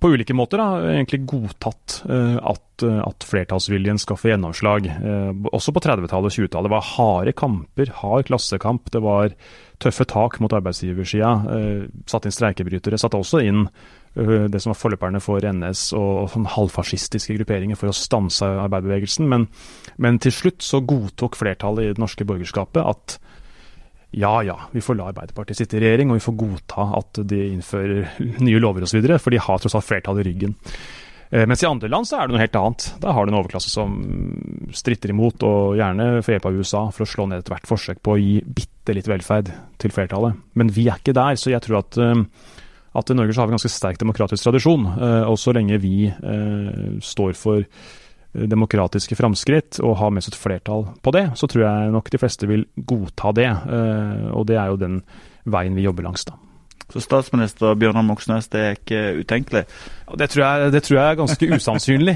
på 0.02 0.10
ulike 0.10 0.34
måter 0.34 0.58
da, 0.58 0.66
egentlig 0.90 1.22
godtatt 1.30 2.00
uh, 2.10 2.36
at, 2.52 2.84
at, 2.84 3.26
flertallsviljen 3.28 4.00
skal 4.02 4.18
få 4.18 4.32
gjennomslag. 4.32 4.88
også 5.52 5.70
på 5.76 5.82
30-tallet 5.84 6.26
og 6.26 6.34
20-tallet. 6.34 6.66
Det 6.66 6.72
var 6.72 6.88
harde 6.88 7.34
kamper, 7.38 7.92
hard 8.00 8.26
klassekamp. 8.26 8.90
Det 8.90 9.02
var 9.04 9.36
tøffe 9.78 10.08
tak 10.10 10.40
mot 10.42 10.52
arbeidsgiversida. 10.58 11.30
satt 12.10 12.26
inn 12.26 12.34
streikebrytere. 12.34 12.98
Satte 12.98 13.20
også 13.20 13.44
inn 13.46 13.68
det 14.14 14.60
som 14.60 14.74
var 14.74 14.76
forløperne 14.76 15.20
for 15.24 15.40
NS 15.40 15.86
og, 15.96 16.26
sånn 16.34 16.48
halvfascistiske 16.52 17.38
grupperinger 17.38 17.78
for 17.80 17.88
å 17.88 17.96
stanse 17.96 18.44
arbeiderbevegelsen. 18.44 19.28
Men, 19.30 19.46
men, 19.96 20.18
til 20.20 20.34
slutt 20.36 20.64
så 20.64 20.82
godtok 20.84 21.38
flertallet 21.40 21.86
i 21.86 21.94
det 21.94 22.02
norske 22.02 22.26
borgerskapet 22.28 22.84
at 22.84 23.16
ja 24.12 24.42
ja, 24.44 24.58
vi 24.74 24.82
får 24.84 24.98
la 24.98 25.06
Arbeiderpartiet 25.08 25.62
sitte 25.62 25.78
i 25.78 25.80
regjering, 25.80 26.10
og 26.12 26.18
vi 26.18 26.24
får 26.26 26.34
godta 26.36 26.84
at 26.98 27.22
de 27.30 27.46
innfører 27.54 28.18
nye 28.44 28.60
lover 28.60 28.84
osv., 28.84 29.00
for 29.16 29.32
de 29.32 29.40
har 29.40 29.62
tross 29.62 29.78
alt 29.78 29.88
flertall 29.88 30.20
i 30.20 30.26
ryggen. 30.26 30.52
Eh, 31.32 31.46
mens 31.48 31.62
i 31.64 31.66
andre 31.66 31.88
land 31.88 32.04
så 32.04 32.18
er 32.18 32.28
det 32.28 32.34
noe 32.34 32.42
helt 32.42 32.58
annet. 32.60 32.88
Da 33.00 33.14
har 33.16 33.24
du 33.24 33.32
en 33.32 33.38
overklasse 33.38 33.72
som 33.72 33.94
stritter 34.76 35.14
imot, 35.14 35.40
og 35.48 35.78
gjerne 35.80 36.20
får 36.20 36.36
hjelp 36.36 36.48
av 36.50 36.58
USA 36.60 36.82
for 36.92 37.06
å 37.06 37.08
slå 37.08 37.26
ned 37.30 37.40
ethvert 37.40 37.70
forsøk 37.70 38.02
på 38.04 38.16
å 38.16 38.20
gi 38.20 38.34
bitte 38.44 38.92
litt 38.92 39.08
velferd 39.08 39.48
til 39.80 39.94
flertallet. 39.94 40.36
Men 40.60 40.74
vi 40.76 40.90
er 40.92 41.00
ikke 41.00 41.16
der, 41.16 41.40
så 41.40 41.54
jeg 41.54 41.64
tror 41.64 41.80
at 41.80 41.96
uh, 41.96 42.20
at 42.92 43.10
i 43.10 43.16
Norge 43.16 43.34
så 43.34 43.42
har 43.42 43.48
vi 43.48 43.54
en 43.54 43.58
ganske 43.58 43.72
sterk 43.72 43.98
demokratisk 44.00 44.44
tradisjon. 44.44 44.86
Eh, 44.92 45.24
og 45.30 45.38
så 45.40 45.54
lenge 45.56 45.80
vi 45.82 46.06
eh, 46.10 46.84
står 47.00 47.34
for 47.38 47.64
eh, 47.64 48.46
demokratiske 48.52 49.16
framskritt 49.18 49.80
og 49.80 49.96
har 50.02 50.12
med 50.12 50.24
seg 50.24 50.34
et 50.34 50.42
flertall 50.42 50.86
på 51.00 51.16
det, 51.16 51.30
så 51.40 51.48
tror 51.48 51.66
jeg 51.66 51.96
nok 51.96 52.12
de 52.12 52.20
fleste 52.20 52.48
vil 52.50 52.66
godta 52.76 53.34
det. 53.36 53.50
Og 54.36 54.46
det 54.48 54.60
er 54.60 54.72
jo 54.72 54.80
den 54.80 55.02
veien 55.48 55.76
vi 55.76 55.86
jobber 55.88 56.10
langs, 56.10 56.26
da. 56.28 56.36
Så 56.92 57.00
statsminister 57.00 57.72
Bjørnar 57.80 58.04
Moxnes, 58.04 58.50
det 58.52 58.60
er 58.60 58.74
ikke 58.76 58.98
utenkelig? 59.22 59.62
Det 60.20 60.26
tror 60.28 60.42
jeg, 60.42 60.72
det 60.74 60.82
tror 60.84 60.98
jeg 60.98 61.06
er 61.06 61.16
ganske 61.16 61.48
usannsynlig. 61.56 62.14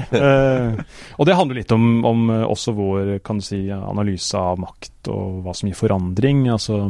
og 1.17 1.25
det 1.25 1.37
handler 1.39 1.57
litt 1.57 1.73
om, 1.73 1.87
om 2.05 2.29
også 2.45 2.75
vår 2.77 3.09
kan 3.25 3.41
du 3.41 3.47
si, 3.47 3.63
analyse 3.73 4.37
av 4.37 4.61
makt 4.61 5.09
og 5.09 5.39
hva 5.47 5.55
som 5.57 5.71
gir 5.71 5.79
forandring. 5.79 6.45
altså 6.53 6.83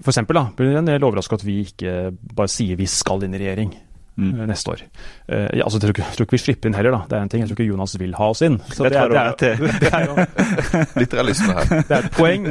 for 0.00 0.10
eksempel, 0.10 0.38
da, 0.40 0.48
blir 0.56 0.78
en 0.78 0.88
del 0.88 1.04
overraska 1.06 1.38
at 1.38 1.46
vi 1.46 1.60
ikke 1.68 2.14
bare 2.34 2.50
sier 2.50 2.78
vi 2.78 2.88
skal 2.90 3.22
inn 3.26 3.36
i 3.36 3.42
regjering 3.42 3.74
mm. 4.16 4.40
Eh, 4.40 4.46
neste 4.46 4.70
år. 4.70 4.82
Uh, 5.30 5.48
ja, 5.56 5.64
altså, 5.64 5.78
jeg, 5.78 5.84
tror, 5.84 6.00
jeg 6.02 6.16
tror 6.16 6.26
ikke 6.26 6.36
vi 6.36 6.42
slipper 6.42 6.70
inn 6.70 6.76
heller, 6.78 6.94
da. 6.96 7.00
Det 7.10 7.16
er 7.16 7.24
en 7.24 7.32
ting. 7.32 7.42
Jeg 7.42 7.50
tror 7.50 7.58
ikke 7.58 7.70
Jonas 7.70 7.96
vil 8.00 8.14
ha 8.18 8.28
oss 8.34 8.42
inn. 8.46 8.60
Så 8.70 8.86
det, 8.86 8.92
det, 8.94 9.22
er, 9.22 9.34
det, 9.40 9.72
det 9.82 9.90
er 9.90 10.06
jo 10.08 10.16
Litt 11.02 11.16
realisme 11.18 11.56
her. 11.58 11.74
Det 11.88 11.96
er 11.96 12.06
et 12.08 12.16
poeng. 12.16 12.48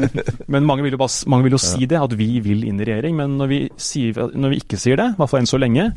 Men 0.51 0.67
mange 0.67 0.85
vil 0.85 0.95
jo, 0.95 1.01
bare, 1.01 1.15
mange 1.31 1.47
vil 1.47 1.57
jo 1.57 1.63
si 1.63 1.87
det, 1.89 1.99
at 1.99 2.15
vi 2.19 2.29
vil 2.43 2.67
inn 2.67 2.81
i 2.81 2.87
regjering. 2.87 3.17
Men 3.19 3.35
når 3.39 3.51
vi, 3.51 3.63
sier, 3.79 4.29
når 4.35 4.55
vi 4.55 4.61
ikke 4.63 4.79
sier 4.79 4.99
det, 4.99 5.13
i 5.13 5.19
hvert 5.19 5.31
fall 5.31 5.43
enn 5.43 5.49
så 5.49 5.59
lenge, 5.61 5.89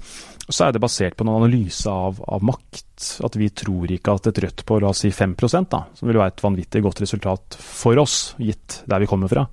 så 0.46 0.68
er 0.68 0.76
det 0.76 0.82
basert 0.82 1.16
på 1.18 1.26
en 1.26 1.32
analyse 1.34 1.90
av, 1.90 2.20
av, 2.22 2.44
makt. 2.46 2.84
At 3.26 3.38
vi 3.38 3.50
tror 3.50 3.90
ikke 3.92 4.14
at 4.16 4.30
et 4.30 4.42
Rødt 4.46 4.62
på 4.66 4.78
la 4.82 4.92
oss 4.92 5.02
si 5.04 5.10
5 5.12 5.34
da, 5.72 5.82
som 5.96 6.08
vil 6.08 6.20
være 6.20 6.36
et 6.36 6.44
vanvittig 6.44 6.84
godt 6.84 7.02
resultat 7.02 7.58
for 7.58 7.98
oss, 8.00 8.36
gitt 8.38 8.82
der 8.88 9.02
vi 9.02 9.08
kommer 9.10 9.32
fra, 9.32 9.46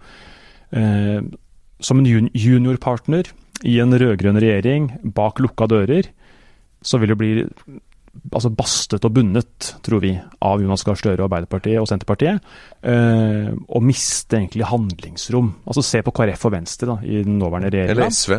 eh, 0.72 1.20
som 1.80 2.00
en 2.00 2.30
juniorpartner 2.34 3.32
i 3.64 3.80
en 3.80 3.96
rød-grønn 3.96 4.40
regjering 4.42 4.92
bak 5.16 5.40
lukka 5.44 5.68
dører, 5.72 6.10
så 6.84 7.00
vil 7.00 7.14
det 7.14 7.20
bli 7.20 7.32
altså 8.34 8.52
bastet 8.54 9.06
og 9.08 9.14
bundet, 9.16 9.72
tror 9.86 10.04
vi, 10.04 10.12
av 10.46 10.62
Jonas 10.62 10.84
Gahr 10.86 10.98
Støre 11.00 11.24
og 11.24 11.28
Arbeiderpartiet 11.28 11.80
og 11.82 11.88
Senterpartiet, 11.90 12.44
eh, 12.86 13.50
og 13.50 13.86
miste 13.86 14.38
egentlig 14.38 14.68
handlingsrom. 14.70 15.50
Altså 15.66 15.84
Se 15.86 16.04
på 16.06 16.14
KrF 16.14 16.46
og 16.50 16.54
Venstre 16.54 16.92
da, 16.92 16.98
i 17.02 17.24
den 17.26 17.40
nåværende 17.42 17.72
regjeringa. 17.74 17.96
Eller 17.96 18.14
SV. 18.14 18.36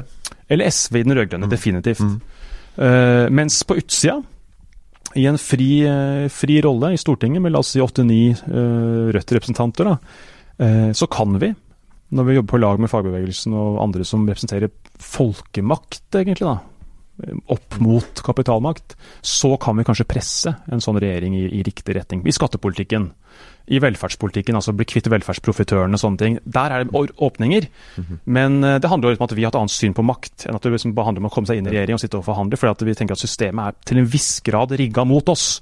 Eller 0.48 0.70
SV 0.70 1.00
i 1.00 1.02
den 1.08 1.16
rød-grønne, 1.18 1.48
mm. 1.48 1.54
definitivt. 1.56 2.04
Mm. 2.06 2.14
Eh, 2.86 3.26
mens 3.34 3.58
på 3.66 3.78
utsida, 3.80 4.20
i 5.14 5.26
en 5.30 5.38
fri, 5.38 5.82
eh, 5.86 6.28
fri 6.32 6.60
rolle 6.62 6.94
i 6.94 6.98
Stortinget 6.98 7.42
med 7.42 7.54
la 7.54 7.60
oss 7.62 7.74
si 7.74 7.82
åtte-ni 7.82 8.22
eh, 8.30 9.10
Rødt-representanter, 9.14 9.92
eh, 10.58 10.90
så 10.92 11.10
kan 11.10 11.38
vi 11.42 11.52
når 12.14 12.28
vi 12.28 12.36
jobber 12.38 12.52
på 12.54 12.62
lag 12.62 12.82
med 12.82 12.92
fagbevegelsen 12.92 13.56
og 13.58 13.80
andre 13.82 14.06
som 14.06 14.24
representerer 14.28 14.70
folkemakt, 15.02 16.06
egentlig, 16.14 16.46
da, 16.46 16.60
opp 17.46 17.76
mot 17.78 18.22
kapitalmakt, 18.26 18.96
så 19.22 19.54
kan 19.62 19.76
vi 19.78 19.84
kanskje 19.86 20.06
presse 20.08 20.54
en 20.72 20.82
sånn 20.82 20.98
regjering 21.02 21.36
i, 21.38 21.44
i 21.60 21.62
riktig 21.66 21.94
retning. 21.96 22.24
I 22.26 22.34
skattepolitikken, 22.34 23.06
i 23.70 23.80
velferdspolitikken, 23.80 24.58
altså 24.58 24.74
bli 24.76 24.86
kvitt 24.88 25.08
velferdsprofitørene 25.12 25.96
og 25.96 26.02
sånne 26.02 26.20
ting. 26.20 26.38
Der 26.44 26.74
er 26.74 26.84
det 26.84 27.14
åpninger. 27.16 27.68
Mm 27.96 28.04
-hmm. 28.04 28.18
Men 28.24 28.64
eh, 28.64 28.80
det 28.80 28.90
handler 28.90 29.10
jo 29.10 29.16
om 29.20 29.24
at 29.24 29.36
vi 29.36 29.42
har 29.44 29.48
et 29.48 29.60
annet 29.60 29.70
syn 29.70 29.94
på 29.94 30.02
makt 30.02 30.46
enn 30.46 30.54
at 30.54 30.62
det 30.62 30.72
liksom 30.72 30.96
handler 30.96 31.20
om 31.20 31.26
å 31.30 31.34
komme 31.34 31.46
seg 31.46 31.58
inn 31.58 31.66
i 31.66 31.70
regjering 31.70 31.94
og 31.94 32.00
sitte 32.00 32.18
og 32.18 32.24
forhandle, 32.24 32.56
fordi 32.56 32.84
vi 32.84 32.94
tenker 32.94 33.12
at 33.12 33.18
systemet 33.18 33.66
er 33.66 33.74
til 33.84 33.98
en 33.98 34.06
viss 34.06 34.40
grad 34.40 34.70
rigga 34.70 35.04
mot 35.04 35.28
oss. 35.28 35.60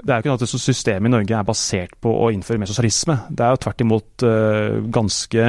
Det 0.00 0.12
er 0.12 0.18
jo 0.18 0.24
ikke 0.24 0.32
noe 0.32 0.40
at 0.40 0.52
systemet 0.52 1.10
i 1.10 1.12
Norge 1.12 1.36
er 1.36 1.46
basert 1.48 1.96
på 2.00 2.12
å 2.24 2.30
innføre 2.32 2.62
mer 2.62 2.70
sosialisme. 2.70 3.16
Det 3.28 3.44
er 3.44 3.52
jo 3.52 3.60
tvert 3.64 3.84
imot 3.84 4.24
uh, 4.24 4.78
ganske 4.92 5.48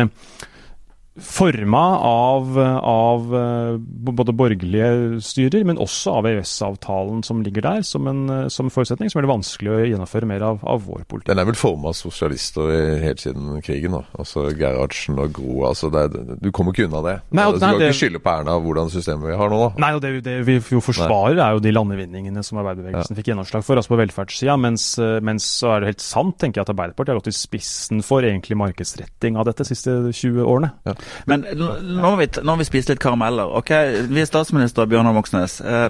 forma 1.20 2.00
av, 2.00 2.60
av 2.88 3.36
eh, 3.36 3.78
både 3.78 4.32
borgerlige 4.32 5.20
styrer, 5.20 5.66
men 5.68 5.80
også 5.82 6.14
av 6.22 6.28
EØS-avtalen 6.30 7.20
som 7.28 7.42
ligger 7.44 7.66
der 7.66 7.82
som 7.84 8.08
en 8.08 8.22
som 8.52 8.70
forutsetning, 8.72 9.12
som 9.12 9.20
er 9.20 9.28
det 9.28 9.32
vanskelig 9.34 9.74
å 9.74 9.80
gjennomføre 9.82 10.30
mer 10.30 10.46
av, 10.48 10.62
av 10.64 10.86
vår 10.88 11.04
politikk. 11.12 11.28
Den 11.34 11.42
er 11.44 11.50
vel 11.50 11.60
forma 11.60 11.92
av 11.92 11.98
sosialister 12.00 12.72
helt 13.04 13.24
siden 13.24 13.60
krigen. 13.66 13.98
da. 13.98 14.06
Altså 14.16 14.46
Gerhardsen 14.56 15.20
og 15.20 15.36
Gro. 15.36 15.66
altså 15.68 15.92
det, 15.92 16.06
Du 16.40 16.48
kommer 16.56 16.72
ikke 16.72 16.88
unna 16.88 17.04
det. 17.04 17.18
Nei, 17.36 17.48
og, 17.50 17.60
du 17.60 17.66
kan 17.66 17.76
ikke 17.76 18.00
skylde 18.00 18.24
på 18.24 18.32
Erna 18.32 18.56
hvordan 18.64 18.94
systemet 18.94 19.34
vi 19.34 19.38
har 19.42 19.52
nå, 19.52 19.60
da. 19.66 19.70
Nei, 19.84 19.92
og 19.98 20.02
det, 20.06 20.14
det 20.24 20.38
vi 20.48 20.58
jo 20.62 20.84
forsvarer, 20.84 21.36
nei. 21.36 21.44
er 21.50 21.58
jo 21.58 21.66
de 21.66 21.76
landevinningene 21.76 22.46
som 22.48 22.62
arbeiderbevegelsen 22.64 23.18
ja. 23.18 23.20
fikk 23.20 23.34
gjennomslag 23.34 23.68
for, 23.68 23.82
altså 23.82 23.92
på 23.92 24.00
velferdssida. 24.00 24.56
Mens, 24.64 24.88
mens 25.20 25.52
så 25.60 25.76
er 25.76 25.84
det 25.84 25.94
helt 25.94 26.08
sant, 26.08 26.40
tenker 26.40 26.62
jeg, 26.62 26.70
at 26.70 26.74
Arbeiderpartiet 26.78 27.18
har 27.18 27.20
gått 27.20 27.34
i 27.34 27.36
spissen 27.36 28.00
for 28.06 28.24
egentlig 28.24 28.56
markedsretting 28.64 29.36
av 29.36 29.52
dette 29.52 29.66
de 29.66 29.74
siste 29.74 30.00
20 30.16 30.48
årene. 30.48 30.72
Ja. 30.88 30.96
Men 31.30 31.46
nå 31.58 31.70
har, 32.04 32.18
vi, 32.20 32.28
nå 32.42 32.54
har 32.54 32.62
vi 32.62 32.68
spist 32.68 32.92
litt 32.92 33.02
karameller. 33.04 33.52
Ok, 33.60 33.72
Vi 34.12 34.22
er 34.22 34.30
statsminister 34.30 34.90
Bjørnar 34.90 35.16
Moxnes. 35.18 35.60
Eh, 35.62 35.90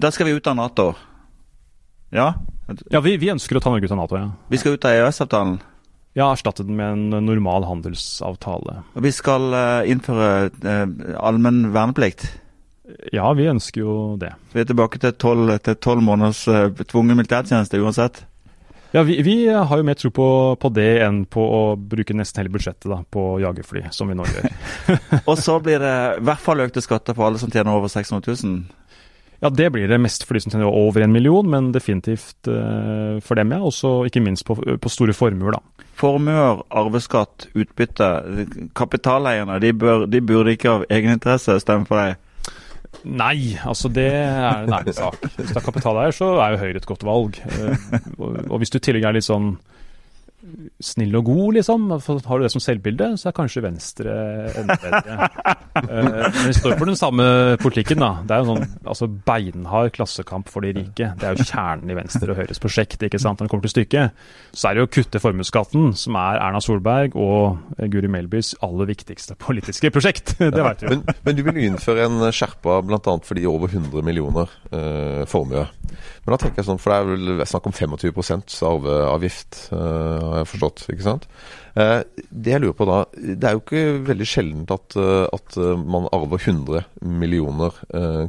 da 0.00 0.12
skal 0.12 0.28
vi 0.28 0.36
ut 0.36 0.50
av 0.50 0.58
Nato. 0.58 0.90
Ja? 2.14 2.34
Ja, 2.90 3.00
vi, 3.00 3.16
vi, 3.20 3.30
ønsker 3.30 3.58
å 3.58 3.62
ta 3.62 3.70
Norge 3.70 3.86
ut 3.86 3.94
av 3.94 4.00
Nato, 4.00 4.18
ja. 4.18 4.30
Vi 4.50 4.60
skal 4.60 4.76
ut 4.76 4.86
av 4.86 4.96
EØS-avtalen? 4.96 5.58
Ja, 6.16 6.30
erstatte 6.32 6.64
den 6.64 6.78
med 6.78 6.94
en 6.94 7.26
normal 7.26 7.66
handelsavtale. 7.68 8.80
Og 8.96 9.04
vi 9.04 9.12
skal 9.12 9.52
uh, 9.52 9.84
innføre 9.84 10.48
eh, 10.48 10.86
allmenn 11.20 11.74
verneplikt? 11.74 12.24
Ja, 13.12 13.28
vi 13.36 13.48
ønsker 13.50 13.82
jo 13.82 13.96
det. 14.20 14.32
Så 14.48 14.56
vi 14.56 14.62
er 14.62 14.70
tilbake 14.70 15.00
til 15.02 15.12
tolv 15.18 16.02
måneders 16.06 16.46
eh, 16.48 16.70
tvungen 16.88 17.18
militærtjeneste 17.18 17.82
uansett? 17.82 18.22
Ja, 18.96 19.02
vi, 19.02 19.22
vi, 19.22 19.48
har 19.48 19.76
jo 19.76 19.84
mer 19.84 19.94
tro 19.94 20.08
på, 20.10 20.26
på, 20.56 20.68
det 20.72 21.02
enn 21.04 21.18
på 21.28 21.42
å 21.44 21.60
bruke 21.76 22.14
nesten 22.16 22.40
hele 22.40 22.52
budsjettet 22.54 22.86
da, 22.88 23.02
på 23.12 23.24
jagerfly, 23.42 23.82
som 23.92 24.08
vi 24.08 24.16
nå 24.16 24.24
gjør. 24.24 24.46
og 25.28 25.34
så 25.36 25.58
blir 25.60 25.82
det 25.84 25.92
i 26.16 26.24
hvert 26.24 26.40
fall 26.40 26.64
økte 26.64 26.80
skatter 26.80 27.12
for 27.12 27.26
alle 27.26 27.42
som 27.42 27.52
tjener 27.52 27.76
over 27.76 27.92
600 27.92 28.24
000? 28.40 28.56
Ja, 29.44 29.50
det 29.52 29.68
blir 29.74 29.92
det 29.92 30.00
mest 30.00 30.24
for 30.24 30.32
de 30.32 30.40
som 30.40 30.54
tjener 30.54 30.72
over 30.72 31.04
en 31.04 31.12
million, 31.12 31.44
men 31.44 31.74
definitivt 31.76 32.48
uh, 32.48 33.20
for 33.20 33.36
dem, 33.36 33.52
ja. 33.52 33.60
Også 33.60 34.06
ikke 34.08 34.24
minst 34.24 34.46
på, 34.48 34.56
på 34.56 34.94
store 34.94 35.12
formuer, 35.12 35.58
da. 35.58 35.84
Formuer, 36.00 36.64
arveskatt, 36.72 37.50
utbytte. 37.52 38.08
Kapitaleierne 38.80 39.60
de, 39.60 39.76
bør, 39.76 40.08
de 40.08 40.24
burde 40.24 40.56
ikke 40.56 40.72
av 40.72 40.88
egeninteresse 40.88 41.60
stemme 41.60 41.84
for 41.84 42.00
deg? 42.00 42.16
Nei, 43.04 43.58
altså 43.66 43.90
det 43.92 44.08
er 44.14 44.64
en 44.64 44.72
ærlig 44.72 44.94
sak. 44.96 45.20
Hvis 45.36 45.52
det 45.52 45.56
er 45.60 45.64
kapitaleier, 45.64 46.14
så 46.16 46.32
er 46.42 46.54
jo 46.54 46.62
Høyre 46.64 46.80
et 46.80 46.88
godt 46.88 47.04
valg. 47.06 47.38
Eh, 47.44 48.00
og 48.50 48.58
hvis 48.58 48.72
du 48.72 48.80
i 48.80 48.84
tillegg 48.88 49.06
er 49.06 49.18
litt 49.18 49.26
sånn 49.28 49.56
snill 50.82 51.16
og 51.18 51.26
god, 51.28 51.58
liksom. 51.58 51.88
Har 52.26 52.38
du 52.38 52.44
det 52.44 52.52
som 52.52 52.62
selvbilde, 52.62 53.12
så 53.20 53.30
er 53.30 53.36
kanskje 53.36 53.62
Venstre 53.64 54.14
enda 54.60 54.76
bedre. 54.82 55.28
uh, 55.76 55.88
men 56.34 56.48
vi 56.48 56.54
står 56.56 56.76
for 56.76 56.90
den 56.90 56.98
samme 56.98 57.26
politikken, 57.62 58.02
da. 58.02 58.12
Det 58.26 58.36
er 58.36 58.44
jo 58.44 58.54
sånn 58.54 58.76
altså 58.86 59.08
beinhard 59.08 59.92
klassekamp 59.96 60.50
for 60.52 60.66
de 60.66 60.74
rike. 60.76 61.10
Det 61.18 61.28
er 61.28 61.36
jo 61.36 61.46
kjernen 61.46 61.92
i 61.92 61.98
Venstre 61.98 62.32
og 62.32 62.40
Høyres 62.40 62.62
prosjekt, 62.62 63.02
ikke 63.02 63.20
sant, 63.22 63.40
når 63.40 63.48
det 63.48 63.54
kommer 63.54 63.68
til 63.68 63.74
stykket. 63.76 64.26
Så 64.52 64.68
er 64.68 64.76
det 64.76 64.84
jo 64.84 64.90
å 64.90 64.92
kutte 64.98 65.22
formuesskatten, 65.22 65.90
som 65.98 66.18
er 66.20 66.40
Erna 66.42 66.62
Solberg 66.64 67.16
og 67.18 67.80
Guri 67.92 68.10
Melbys 68.12 68.54
aller 68.64 68.90
viktigste 68.90 69.36
politiske 69.40 69.90
prosjekt. 69.94 70.36
det 70.38 70.52
vet 70.52 70.84
vi 70.84 70.90
jo. 70.90 70.94
Men, 70.96 71.18
men, 71.26 71.38
du 71.38 71.44
vil 71.46 71.62
innføre 71.66 72.06
en 72.06 72.28
skjerpa 72.34 72.80
bl.a. 72.86 73.00
for 73.26 73.38
de 73.38 73.48
over 73.50 73.72
100 73.72 74.06
millioner 74.06 74.52
uh, 74.72 75.24
formue. 75.28 75.66
Men 76.26 76.34
da 76.34 76.40
tenker 76.42 76.62
jeg 76.62 76.68
sånn, 76.68 76.80
for 76.82 76.92
det 76.92 76.98
er 76.98 77.10
vel 77.12 77.46
snakk 77.48 77.68
om 77.68 77.74
25 77.76 78.64
arveavgift. 78.66 79.60
Uh, 79.70 80.35
har 80.36 80.44
jeg 80.44 80.52
forstått. 80.54 80.84
ikke 80.92 81.06
sant? 81.06 81.26
Eh, 81.76 82.00
det 82.32 82.54
jeg 82.54 82.62
lurer 82.62 82.76
på 82.76 82.86
da, 82.88 83.02
Det 83.12 83.44
er 83.44 83.56
jo 83.56 83.60
ikke 83.60 83.80
veldig 84.06 84.26
sjeldent 84.28 84.70
at, 84.72 84.96
eh, 84.96 85.26
at 85.28 85.58
eh, 85.60 85.74
man 85.76 86.08
arver 86.14 86.40
100 86.40 86.86
millioner 87.04 87.76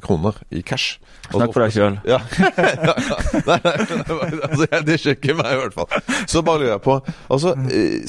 kroner 0.03 0.35
i 0.51 0.61
cash. 0.67 0.97
Snakk 1.29 1.53
for 1.55 1.63
deg 1.63 1.75
sjøl. 1.75 1.97
Ja. 2.07 2.19
ja, 2.89 2.95
nei, 3.47 3.59
altså, 3.63 4.67
det 4.87 4.99
skjer 4.99 5.17
ikke 5.17 5.37
meg, 5.39 5.53
i 5.53 5.61
hvert 5.61 5.77
fall. 5.77 6.05
Så 6.27 6.43
bare 6.45 6.63
lurer 6.63 6.73
jeg 6.75 6.85
på 6.85 6.99
altså, 7.33 7.55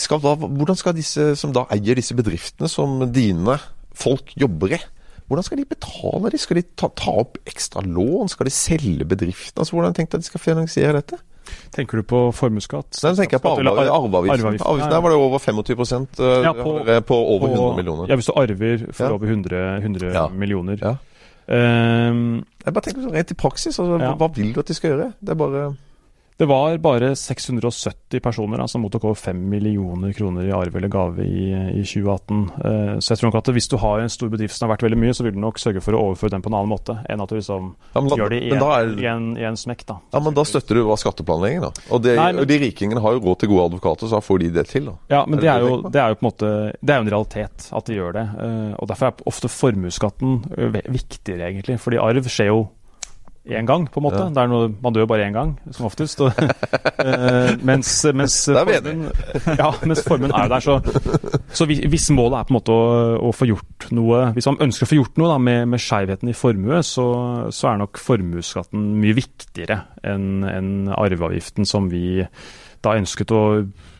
skal 0.02 0.22
da, 0.22 0.34
Hvordan 0.42 0.78
skal 0.78 0.96
disse 0.96 1.32
som 1.38 1.54
da 1.54 1.66
eier 1.74 1.98
disse 1.98 2.16
bedriftene, 2.18 2.70
som 2.70 3.02
dine 3.14 3.58
folk 3.98 4.34
jobber 4.38 4.76
i, 4.78 4.80
hvordan 5.28 5.44
skal 5.44 5.60
de 5.60 5.68
betale 5.68 6.30
de? 6.32 6.38
Skal 6.40 6.56
de 6.56 6.64
ta, 6.72 6.88
ta 6.96 7.12
opp 7.20 7.36
ekstra 7.48 7.82
lån? 7.84 8.30
Skal 8.32 8.48
de 8.48 8.54
selge 8.54 9.04
bedriften? 9.04 9.60
Altså, 9.60 9.76
hvordan 9.76 9.90
har 9.90 9.96
de 9.96 10.00
tenkt 10.00 10.16
at 10.16 10.24
de 10.24 10.30
skal 10.30 10.40
finansiere 10.40 10.94
dette? 10.96 11.18
Tenker 11.74 12.00
du 12.00 12.06
på 12.08 12.20
formuesskatt? 12.36 13.00
Den 13.02 13.18
tenker 13.18 13.38
jeg 13.38 13.44
på 13.44 13.54
arveavgiften. 13.56 14.46
Arveavgiften 14.46 14.94
der 14.94 15.02
var 15.04 15.14
det 15.14 15.18
over 15.18 15.38
25 15.38 16.06
uh, 16.20 16.26
ja, 16.44 16.52
på, 16.56 16.72
på, 17.06 17.18
over 17.34 17.48
100 17.48 17.76
millioner. 17.76 18.08
Ja, 18.10 18.18
hvis 18.18 18.30
du 18.30 18.34
arver 18.36 18.86
for 18.92 19.04
ja. 19.04 19.12
over 19.12 19.26
100, 19.26 19.64
100 19.82 20.14
ja. 20.14 20.28
millioner. 20.28 20.80
Ja. 20.82 20.96
Um, 21.48 22.44
jeg 22.64 22.74
bare 22.76 22.84
tenker 22.84 23.12
rent 23.12 23.30
i 23.32 23.36
praksis, 23.40 23.78
altså, 23.80 24.14
hva 24.20 24.30
vil 24.36 24.50
du 24.52 24.60
at 24.60 24.68
de 24.68 24.76
skal 24.76 24.92
gjøre? 24.92 25.12
Det 25.20 25.32
er 25.32 25.38
bare 25.40 25.68
det 26.38 26.46
var 26.46 26.76
bare 26.78 27.16
670 27.16 28.20
personer 28.22 28.60
da, 28.62 28.68
som 28.70 28.84
mottok 28.84 29.08
over 29.08 29.16
5 29.18 29.38
millioner 29.50 30.12
kroner 30.14 30.46
i 30.46 30.52
arv 30.54 30.76
eller 30.78 30.90
gave 30.92 31.24
i, 31.26 31.48
i 31.50 31.82
2018. 31.82 32.44
Uh, 32.54 32.92
så 33.02 33.10
jeg 33.10 33.18
tror 33.18 33.32
nok 33.32 33.38
at 33.40 33.50
hvis 33.56 33.66
du 33.72 33.74
har 33.82 33.98
en 33.98 34.12
stor 34.12 34.30
bedrift 34.30 34.54
som 34.54 34.68
har 34.68 34.76
vært 34.76 34.84
veldig 34.86 35.00
mye, 35.02 35.16
så 35.18 35.26
vil 35.26 35.34
du 35.34 35.40
nok 35.42 35.58
sørge 35.58 35.82
for 35.82 35.98
å 35.98 36.04
overføre 36.06 36.36
den 36.36 36.44
på 36.44 36.52
en 36.52 36.58
annen 36.60 36.70
måte 36.70 36.94
enn 37.10 37.24
at 37.24 37.34
du 37.34 37.40
liksom 37.40 37.72
ja, 37.74 37.98
da, 37.98 38.20
gjør 38.22 38.34
det 38.36 38.38
i 38.38 38.52
en, 38.54 38.62
er, 38.68 38.92
i, 38.94 39.08
en, 39.10 39.26
i 39.34 39.48
en, 39.50 39.58
smekk. 39.58 39.82
da. 39.90 39.98
Ja, 40.14 40.22
Men 40.22 40.38
da 40.38 40.46
støtter 40.46 40.78
du 40.78 40.84
hva 40.86 41.00
skatteplanlegging, 41.02 41.66
da. 41.66 41.72
Og, 41.90 42.06
det, 42.06 42.14
Nei, 42.22 42.30
men, 42.30 42.44
og 42.44 42.52
de 42.52 42.62
rikingene 42.68 43.02
har 43.02 43.18
jo 43.18 43.24
råd 43.26 43.42
til 43.42 43.52
gode 43.56 43.66
advokater, 43.72 44.06
så 44.06 44.20
da 44.20 44.24
får 44.28 44.42
de 44.44 44.54
det 44.60 44.66
til. 44.70 44.88
da. 44.92 44.96
Ja, 45.16 45.26
men 45.26 45.42
det 45.42 45.50
er, 45.50 45.66
jo, 45.66 45.82
det 45.90 46.04
er 46.04 46.14
jo 46.14 46.22
på 46.22 46.26
en 46.26 46.30
måte, 46.30 46.54
det 46.78 46.94
er 46.94 47.02
jo 47.02 47.08
en 47.08 47.14
realitet 47.16 47.70
at 47.82 47.90
de 47.90 47.98
gjør 47.98 48.14
det. 48.20 48.26
Uh, 48.38 48.72
og 48.78 48.94
Derfor 48.94 49.10
er 49.10 49.28
ofte 49.34 49.50
formuesskatten 49.50 50.38
eh, 50.54 50.82
viktigere, 50.86 51.50
egentlig. 51.50 51.80
Fordi 51.82 51.98
arv 51.98 52.30
skjer 52.30 52.52
jo 52.54 52.68
én 53.48 53.66
gang, 53.68 53.86
på 53.90 54.00
en 54.00 54.04
måte. 54.04 54.20
Ja. 54.20 54.28
Det 54.34 54.42
er 54.42 54.50
noe, 54.50 54.68
man 54.82 54.94
dør 54.94 55.08
bare 55.08 55.26
én 55.26 55.34
gang, 55.36 55.54
som 55.74 55.88
oftest. 55.88 56.20
Og, 56.24 56.36
uh, 56.36 57.52
mens, 57.64 57.92
mens, 58.14 58.36
formen, 58.52 59.04
ja, 59.62 59.70
mens 59.88 60.04
formen 60.06 60.34
er 60.36 60.50
der, 60.52 60.64
så, 60.64 60.78
så 61.54 61.68
hvis 61.68 62.08
målet 62.14 62.40
er 62.40 62.48
på 62.48 62.54
en 62.54 62.58
måte 62.58 62.76
å, 62.76 62.86
å, 63.28 63.32
få 63.34 63.48
gjort 63.48 63.88
noe 63.94 64.28
Hvis 64.36 64.48
man 64.50 64.60
ønsker 64.68 64.84
å 64.84 64.90
få 64.90 64.98
gjort 64.98 65.20
noe 65.20 65.32
da, 65.32 65.38
med, 65.42 65.64
med 65.72 65.82
skjevheten 65.82 66.30
i 66.30 66.36
formue, 66.36 66.80
så, 66.86 67.08
så, 67.54 67.72
er 67.72 67.82
nok 67.82 68.00
formuesskatten 68.02 68.88
mye 69.02 69.16
viktigere 69.16 69.82
enn 70.06 70.46
en 70.48 70.72
arveavgiften 70.96 71.68
som 71.68 71.88
vi 71.92 72.18
da 72.84 72.94
ønsket 72.98 73.32
å 73.34 73.42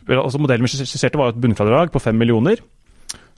altså 0.09 0.39
Modellen 0.41 0.65
vi 0.65 0.71
skisserte 0.73 1.19
var 1.19 1.33
et 1.33 1.41
bunnfradrag 1.41 1.91
på 1.93 2.01
fem 2.01 2.17
millioner. 2.17 2.61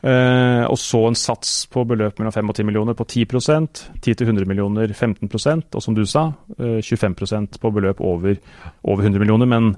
Uh, 0.01 0.65
og 0.65 0.79
så 0.81 1.03
en 1.05 1.17
sats 1.17 1.67
på 1.69 1.83
beløp 1.85 2.17
mellom 2.17 2.33
5 2.33 2.49
og 2.49 2.55
10 2.57 2.65
millioner 2.65 2.95
på 2.97 3.05
10% 3.05 3.81
10 4.01 4.15
til 4.17 4.31
100 4.31 4.47
millioner 4.49 4.89
15% 4.89 5.77
og 5.77 5.83
som 5.85 5.93
du 5.93 6.01
sa, 6.09 6.23
uh, 6.57 6.79
eh, 6.79 6.81
25 6.81 7.59
på 7.61 7.71
beløp 7.75 8.01
over, 8.01 8.39
over, 8.81 9.03
100 9.03 9.21
millioner. 9.21 9.45
Men 9.45 9.75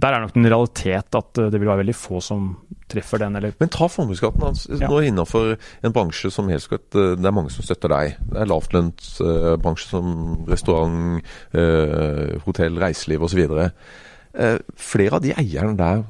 der 0.00 0.16
er 0.16 0.24
nok 0.24 0.36
en 0.36 0.48
realitet 0.48 1.20
at 1.20 1.42
uh, 1.42 1.50
det 1.52 1.60
vil 1.60 1.68
være 1.68 1.82
veldig 1.84 1.96
få 1.96 2.22
som 2.24 2.48
treffer 2.88 3.20
den. 3.20 3.36
Eller... 3.36 3.52
Men 3.60 3.68
ta 3.68 3.90
formuesskatten. 3.92 4.48
Altså, 4.48 4.80
ja. 4.80 4.88
Nå 4.88 5.02
innenfor 5.10 5.56
en 5.84 5.92
bransje 5.92 6.32
som 6.32 6.48
helst 6.48 6.70
skatt, 6.70 6.88
det 6.96 7.28
er 7.28 7.36
mange 7.36 7.52
som 7.52 7.66
støtter 7.66 7.92
deg. 7.92 8.16
Det 8.32 8.40
er 8.40 8.48
lavtlønnsbransje 8.48 9.90
som 9.90 10.12
restaurant, 10.48 11.20
hotell, 12.46 12.78
reiseliv 12.80 13.26
osv. 13.26 13.42
Flere 14.80 15.18
av 15.18 15.24
de 15.24 15.34
eierne 15.36 15.76
der 15.76 16.06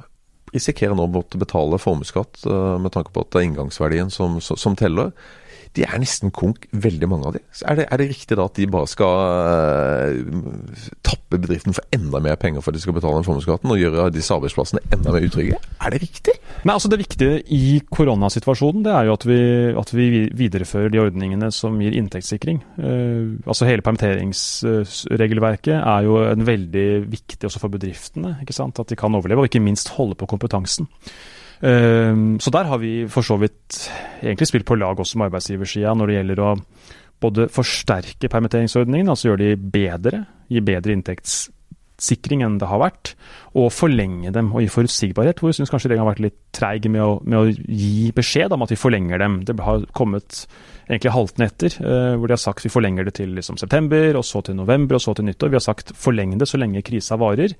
risikerer 0.54 0.94
nå 0.96 1.06
å 1.06 1.12
måtte 1.18 1.40
betale 1.40 1.80
formuesskatt 1.80 2.44
uh, 2.46 2.76
med 2.82 2.94
tanke 2.94 3.12
på 3.14 3.24
at 3.24 3.32
det 3.32 3.42
er 3.42 3.48
inngangsverdien 3.50 4.12
som, 4.14 4.38
som 4.40 4.76
teller 4.78 5.12
de 5.76 5.84
er 5.84 5.98
nesten 6.00 6.32
konk, 6.34 6.64
veldig 6.72 7.08
mange 7.10 7.28
av 7.28 7.34
de. 7.36 7.40
Er 7.68 7.74
det, 7.78 7.84
er 7.92 8.00
det 8.00 8.08
riktig 8.10 8.36
da 8.38 8.46
at 8.48 8.56
de 8.56 8.66
bare 8.72 8.88
skal 8.88 9.14
uh, 10.08 10.14
tappe 11.04 11.36
bedriften 11.42 11.76
for 11.76 11.84
enda 11.94 12.18
mer 12.24 12.36
penger 12.40 12.60
for 12.64 12.70
at 12.72 12.78
de 12.78 12.82
skal 12.84 12.96
betale 12.96 13.18
den 13.20 13.26
formuesskatten, 13.26 13.72
og 13.72 13.80
gjøre 13.80 14.08
disse 14.14 14.34
arbeidsplassene 14.34 14.80
enda 14.96 15.08
mer 15.14 15.26
utrygge? 15.26 15.56
Er 15.84 15.88
det 15.92 16.00
riktig? 16.04 16.34
Nei, 16.64 16.74
altså 16.74 16.88
Det 16.92 17.02
viktige 17.02 17.42
i 17.52 17.80
koronasituasjonen 17.92 18.82
det 18.86 18.92
er 18.94 19.04
jo 19.08 19.16
at 19.16 19.24
vi, 19.28 19.40
at 19.82 19.90
vi 19.94 20.06
viderefører 20.36 20.90
de 20.92 21.02
ordningene 21.04 21.48
som 21.54 21.80
gir 21.82 21.96
inntektssikring. 21.98 22.58
Uh, 22.80 23.24
altså 23.46 23.68
Hele 23.68 23.84
permitteringsregelverket 23.86 25.76
er 25.76 26.00
jo 26.06 26.12
en 26.24 26.46
veldig 26.46 26.88
viktig 27.12 27.44
også 27.48 27.60
for 27.62 27.70
bedriftene. 27.74 28.30
ikke 28.42 28.56
sant? 28.56 28.80
At 28.80 28.88
de 28.90 28.96
kan 28.98 29.14
overleve, 29.14 29.40
og 29.44 29.48
ikke 29.50 29.64
minst 29.64 29.88
holde 29.98 30.16
på 30.16 30.28
kompetansen. 30.30 30.86
Ehm, 31.64 32.37
så 32.42 32.53
der 32.53 32.69
har 32.69 32.81
vi 32.83 33.07
for 33.09 33.25
så 33.25 33.38
vidt 33.40 33.87
egentlig 34.23 34.49
spilt 34.51 34.69
på 34.69 34.77
lag 34.77 34.99
også 35.01 35.19
med 35.19 35.31
arbeidsgiversida 35.31 35.95
når 35.97 36.11
det 36.11 36.19
gjelder 36.19 36.45
å 36.45 36.55
både 37.23 37.49
forsterke 37.49 38.29
permitteringsordningen, 38.29 39.09
altså 39.09 39.31
gjøre 39.31 39.45
de 39.45 39.71
bedre, 39.73 40.27
gi 40.53 40.61
bedre 40.61 40.92
inntektssikring 40.92 42.42
enn 42.45 42.59
det 42.61 42.69
har 42.69 42.83
vært, 42.83 43.14
og 43.57 43.71
forlenge 43.73 44.35
dem 44.35 44.51
og 44.53 44.61
gi 44.61 44.69
forutsigbarhet, 44.75 45.40
hvor 45.40 45.49
jeg 45.49 45.62
syns 45.62 45.73
kanskje 45.73 45.88
regjeringen 45.88 46.05
har 46.05 46.12
vært 46.12 46.27
litt 46.27 46.38
treig 46.57 46.90
med, 46.92 47.25
med, 47.25 47.38
å 47.40 47.73
gi 47.73 48.12
beskjed 48.16 48.53
om 48.53 48.66
at 48.66 48.75
vi 48.75 48.81
forlenger 48.81 49.25
dem. 49.25 49.40
Det 49.49 49.57
har 49.64 49.88
kommet 49.97 50.42
egentlig 50.90 51.16
haltende 51.16 51.49
etter, 51.49 51.81
uh, 51.81 52.12
hvor 52.21 52.29
de 52.29 52.37
har 52.37 52.45
sagt 52.45 52.69
vi 52.69 52.75
forlenger 52.77 53.09
det 53.09 53.16
til 53.16 53.33
liksom, 53.38 53.57
september, 53.57 54.12
og 54.21 54.29
så 54.29 54.45
til 54.45 54.61
november, 54.61 55.01
og 55.01 55.07
så 55.07 55.16
til 55.16 55.31
nyttår. 55.31 55.55
Vi 55.55 55.61
har 55.62 55.64
sagt 55.71 55.97
forleng 55.97 56.37
det 56.37 56.53
så 56.53 56.61
lenge 56.61 56.85
krisa 56.85 57.16
varer. 57.16 57.57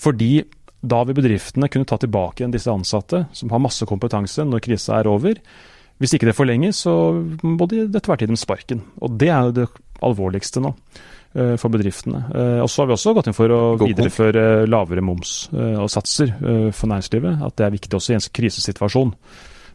Fordi 0.00 0.38
da 0.84 1.00
vil 1.08 1.16
bedriftene 1.18 1.70
kunne 1.72 1.88
ta 1.88 1.98
tilbake 2.00 2.42
igjen 2.42 2.54
disse 2.54 2.72
ansatte, 2.72 3.24
som 3.32 3.52
har 3.52 3.62
masse 3.62 3.86
kompetanse 3.88 4.44
når 4.46 4.62
krisa 4.64 4.98
er 4.98 5.10
over. 5.10 5.40
Hvis 6.02 6.16
ikke 6.16 6.28
det 6.28 6.36
forlenges, 6.36 6.82
så 6.84 6.94
må 7.46 7.68
de 7.70 7.84
etter 7.86 8.10
hvert 8.10 8.24
gi 8.24 8.30
dem 8.30 8.38
sparken. 8.38 8.82
Og 9.04 9.18
det 9.20 9.30
er 9.30 9.48
jo 9.48 9.56
det 9.60 9.66
alvorligste 10.04 10.62
nå 10.64 10.74
eh, 10.74 11.54
for 11.60 11.72
bedriftene. 11.72 12.24
Eh, 12.34 12.60
og 12.64 12.68
så 12.70 12.82
har 12.82 12.90
vi 12.90 12.96
også 12.96 13.14
gått 13.16 13.30
inn 13.30 13.36
for 13.36 13.54
å 13.54 13.62
videreføre 13.80 14.66
lavere 14.68 15.04
moms 15.06 15.34
eh, 15.54 15.78
og 15.78 15.90
satser 15.92 16.34
eh, 16.34 16.70
for 16.74 16.90
næringslivet. 16.90 17.44
At 17.46 17.58
det 17.60 17.68
er 17.68 17.76
viktig 17.76 17.98
også 17.98 18.14
i 18.14 18.18
en 18.18 18.26
krisesituasjon. 18.40 19.14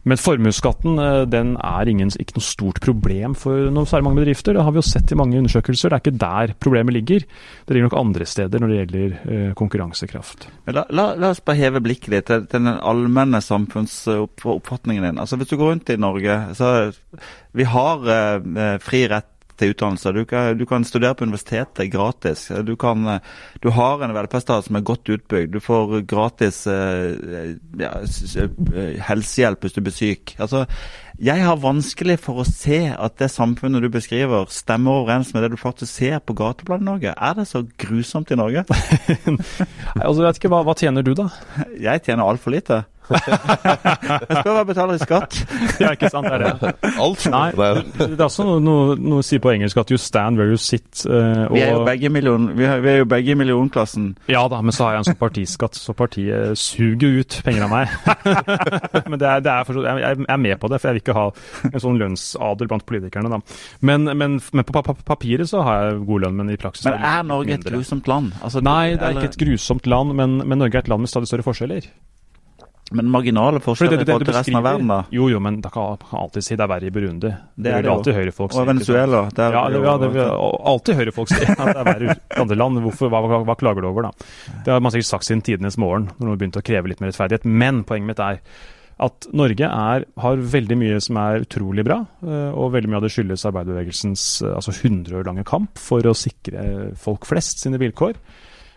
Men 0.08 0.20
formuesskatten 0.20 1.00
eh, 1.02 1.22
den 1.28 1.54
er 1.56 1.90
ingen, 1.90 2.12
ikke 2.22 2.38
noe 2.38 2.46
stort 2.46 2.80
problem 2.84 3.34
for 3.38 3.68
noe 3.74 3.88
særlig 3.88 4.08
mange 4.08 4.22
bedrifter. 4.22 4.56
Det 4.56 4.64
har 4.64 4.74
vi 4.74 4.80
jo 4.80 4.86
sett 4.86 5.12
i 5.12 5.18
mange 5.18 5.36
undersøkelser. 5.40 5.92
Det 5.92 5.98
er 5.98 6.04
ikke 6.04 6.22
der 6.22 6.54
problemet 6.62 6.96
ligger. 6.96 7.26
Det 7.66 7.76
ligger 7.76 7.90
nok 7.90 7.98
andre 8.00 8.28
steder 8.28 8.62
når 8.62 8.72
det 8.72 8.78
gjelder 8.80 9.18
eh, 9.20 9.50
konkurransekraft. 9.58 10.48
La, 10.70 10.86
la, 10.88 11.10
la 11.20 11.32
oss 11.34 11.42
bare 11.44 11.60
heve 11.60 11.84
blikket 11.84 12.14
litt 12.14 12.30
til, 12.30 12.46
til 12.48 12.64
den 12.64 12.72
allmenne 12.78 13.42
samfunnsoppfatningen 13.44 15.10
din. 15.10 15.20
Altså 15.20 15.40
Hvis 15.40 15.52
du 15.52 15.58
går 15.60 15.74
rundt 15.74 15.92
i 15.92 16.00
Norge, 16.00 16.40
så 16.56 16.72
vi 17.56 17.68
har 17.68 18.08
eh, 18.16 18.78
fri 18.80 19.04
rett 19.10 19.28
til 19.60 19.74
utdannelse. 19.74 20.12
Du 20.16 20.24
kan, 20.28 20.56
du 20.58 20.64
kan 20.68 20.86
studere 20.88 21.16
på 21.16 21.26
universitetet 21.28 21.90
gratis. 21.92 22.46
Du, 22.66 22.74
kan, 22.80 23.20
du 23.62 23.70
har 23.76 24.02
en 24.02 24.14
velferdsstat 24.16 24.66
som 24.66 24.78
er 24.78 24.86
godt 24.86 25.12
utbygd. 25.12 25.52
Du 25.54 25.60
får 25.62 26.00
gratis 26.10 26.64
eh, 26.70 27.54
ja, 27.80 27.92
eh, 28.00 28.98
helsehjelp 29.06 29.64
hvis 29.66 29.76
du 29.76 29.82
blir 29.84 29.94
syk. 29.94 30.34
Altså, 30.40 30.64
jeg 31.20 31.44
har 31.44 31.58
vanskelig 31.60 32.16
for 32.24 32.40
å 32.40 32.48
se 32.48 32.78
at 32.94 33.18
det 33.20 33.28
samfunnet 33.32 33.84
du 33.84 33.90
beskriver, 33.92 34.48
stemmer 34.48 35.02
overens 35.02 35.34
med 35.34 35.44
det 35.44 35.50
du 35.52 35.58
faktisk 35.60 35.92
ser 35.92 36.22
på 36.24 36.36
gateplanet 36.38 36.86
i 36.86 36.88
Norge. 36.88 37.12
Er 37.12 37.36
det 37.36 37.44
så 37.50 37.66
grusomt 37.82 38.32
i 38.32 38.38
Norge? 38.40 38.64
Nei, 38.70 39.36
Altså, 40.00 40.22
jeg 40.22 40.28
vet 40.30 40.40
ikke, 40.40 40.52
hva, 40.54 40.62
hva 40.64 40.76
tjener 40.80 41.04
du, 41.04 41.12
da? 41.18 41.28
Jeg 41.76 42.06
tjener 42.06 42.24
altfor 42.24 42.56
lite. 42.56 42.84
Jeg 43.10 44.36
skal 44.40 44.50
bare 44.54 44.64
betale 44.68 44.94
i 44.96 45.00
skatt. 45.02 45.36
Ja, 45.82 45.90
ikke 45.96 46.10
sant, 46.12 46.28
det 46.30 46.38
er 46.38 46.44
det. 46.60 46.72
Alt. 47.00 47.26
Nei, 47.32 47.50
Det 47.56 47.66
er, 47.66 47.80
det 48.14 48.20
er 48.20 48.24
også 48.26 48.46
noe, 48.46 48.60
noe, 48.64 48.94
noe 49.00 49.20
å 49.22 49.26
si 49.26 49.38
på 49.42 49.52
engelsk 49.52 49.80
at 49.82 49.90
you 49.92 49.98
stand 50.00 50.40
where 50.40 50.48
you 50.52 50.60
sit. 50.60 50.86
Uh, 51.08 51.46
Vi 51.52 51.62
er 51.64 51.74
jo 51.74 51.82
begge, 51.88 52.10
million, 52.12 52.48
vi 52.56 52.64
er, 52.68 52.80
vi 52.84 52.92
er 52.94 53.02
jo 53.02 53.08
begge 53.10 53.34
i 53.34 53.38
millionklassen. 53.40 54.12
Ja 54.30 54.46
da, 54.52 54.62
men 54.64 54.72
så 54.76 54.86
har 54.88 54.96
jeg 54.96 55.02
en 55.04 55.08
sånn 55.10 55.20
partiskatt, 55.20 55.76
så 55.78 55.94
partiet 55.98 56.56
suger 56.60 57.20
ut 57.20 57.40
penger 57.46 57.66
av 57.66 57.74
meg. 57.74 57.94
men 59.10 59.18
det 59.20 59.28
er, 59.28 59.44
det 59.44 59.52
er 59.58 59.68
for, 59.68 59.82
jeg 59.84 60.00
jeg 60.00 60.24
er 60.30 60.40
med 60.46 60.56
på 60.62 60.70
det, 60.72 60.80
for 60.80 60.90
jeg 60.90 60.96
vil 60.98 61.04
ikke 61.04 61.18
ha 61.18 61.26
en 61.74 61.82
sånn 61.84 61.98
lønnsadel 62.00 62.70
blant 62.70 62.86
politikerne. 62.88 63.30
da. 63.32 63.42
Men, 63.84 64.08
men, 64.16 64.38
men 64.40 64.66
på 64.66 64.74
pa 64.78 64.84
pa 64.86 64.94
papiret 65.12 65.50
så 65.50 65.64
har 65.66 65.84
jeg 65.90 66.02
god 66.08 66.24
lønn, 66.26 66.38
men 66.40 66.54
i 66.54 66.58
praksis 66.60 66.86
Men 66.88 66.98
er 67.04 67.22
Norge 67.26 67.40
Norge 67.40 67.56
et 67.56 67.64
grusomt 67.72 68.08
land? 68.10 68.32
Altså, 68.44 68.60
Nei, 68.64 68.94
det 68.94 69.00
er 69.02 69.10
eller- 69.10 69.24
ikke 69.24 69.32
et 69.34 69.40
grusomt 69.48 69.86
land, 69.86 70.14
men, 70.14 70.38
men 70.46 70.58
Norge 70.60 70.76
er 70.76 70.84
et 70.84 70.88
land 70.92 71.00
med 71.06 71.08
stadig 71.12 71.28
større 71.30 71.46
forskjeller. 71.46 71.86
Men 72.98 73.10
marginale 73.12 73.60
For 73.62 73.76
forskjeller 73.76 74.02
i 74.02 74.06
forhold 74.08 74.26
til 74.26 74.34
resten 74.34 74.56
av 74.58 74.64
verden, 74.66 74.88
da? 74.90 74.96
Jo, 75.14 75.28
jo, 75.30 75.38
men 75.42 75.60
det 75.62 75.70
kan 75.74 76.00
alltid 76.18 76.46
si 76.46 76.56
det 76.58 76.64
er 76.64 76.70
verre 76.72 76.88
i 76.88 76.94
Burundi. 76.94 77.30
Det, 77.54 77.70
er 77.70 77.86
det 77.86 77.92
alltid 77.92 78.16
høyrefolk. 78.18 78.56
Og 78.56 78.66
Venezuela. 78.66 79.22
Det 79.30 79.46
Venezuela? 79.46 79.54
Ja, 79.54 79.62
er 79.62 79.76
det, 79.76 79.84
ja, 79.86 79.94
det 80.02 80.10
vil 80.16 80.66
alltid 80.72 80.98
høyrefolk 80.98 81.30
si 81.30 81.38
at 81.46 81.62
det 81.62 81.76
er 81.76 81.88
verre 81.92 82.16
i 82.16 82.42
andre 82.42 82.58
land. 82.58 82.82
Hvorfor, 82.88 83.12
hva, 83.12 83.22
hva, 83.30 83.40
hva 83.46 83.56
klager 83.60 83.86
du 83.86 83.90
over, 83.92 84.10
da? 84.10 84.28
Det 84.66 84.74
har 84.74 84.82
man 84.82 84.94
sikkert 84.94 85.12
sagt 85.12 85.28
siden 85.28 85.44
tidenes 85.46 85.78
morgen, 85.78 86.10
når 86.18 86.32
man 86.32 86.42
begynte 86.42 86.64
å 86.64 86.66
kreve 86.66 86.90
litt 86.90 87.02
mer 87.04 87.12
rettferdighet. 87.12 87.46
Men 87.46 87.84
poenget 87.86 88.10
mitt 88.10 88.24
er 88.26 88.42
at 89.00 89.30
Norge 89.32 89.64
er, 89.64 90.04
har 90.20 90.44
veldig 90.52 90.76
mye 90.76 90.98
som 91.00 91.16
er 91.22 91.46
utrolig 91.46 91.86
bra, 91.86 92.02
eh, 92.26 92.50
og 92.52 92.74
veldig 92.74 92.90
mye 92.90 92.98
av 93.00 93.06
det 93.06 93.14
skyldes 93.14 93.46
arbeiderbevegelsens 93.48 94.24
eh, 94.44 94.56
altså 94.58 94.74
100 94.74 95.16
år 95.16 95.30
lange 95.30 95.46
kamp 95.48 95.80
for 95.80 96.04
å 96.04 96.16
sikre 96.16 96.90
folk 97.00 97.28
flest 97.28 97.62
sine 97.64 97.80
vilkår. 97.80 98.18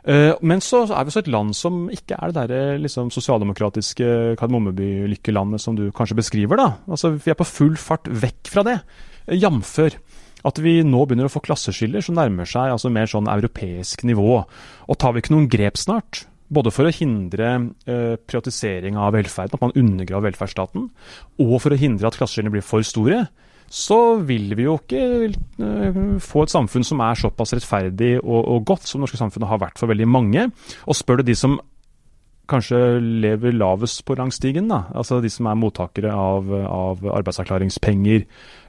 Eh, 0.05 0.33
Men 0.41 0.59
så 0.59 0.83
er 0.83 1.05
vi 1.05 1.13
også 1.13 1.23
et 1.23 1.31
land 1.31 1.53
som 1.55 1.85
ikke 1.89 2.17
er 2.19 2.31
det 2.31 2.35
derre 2.41 2.79
liksom, 2.83 3.11
sosialdemokratiske 3.13 4.35
Kardemommeby-lykkelandet 4.39 5.61
som 5.61 5.75
du 5.75 5.91
kanskje 5.91 6.19
beskriver. 6.19 6.57
da. 6.57 6.77
Altså, 6.87 7.15
Vi 7.17 7.31
er 7.31 7.39
på 7.39 7.47
full 7.47 7.75
fart 7.75 8.09
vekk 8.09 8.51
fra 8.51 8.63
det. 8.63 8.81
Eh, 9.27 9.37
Jamfør 9.39 9.95
at 10.43 10.59
vi 10.59 10.81
nå 10.83 11.05
begynner 11.07 11.29
å 11.29 11.31
få 11.31 11.39
klasseskiller 11.39 12.03
som 12.03 12.15
nærmer 12.15 12.43
seg 12.43 12.73
altså 12.73 12.91
mer 12.91 13.07
sånn 13.07 13.29
europeisk 13.31 14.03
nivå. 14.03 14.43
Og 14.89 14.99
tar 14.99 15.13
vi 15.13 15.23
ikke 15.23 15.31
noen 15.31 15.47
grep 15.47 15.79
snart, 15.79 16.25
både 16.53 16.73
for 16.73 16.89
å 16.89 16.91
hindre 16.91 17.71
eh, 17.87 18.15
privatisering 18.27 18.97
av 18.99 19.13
velferden, 19.15 19.55
at 19.55 19.63
man 19.63 19.71
undergraver 19.79 20.31
velferdsstaten, 20.31 20.89
og 21.39 21.55
for 21.63 21.71
å 21.71 21.79
hindre 21.79 22.09
at 22.09 22.19
klasseskillene 22.19 22.51
blir 22.51 22.65
for 22.65 22.83
store, 22.83 23.27
så 23.73 23.99
vil 24.21 24.53
vi 24.53 24.67
jo 24.67 24.75
ikke 24.77 25.01
eh, 25.33 26.01
få 26.21 26.45
et 26.45 26.53
samfunn 26.53 26.85
som 26.85 27.01
er 27.01 27.17
såpass 27.17 27.55
rettferdig 27.57 28.15
og, 28.21 28.41
og 28.45 28.65
godt 28.69 28.85
som 28.85 28.99
det 28.99 29.07
norske 29.07 29.21
samfunnet 29.21 29.49
har 29.49 29.61
vært 29.63 29.81
for 29.81 29.89
veldig 29.89 30.09
mange. 30.13 30.45
Og 30.85 30.97
spør 30.97 31.21
du 31.21 31.31
de 31.31 31.37
som 31.37 31.57
kanskje 32.49 32.79
lever 32.99 33.55
lavest 33.55 34.03
på 34.07 34.17
rangstigen, 34.19 34.67
da, 34.71 34.83
altså 34.93 35.21
de 35.23 35.31
som 35.31 35.47
er 35.47 35.59
mottakere 35.59 36.11
av, 36.11 36.51
av 36.67 37.03
arbeidsavklaringspenger, 37.19 38.25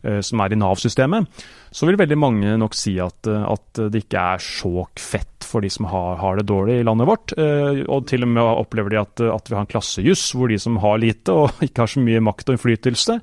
eh, 0.06 0.20
som 0.24 0.42
er 0.44 0.54
i 0.54 0.58
Nav-systemet, 0.60 1.44
så 1.74 1.88
vil 1.88 1.98
veldig 1.98 2.18
mange 2.20 2.54
nok 2.60 2.76
si 2.78 2.94
at, 3.02 3.26
eh, 3.26 3.46
at 3.50 3.82
det 3.90 4.04
ikke 4.04 4.26
er 4.34 4.44
så 4.44 4.86
fett 5.00 5.34
for 5.44 5.64
de 5.64 5.70
som 5.70 5.88
har, 5.90 6.16
har 6.22 6.38
det 6.38 6.46
dårlig 6.48 6.78
i 6.80 6.86
landet 6.86 7.08
vårt. 7.08 7.34
Eh, 7.38 7.82
og 7.84 8.06
til 8.10 8.26
og 8.26 8.32
med 8.32 8.42
opplever 8.44 8.94
de 8.94 9.00
at, 9.02 9.24
at 9.34 9.50
vi 9.50 9.58
har 9.58 9.66
en 9.66 9.70
klassejuss 9.70 10.24
hvor 10.34 10.50
de 10.50 10.58
som 10.60 10.78
har 10.82 11.00
lite 11.02 11.34
og 11.34 11.58
ikke 11.66 11.84
har 11.84 11.90
så 11.90 12.02
mye 12.04 12.22
makt 12.24 12.48
og 12.48 12.56
innflytelse, 12.56 13.18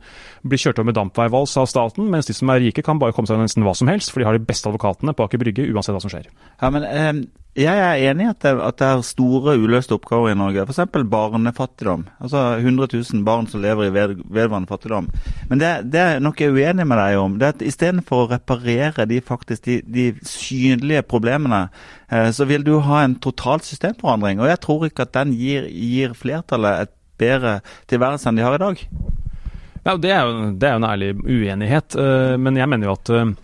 blir 0.48 0.62
kjørt 0.62 0.82
over 0.82 0.92
med 0.92 1.00
dampveivals 1.00 1.56
av 1.62 1.70
staten, 1.72 2.12
mens 2.12 2.30
de 2.30 2.36
som 2.38 2.52
er 2.54 2.64
rike 2.68 2.86
kan 2.86 3.02
bare 3.02 3.16
komme 3.16 3.30
seg 3.30 3.40
nesten 3.42 3.66
hva 3.68 3.76
som 3.78 3.92
helst, 3.92 4.12
for 4.12 4.22
de 4.22 4.30
har 4.30 4.38
de 4.38 4.46
beste 4.46 4.70
advokatene 4.70 5.16
på 5.16 5.28
Aker 5.28 5.42
Brygge 5.42 5.70
uansett 5.72 5.96
hva 5.96 6.04
som 6.04 6.14
skjer. 6.14 6.28
Ja, 6.60 6.72
men 6.74 6.88
eh, 6.88 7.14
Jeg 7.60 7.76
er 7.84 8.00
enig 8.08 8.24
i 8.24 8.30
at 8.32 8.46
at 8.48 8.78
det 8.80 8.88
er 8.88 9.02
store 9.04 9.58
uløste 9.60 9.98
oppgaver 9.98 10.32
i 10.32 10.38
Norge. 10.40 10.64
F.eks. 10.64 10.94
barnefattigdom. 11.12 12.06
Altså 12.24 12.56
100 12.62 12.88
000 12.94 13.26
barn 13.28 13.48
som 13.52 13.60
lever 13.62 13.90
i 13.90 13.94
ved, 13.94 14.22
vedvarende 14.24 14.70
fattigdom. 14.72 15.10
Men 15.50 15.60
det, 15.60 15.72
det 15.92 16.00
er 16.00 16.22
noe 16.24 16.38
jeg 16.40 16.48
er 16.48 16.56
uenig 16.56 16.86
med 16.88 17.02
deg 17.02 17.18
om. 17.20 17.36
det 17.40 17.50
er 17.50 17.56
at 17.58 17.66
Istedenfor 17.68 18.24
å 18.24 18.30
reparere 18.32 19.06
de, 19.06 19.20
faktisk, 19.20 19.66
de, 19.68 19.82
de 19.84 20.06
synlige 20.24 21.04
problemene, 21.04 21.66
eh, 22.08 22.30
så 22.32 22.48
vil 22.48 22.64
du 22.64 22.78
ha 22.88 23.04
en 23.04 23.18
total 23.20 23.60
systemforandring. 23.68 24.40
Og 24.40 24.48
jeg 24.48 24.62
tror 24.64 24.88
ikke 24.88 25.04
at 25.10 25.18
den 25.20 25.36
gir, 25.36 25.68
gir 25.68 26.16
flertallet 26.16 26.86
et 26.86 26.94
bedre 27.20 27.58
tilværelse 27.92 28.32
enn 28.32 28.40
de 28.40 28.48
har 28.48 28.56
i 28.56 28.64
dag. 28.64 28.86
Ja, 29.82 29.98
det 29.98 30.14
er, 30.14 30.24
jo, 30.24 30.48
det 30.56 30.70
er 30.70 30.78
jo 30.78 30.82
en 30.86 30.88
ærlig 30.88 31.12
uenighet, 31.20 32.00
eh, 32.00 32.40
men 32.40 32.64
jeg 32.64 32.72
mener 32.72 32.88
jo 32.88 32.96
at 32.96 33.14
eh, 33.18 33.36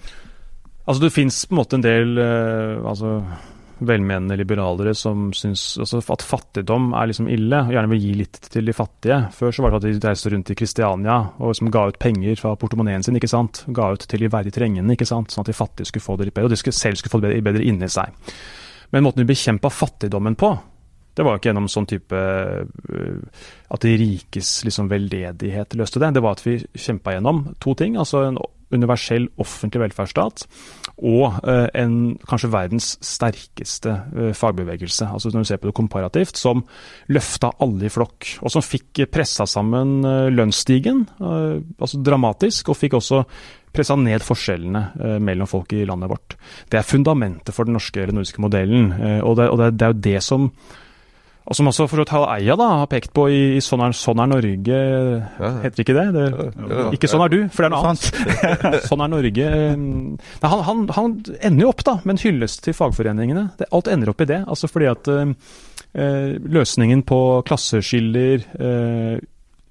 Altså, 0.88 1.02
det 1.04 1.12
fins 1.12 1.42
på 1.44 1.52
en 1.52 1.58
måte 1.60 1.76
en 1.76 1.84
del 1.84 2.20
eh, 2.24 2.78
altså, 2.88 3.18
velmenende 3.80 4.38
liberalere 4.40 4.94
som 4.98 5.30
syns 5.36 5.78
altså, 5.82 6.02
at 6.14 6.26
fattigdom 6.26 6.92
er 6.98 7.10
liksom 7.10 7.30
ille, 7.32 7.60
og 7.66 7.74
gjerne 7.76 7.92
vil 7.94 8.04
gi 8.04 8.14
litt 8.22 8.40
til 8.54 8.68
de 8.68 8.76
fattige. 8.76 9.20
Før 9.36 9.54
så 9.54 9.66
var 9.66 9.74
det 9.74 9.80
at 9.82 9.88
de 9.88 10.08
reiste 10.08 10.32
rundt 10.34 10.54
i 10.54 10.58
Kristiania 10.58 11.18
og 11.38 11.52
liksom 11.52 11.72
ga 11.74 11.88
ut 11.92 12.00
penger 12.02 12.40
fra 12.42 12.56
portemoneen 12.60 13.06
sin, 13.06 13.20
ikke 13.20 13.32
sant. 13.32 13.64
Ga 13.68 13.92
ut 13.96 14.08
til 14.08 14.24
de 14.24 14.32
verdig 14.34 14.56
trengende, 14.56 14.98
ikke 14.98 15.10
sant. 15.10 15.34
Sånn 15.34 15.46
at 15.46 15.52
de 15.52 15.58
fattige 15.58 15.90
skulle 15.92 16.08
få 16.08 16.18
det 16.18 16.30
litt 16.30 16.38
bedre, 16.38 16.52
og 16.52 16.56
de 16.56 16.62
skulle, 16.62 16.78
selv 16.78 17.02
skulle 17.02 17.14
få 17.14 17.22
det 17.24 17.36
bedre, 17.36 17.46
bedre 17.52 17.68
inni 17.68 17.92
seg. 17.92 18.34
Men 18.96 19.04
måten 19.06 19.24
de 19.24 19.30
bekjempa 19.30 19.72
fattigdommen 19.74 20.38
på, 20.40 20.54
det 21.18 21.26
var 21.26 21.34
jo 21.34 21.42
ikke 21.42 21.50
gjennom 21.50 21.70
sånn 21.72 21.88
type 21.90 22.18
øh, 22.18 23.46
at 23.74 23.82
de 23.82 23.94
rikes 23.98 24.52
liksom 24.68 24.90
veldedighet 24.92 25.74
løste 25.80 26.02
det. 26.04 26.12
Det 26.14 26.22
var 26.22 26.38
at 26.38 26.44
vi 26.46 26.60
kjempa 26.78 27.16
gjennom 27.16 27.42
to 27.64 27.74
ting. 27.80 27.98
Altså 27.98 28.22
en 28.28 28.38
universell 28.74 29.30
offentlig 29.40 29.82
velferdsstat 29.86 30.46
og 30.98 31.38
øh, 31.46 31.68
en 31.78 32.18
kanskje 32.28 32.52
verdens 32.52 32.96
sterkeste 33.06 33.94
øh, 34.16 34.34
fagbevegelse. 34.36 35.08
Altså 35.14 35.32
når 35.34 35.46
du 35.46 35.50
ser 35.52 35.62
på 35.62 35.70
det 35.70 35.78
komparativt, 35.78 36.38
som 36.38 36.64
løfta 37.14 37.52
alle 37.62 37.86
i 37.86 37.94
flokk. 37.94 38.32
Og 38.42 38.52
som 38.52 38.66
fikk 38.66 39.06
pressa 39.14 39.46
sammen 39.46 40.02
øh, 40.06 40.28
lønnsstigen, 40.34 41.06
altså 41.22 42.02
dramatisk, 42.02 42.70
og 42.70 42.80
fikk 42.80 42.98
også 42.98 43.24
pressa 43.78 43.98
ned 44.00 44.26
forskjellene 44.26 44.84
eh, 44.98 45.18
mellom 45.24 45.50
folk 45.50 45.76
i 45.76 45.86
landet 45.88 46.12
vårt. 46.12 46.38
Det 46.72 46.80
er 46.80 46.88
fundamentet 46.88 47.56
for 47.56 47.68
den 47.68 47.78
norske 47.78 48.02
eller 48.02 48.18
nordiske 48.18 48.44
modellen. 48.44 48.92
Eh, 48.96 49.22
og 49.22 49.38
det, 49.40 49.50
og 49.52 49.62
det, 49.62 49.72
det 49.78 49.88
er 49.88 49.94
jo 49.94 50.04
det 50.10 50.20
som 50.26 50.52
og 51.48 51.56
som 51.56 51.70
også 51.72 51.86
for 51.88 52.02
så 52.02 52.04
vidt 52.04 52.58
da, 52.60 52.68
har 52.82 52.90
pekt 52.92 53.14
på 53.16 53.28
i, 53.32 53.40
i 53.56 53.62
Sånn 53.64 53.80
er, 53.86 53.94
sånn 53.96 54.20
er 54.20 54.28
Norge, 54.28 54.80
heter 55.64 55.84
ikke 55.84 55.96
det? 55.96 56.06
det 56.16 56.26
ja. 56.28 56.88
ikke 56.98 57.08
Sånn 57.08 57.24
er 57.24 57.32
du, 57.32 57.38
for 57.54 57.64
det 57.64 57.70
er 57.70 57.74
noe 57.74 57.92
annet. 57.94 58.84
sånn 58.90 59.04
er 59.06 59.14
Norge. 59.14 59.48
eh, 59.48 59.78
Nei, 59.78 60.52
han, 60.52 60.66
han, 60.68 60.84
han 60.98 61.16
ender 61.40 61.64
jo 61.64 61.72
opp 61.72 61.86
da, 61.88 61.96
med 62.04 62.18
en 62.18 62.22
hyllest 62.26 62.66
til 62.66 62.76
fagforeningene. 62.76 63.46
Det, 63.60 63.70
alt 63.72 63.88
ender 63.94 64.12
opp 64.12 64.26
i 64.26 64.30
det. 64.30 64.42
altså 64.44 64.68
fordi 64.72 64.92
at 64.92 65.12
eh, 65.14 66.36
løsningen 66.58 67.06
på 67.08 67.22
klasseskiller, 67.48 68.44
eh, 68.60 69.16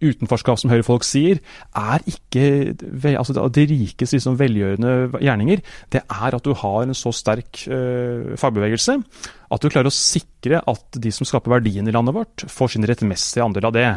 utenforskap, 0.02 0.61
som 0.61 0.72
høyrefolk 0.72 1.06
sier, 1.06 1.40
er 1.76 2.04
ikke 2.11 2.74
altså 3.16 3.46
de 3.52 3.66
rikes 3.70 4.12
liksom 4.16 4.37
velgjørende 4.40 5.22
gjerninger. 5.22 5.62
Det 5.92 6.02
er 6.04 6.37
at 6.37 6.44
du 6.44 6.52
har 6.56 6.85
en 6.85 6.96
så 6.96 7.12
sterk 7.16 7.64
uh, 7.70 8.37
fagbevegelse 8.38 8.98
at 9.46 9.62
du 9.62 9.70
klarer 9.70 9.90
å 9.90 9.94
sikre 9.94 10.61
at 10.66 10.98
de 11.00 11.12
som 11.14 11.28
skaper 11.28 11.56
verdien 11.59 11.87
i 11.87 11.94
landet 11.94 12.16
vårt, 12.16 12.46
får 12.50 12.74
sin 12.74 12.87
rettmessige 12.88 13.44
andel 13.44 13.68
av 13.68 13.76
det. 13.76 13.88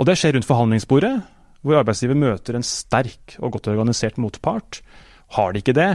Og 0.00 0.08
det 0.08 0.16
skjer 0.18 0.36
rundt 0.36 0.48
forhandlingsbordet, 0.48 1.14
hvor 1.66 1.80
arbeidsgiver 1.80 2.18
møter 2.18 2.56
en 2.56 2.66
sterk 2.66 3.36
og 3.40 3.56
godt 3.56 3.70
organisert 3.72 4.20
motpart. 4.22 4.80
Har 5.36 5.52
de 5.52 5.60
ikke 5.60 5.76
det, 5.76 5.90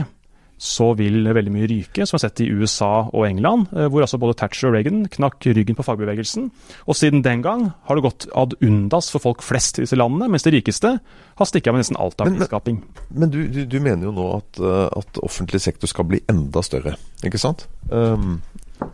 så 0.62 0.92
vil 0.94 1.24
veldig 1.34 1.50
mye 1.50 1.66
ryke, 1.66 2.04
som 2.06 2.14
vi 2.14 2.20
har 2.20 2.28
sett 2.28 2.40
i 2.44 2.50
USA 2.54 2.90
og 3.10 3.24
England, 3.26 3.66
eh, 3.74 3.88
hvor 3.90 4.04
altså 4.04 4.20
både 4.22 4.36
Thatcher 4.38 4.68
og 4.68 4.76
Reagan 4.76 5.00
knakk 5.10 5.42
ryggen 5.56 5.74
på 5.74 5.82
fagbevegelsen. 5.82 6.50
Og 6.86 6.94
siden 6.94 7.24
den 7.24 7.42
gang 7.42 7.64
har 7.88 7.98
det 7.98 8.04
gått 8.04 8.28
ad 8.38 8.54
undas 8.62 9.10
for 9.10 9.18
folk 9.24 9.42
flest 9.42 9.80
i 9.80 9.82
disse 9.86 9.98
landene, 9.98 10.28
mens 10.30 10.46
de 10.46 10.52
rikeste 10.54 10.92
har 11.00 11.48
stikket 11.50 11.72
av 11.72 11.74
med 11.74 11.82
nesten 11.82 11.98
alt 11.98 12.20
av 12.22 12.30
Men- 12.30 12.38
men- 12.38 12.82
Men 13.10 13.30
du, 13.30 13.40
du, 13.48 13.64
du 13.66 13.80
mener 13.80 14.06
jo 14.06 14.12
nå 14.12 14.28
at, 14.36 14.60
eh, 14.62 14.98
at 15.02 15.18
offentlig 15.26 15.60
sektor 15.60 15.88
skal 15.90 16.04
bli 16.04 16.20
enda 16.30 16.62
større, 16.62 16.94
ikke 17.24 17.38
sant? 17.42 17.66
Um, 17.90 18.40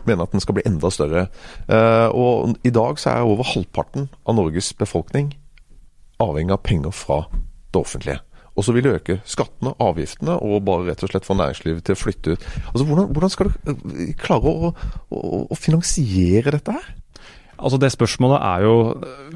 mener 0.05 0.23
at 0.23 0.31
den 0.31 0.41
skal 0.41 0.55
bli 0.57 0.63
enda 0.65 0.89
større. 0.89 1.27
Uh, 1.69 2.09
og 2.13 2.57
i 2.65 2.69
dag 2.73 2.97
så 2.97 3.11
er 3.13 3.21
over 3.29 3.43
halvparten 3.43 4.09
av 4.25 4.35
Norges 4.35 4.73
befolkning 4.73 5.35
avhengig 6.19 6.51
av 6.51 6.63
penger 6.65 6.91
fra 6.91 7.21
det 7.71 7.79
offentlige. 7.79 8.19
Og 8.59 8.65
så 8.67 8.75
vil 8.75 8.83
det 8.83 8.95
øke 8.97 9.19
skattene, 9.29 9.71
avgiftene, 9.79 10.35
og 10.43 10.65
bare 10.67 10.89
rett 10.89 11.03
og 11.05 11.13
slett 11.13 11.27
få 11.27 11.37
næringslivet 11.39 11.85
til 11.87 11.95
å 11.95 11.99
flytte 11.99 12.33
ut. 12.35 12.47
Altså, 12.73 12.87
Hvordan, 12.89 13.11
hvordan 13.15 13.31
skal 13.31 13.47
du 13.47 13.71
eh, 13.71 14.09
klare 14.19 14.51
å, 14.51 14.73
å, 15.15 15.21
å 15.47 15.57
finansiere 15.59 16.57
dette 16.57 16.75
her? 16.75 16.89
Altså 17.59 17.79
Det 17.81 17.89
spørsmålet 17.91 18.43
er 18.47 18.63
jo 18.63 18.75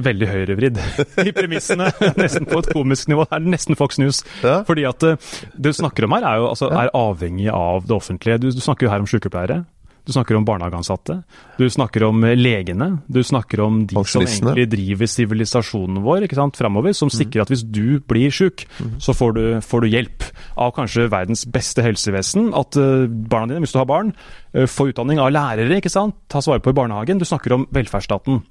veldig 0.05 0.27
høyrevridd 0.31 0.79
i 1.27 1.33
premissene. 1.36 1.89
nesten 2.21 2.47
på 2.47 2.62
et 2.62 2.69
komisk 2.71 3.09
nivå. 3.12 3.25
Det 3.27 3.39
er 3.39 3.49
nesten 3.55 3.79
Fox 3.79 3.99
News. 3.99 4.21
Ja. 4.43 4.62
Fordi 4.67 4.86
at 4.88 5.03
øh, 5.07 5.31
det 5.55 5.73
du 5.73 5.75
snakker 5.75 6.07
om 6.07 6.15
her, 6.15 6.27
er 6.29 6.39
jo 6.39 6.49
altså, 6.53 6.71
er 6.71 6.91
avhengig 6.95 7.49
av 7.51 7.88
det 7.88 7.95
offentlige. 7.97 8.39
Du, 8.43 8.49
du 8.55 8.63
snakker 8.63 8.88
jo 8.88 8.93
her 8.93 9.03
om 9.03 9.09
sykepleiere. 9.12 9.63
Du 10.03 10.11
snakker 10.11 10.35
om 10.35 10.45
barnehageansatte. 10.45 11.21
Du 11.57 11.69
snakker 11.69 12.03
om 12.03 12.23
eh, 12.27 12.35
legene. 12.35 12.89
Du 13.07 13.21
snakker 13.23 13.61
om 13.63 13.85
de 13.87 14.03
som 14.03 14.25
egentlig 14.25 14.65
driver 14.73 15.07
sivilisasjonen 15.07 16.01
vår 16.03 16.25
ikke 16.27 16.35
sant, 16.35 16.59
framover. 16.59 16.91
Som 16.97 17.11
sikrer 17.13 17.45
at 17.45 17.53
hvis 17.53 17.63
du 17.63 18.01
blir 18.09 18.33
sjuk, 18.33 18.65
så 18.99 19.15
får 19.15 19.35
du, 19.37 19.43
får 19.63 19.85
du 19.85 19.91
hjelp 19.93 20.25
av 20.59 20.73
kanskje 20.75 21.07
verdens 21.11 21.45
beste 21.47 21.85
helsevesen. 21.85 22.51
At 22.59 22.75
eh, 22.79 23.05
barna 23.07 23.53
dine, 23.53 23.63
hvis 23.63 23.75
du 23.75 23.79
har 23.79 23.87
barn, 23.87 24.11
eh, 24.51 24.67
får 24.67 24.91
utdanning 24.91 25.21
av 25.23 25.31
lærere, 25.31 25.79
ikke 25.79 25.93
sant. 25.93 26.19
Tas 26.27 26.51
vare 26.51 26.63
på 26.63 26.73
i 26.73 26.77
barnehagen. 26.81 27.23
Du 27.23 27.27
snakker 27.29 27.55
om 27.55 27.65
velferdsstaten, 27.73 28.41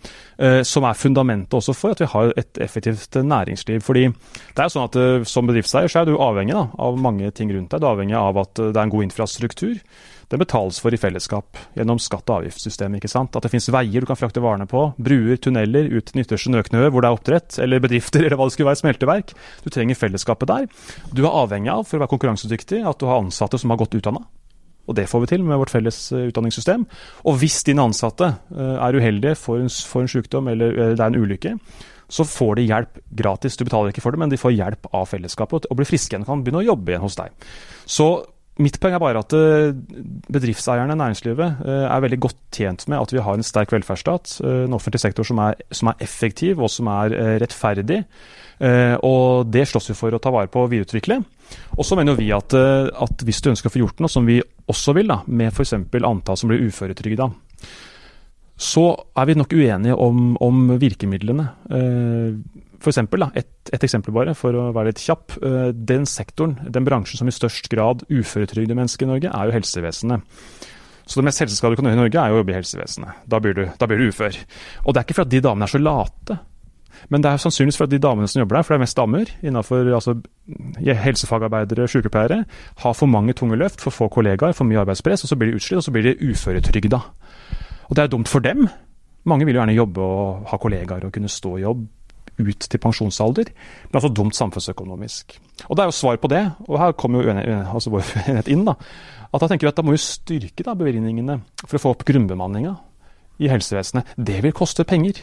som 0.66 0.84
er 0.88 0.96
fundamentet 0.98 1.54
også 1.54 1.74
for 1.76 1.94
at 1.94 2.00
vi 2.02 2.08
har 2.10 2.32
et 2.38 2.58
effektivt 2.64 3.18
næringsliv. 3.20 3.82
Fordi 3.84 4.06
det 4.08 4.62
er 4.62 4.70
jo 4.70 4.74
sånn 4.74 4.88
at 4.88 5.28
som 5.28 5.46
bedriftseier 5.46 5.90
så 5.92 6.02
er 6.02 6.08
du 6.08 6.16
avhengig 6.16 6.56
da, 6.56 6.64
av 6.82 6.98
mange 6.98 7.28
ting 7.36 7.52
rundt 7.52 7.70
deg. 7.74 7.82
Du 7.82 7.86
er 7.86 7.92
avhengig 7.92 8.18
av 8.18 8.40
at 8.42 8.54
det 8.58 8.72
er 8.72 8.82
en 8.86 8.94
god 8.94 9.06
infrastruktur. 9.10 9.78
Det 10.30 10.38
betales 10.40 10.78
for 10.82 10.94
i 10.94 11.00
fellesskap 11.00 11.58
gjennom 11.76 12.00
skatte- 12.02 12.32
og 12.32 12.42
avgiftssystemet. 12.42 13.00
ikke 13.00 13.12
sant? 13.12 13.36
At 13.36 13.46
det 13.46 13.52
finnes 13.52 13.70
veier 13.72 14.04
du 14.04 14.08
kan 14.08 14.18
frakte 14.18 14.42
varene 14.44 14.68
på, 14.70 14.84
bruer, 14.98 15.36
tunneler 15.36 15.90
ut 15.90 16.04
til 16.06 16.18
den 16.18 16.24
ytterste 16.24 16.52
Nøknø 16.52 16.88
hvor 16.90 17.02
det 17.02 17.10
er 17.10 17.18
oppdrett, 17.18 17.58
eller 17.62 17.82
bedrifter, 17.82 18.22
eller 18.26 18.38
hva 18.40 18.48
det 18.48 18.56
skulle 18.56 18.70
være, 18.70 18.82
smelteverk. 18.82 19.34
Du 19.64 19.70
trenger 19.70 19.98
fellesskapet 19.98 20.52
der. 20.52 20.68
Du 21.12 21.24
er 21.24 21.34
avhengig 21.42 21.72
av, 21.72 21.86
for 21.88 21.98
å 21.98 22.04
være 22.04 22.14
konkurransedyktig, 22.14 22.84
at 22.86 23.00
du 23.00 23.08
har 23.10 23.22
ansatte 23.22 23.60
som 23.60 23.74
har 23.74 23.82
godt 23.82 23.98
utdanna. 23.98 24.24
Og 24.90 24.96
det 24.98 25.06
får 25.10 25.22
vi 25.22 25.30
til 25.30 25.44
med 25.46 25.60
vårt 25.60 25.70
felles 25.70 25.98
eh, 26.12 26.28
utdanningssystem. 26.32 26.84
Og 27.30 27.38
hvis 27.38 27.62
dine 27.68 27.84
ansatte 27.86 28.32
eh, 28.50 28.76
er 28.82 28.98
uheldige, 28.98 29.38
får 29.38 29.62
en, 29.62 29.70
får 29.70 30.04
en 30.04 30.12
sykdom 30.16 30.50
eller 30.50 30.74
eh, 30.74 30.94
det 30.96 31.04
er 31.04 31.12
en 31.12 31.20
ulykke, 31.22 31.54
så 32.12 32.26
får 32.28 32.58
de 32.58 32.66
hjelp 32.66 32.98
gratis. 33.22 33.56
Du 33.56 33.64
betaler 33.64 33.92
ikke 33.92 34.02
for 34.04 34.12
det, 34.12 34.20
men 34.20 34.32
de 34.32 34.40
får 34.40 34.56
hjelp 34.56 34.90
av 34.92 35.06
fellesskapet 35.08 35.70
og 35.70 35.78
blir 35.78 35.88
friske 35.88 36.12
igjen 36.12 36.26
og 36.26 36.32
kan 36.32 36.42
begynne 36.44 36.64
å 36.64 36.70
jobbe 36.72 36.92
igjen 36.92 37.06
hos 37.06 37.16
deg. 37.16 37.46
Så 37.88 38.08
Mitt 38.60 38.76
poeng 38.82 38.92
er 38.92 39.00
bare 39.00 39.20
at 39.22 39.32
eh, 39.32 39.72
bedriftseierne, 40.28 40.96
næringslivet, 41.00 41.62
eh, 41.64 41.84
er 41.88 42.02
veldig 42.04 42.18
godt 42.20 42.40
tjent 42.52 42.84
med 42.90 43.00
at 43.00 43.14
vi 43.14 43.22
har 43.24 43.38
en 43.38 43.46
sterk 43.46 43.72
velferdsstat, 43.72 44.34
eh, 44.44 44.64
en 44.66 44.76
offentlig 44.76 45.00
sektor 45.00 45.24
som 45.24 45.40
er, 45.40 45.56
som 45.72 45.88
er 45.88 46.04
effektiv 46.04 46.60
og 46.60 46.68
som 46.72 46.90
er 46.92 47.16
rettferdig. 47.40 48.02
Og 48.62 49.48
det 49.50 49.64
slåss 49.66 49.88
vi 49.90 49.94
for 49.98 50.14
å 50.14 50.20
ta 50.22 50.30
vare 50.30 50.46
på 50.52 50.60
og 50.62 50.68
videreutvikle. 50.70 51.16
Og 51.74 51.82
så 51.82 51.96
mener 51.98 52.14
vi 52.14 52.28
at, 52.30 52.54
at 52.54 53.24
hvis 53.26 53.40
du 53.42 53.48
ønsker 53.50 53.66
å 53.66 53.72
få 53.74 53.80
gjort 53.80 54.02
noe, 54.04 54.12
som 54.12 54.28
vi 54.28 54.36
også 54.70 54.94
vil, 54.94 55.08
da, 55.10 55.16
med 55.26 55.50
f.eks. 55.50 55.72
antall 55.98 56.38
som 56.38 56.52
blir 56.52 56.62
uføretrygda, 56.68 57.26
så 58.54 58.84
er 59.18 59.26
vi 59.26 59.34
nok 59.40 59.56
uenige 59.56 59.96
om, 59.98 60.36
om 60.38 60.76
virkemidlene. 60.78 61.48
For 62.82 62.90
eksempel, 62.90 63.22
da, 63.22 63.30
et, 63.38 63.50
et 63.70 63.84
eksempel 63.86 64.14
bare, 64.14 64.34
for 64.34 64.56
å 64.58 64.68
være 64.74 64.90
litt 64.90 65.02
kjapp. 65.02 65.36
Eh, 65.38 65.70
Den 65.72 66.06
sektoren, 66.10 66.56
den 66.74 66.86
bransjen 66.86 67.20
som 67.20 67.30
i 67.30 67.34
størst 67.34 67.70
grad 67.70 68.02
uføretrygder 68.10 68.78
mennesker 68.78 69.06
i 69.06 69.12
Norge, 69.12 69.30
er 69.30 69.48
jo 69.48 69.54
helsevesenet. 69.54 70.38
Så 71.06 71.18
det 71.18 71.26
mest 71.26 71.42
helseskadelige 71.42 71.78
du 71.78 71.82
kan 71.82 71.90
gjøre 71.90 71.98
i 71.98 72.02
Norge, 72.02 72.22
er 72.22 72.30
jo 72.30 72.38
å 72.38 72.40
jobbe 72.42 72.54
i 72.54 72.56
helsevesenet. 72.58 73.22
Da 73.30 73.38
blir, 73.42 73.54
du, 73.58 73.66
da 73.78 73.88
blir 73.90 74.02
du 74.02 74.08
ufør. 74.10 74.38
Og 74.86 74.94
det 74.94 75.00
er 75.00 75.06
ikke 75.06 75.18
fordi 75.20 75.38
de 75.38 75.44
damene 75.46 75.66
er 75.68 75.72
så 75.72 75.80
late. 75.82 76.38
Men 77.10 77.24
det 77.24 77.30
er 77.30 77.40
sannsynligvis 77.42 77.78
fordi 77.80 77.96
de 77.98 78.02
damene 78.04 78.28
som 78.30 78.42
jobber 78.42 78.58
der, 78.58 78.66
for 78.66 78.74
det 78.74 78.78
er 78.78 78.84
mest 78.84 78.98
damer 78.98 79.32
innenfor 79.42 79.88
altså, 79.96 80.14
helsefagarbeidere, 81.06 81.88
sykepleiere, 81.90 82.42
har 82.84 82.94
for 82.98 83.10
mange 83.10 83.34
tunge 83.38 83.58
løft, 83.58 83.82
for 83.82 83.94
få 83.94 84.08
kollegaer, 84.12 84.54
for 84.54 84.68
mye 84.68 84.82
arbeidspress, 84.84 85.24
og 85.26 85.32
så 85.32 85.38
blir 85.38 85.50
de 85.50 85.58
utslitt, 85.58 85.80
og 85.80 85.86
så 85.86 85.94
blir 85.94 86.06
de 86.10 86.30
uføretrygda. 86.30 87.00
Og 87.88 87.96
det 87.98 88.04
er 88.04 88.12
dumt 88.12 88.30
for 88.30 88.44
dem. 88.44 88.68
Mange 89.28 89.46
vil 89.46 89.56
jo 89.56 89.62
gjerne 89.62 89.74
jobbe 89.76 90.06
og 90.06 90.46
ha 90.50 90.58
kollegaer 90.58 91.06
og 91.06 91.12
kunne 91.14 91.30
stå 91.30 91.56
i 91.58 91.66
jobb 91.66 91.82
ut 92.40 92.66
til 92.66 92.80
pensjonsalder, 92.80 93.50
men 93.88 93.98
altså 93.98 94.12
dumt 94.12 94.36
samfunnsøkonomisk. 94.36 95.36
Og 95.68 95.76
det 95.76 95.84
er 95.84 95.90
jo 95.90 95.96
svar 95.96 96.20
på 96.22 96.30
det, 96.32 96.42
og 96.68 96.78
her 96.80 96.94
kommer 96.98 97.26
jo 97.26 97.34
altså 97.60 97.92
vår 97.92 98.14
enhet 98.30 98.48
inn, 98.52 98.64
da. 98.68 98.76
At 99.32 99.44
da 99.44 99.48
tenker 99.48 99.66
vi 99.66 99.72
at 99.72 99.80
da 99.80 99.84
må 99.86 99.94
vi 99.94 100.02
styrke 100.02 100.64
da 100.66 100.76
bevilgningene 100.76 101.38
for 101.64 101.78
å 101.78 101.82
få 101.82 101.92
opp 101.94 102.06
grunnbemanninga 102.08 102.74
i 103.42 103.50
helsevesenet. 103.52 104.16
Det 104.16 104.40
vil 104.44 104.56
koste 104.56 104.86
penger 104.88 105.22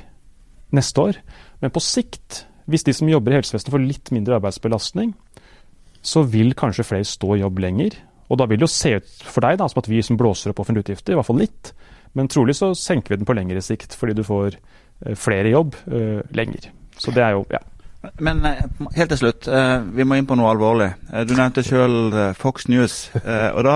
neste 0.75 1.01
år, 1.01 1.19
men 1.61 1.73
på 1.73 1.83
sikt, 1.83 2.43
hvis 2.69 2.85
de 2.85 2.93
som 2.93 3.09
jobber 3.09 3.33
i 3.33 3.39
helsevesenet 3.39 3.73
får 3.73 3.85
litt 3.85 4.13
mindre 4.13 4.37
arbeidsbelastning, 4.37 5.13
så 6.05 6.23
vil 6.23 6.55
kanskje 6.57 6.85
flere 6.87 7.07
stå 7.07 7.35
i 7.35 7.41
jobb 7.43 7.59
lenger. 7.61 7.97
Og 8.29 8.37
da 8.39 8.45
vil 8.49 8.61
det 8.61 8.67
jo 8.67 8.71
se 8.71 8.95
ut 8.97 9.23
for 9.25 9.45
deg 9.45 9.59
da, 9.59 9.67
som 9.69 9.81
at 9.81 9.89
vi 9.89 10.01
som 10.05 10.17
blåser 10.19 10.53
opp 10.53 10.61
offentlige 10.63 10.87
utgifter, 10.87 11.13
i 11.13 11.19
hvert 11.19 11.27
fall 11.27 11.41
litt. 11.41 11.71
Men 12.17 12.29
trolig 12.31 12.55
så 12.57 12.71
senker 12.77 13.13
vi 13.13 13.19
den 13.21 13.29
på 13.29 13.35
lengre 13.37 13.61
sikt, 13.65 13.95
fordi 13.97 14.15
du 14.17 14.23
får 14.25 14.55
eh, 14.55 15.15
flere 15.17 15.49
i 15.49 15.55
jobb 15.55 15.77
eh, 15.89 16.21
lenger. 16.37 16.69
Så 16.99 17.11
det 17.15 17.23
er 17.23 17.35
jo, 17.37 17.45
ja. 17.51 17.59
Men 18.23 18.39
eh, 18.47 18.61
helt 18.95 19.09
til 19.11 19.19
slutt, 19.19 19.47
eh, 19.51 19.81
vi 19.95 20.05
må 20.07 20.15
inn 20.15 20.27
på 20.27 20.35
noe 20.39 20.51
alvorlig. 20.53 20.93
Eh, 21.11 21.25
Du 21.27 21.33
nevnte 21.35 21.63
sjøl 21.67 22.13
Fox 22.39 22.67
News. 22.71 23.09
Og 23.15 23.63
da 23.67 23.75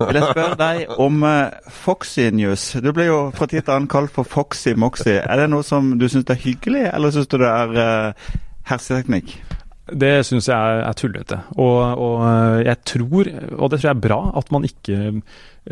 vil 0.00 0.18
jeg 0.18 0.30
spørre 0.32 0.56
deg 0.58 0.96
om 0.98 1.22
Foxy 1.70 2.30
News. 2.34 2.72
Du 2.82 2.90
blir 2.92 3.06
jo 3.12 3.20
fra 3.36 3.46
tid 3.46 3.62
til 3.62 3.76
annen 3.76 3.88
kalt 3.90 4.10
for 4.10 4.26
Foxy 4.26 4.74
Moxy. 4.74 5.20
Er 5.22 5.36
det 5.38 5.50
noe 5.52 5.62
som 5.62 5.92
du 5.98 6.08
syns 6.10 6.26
er 6.34 6.40
hyggelig, 6.42 6.88
eller 6.90 7.14
syns 7.14 7.30
du 7.30 7.38
det 7.38 7.46
er 7.52 8.14
hersketeknikk? 8.70 9.36
Det 9.84 10.12
syns 10.24 10.46
jeg 10.48 10.56
er, 10.56 10.78
er 10.88 10.96
tullete. 10.96 11.36
Og, 11.60 11.80
og 12.00 12.22
eh, 12.24 12.60
jeg 12.70 12.78
tror, 12.88 13.28
og 13.58 13.68
det 13.70 13.80
tror 13.80 13.88
jeg 13.90 13.96
er 13.96 14.04
bra, 14.06 14.20
at 14.40 14.52
man 14.54 14.64
ikke 14.64 14.96
eh, 15.10 15.18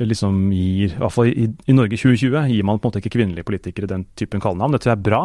liksom 0.09 0.43
gir 0.53 0.93
I 0.93 1.01
hvert 1.01 1.15
fall 1.15 1.31
i, 1.31 1.47
i 1.49 1.77
Norge 1.77 1.97
2020 1.97 2.53
gir 2.53 2.67
man 2.69 2.81
på 2.81 2.85
en 2.87 2.93
måte 2.93 3.01
ikke 3.01 3.15
kvinnelige 3.17 3.49
politikere 3.49 3.89
den 3.89 4.05
typen 4.19 4.43
kallenavn. 4.45 4.77
Det 4.77 4.83
tror 4.85 4.93
jeg 4.93 5.01
er 5.01 5.07
bra. 5.09 5.23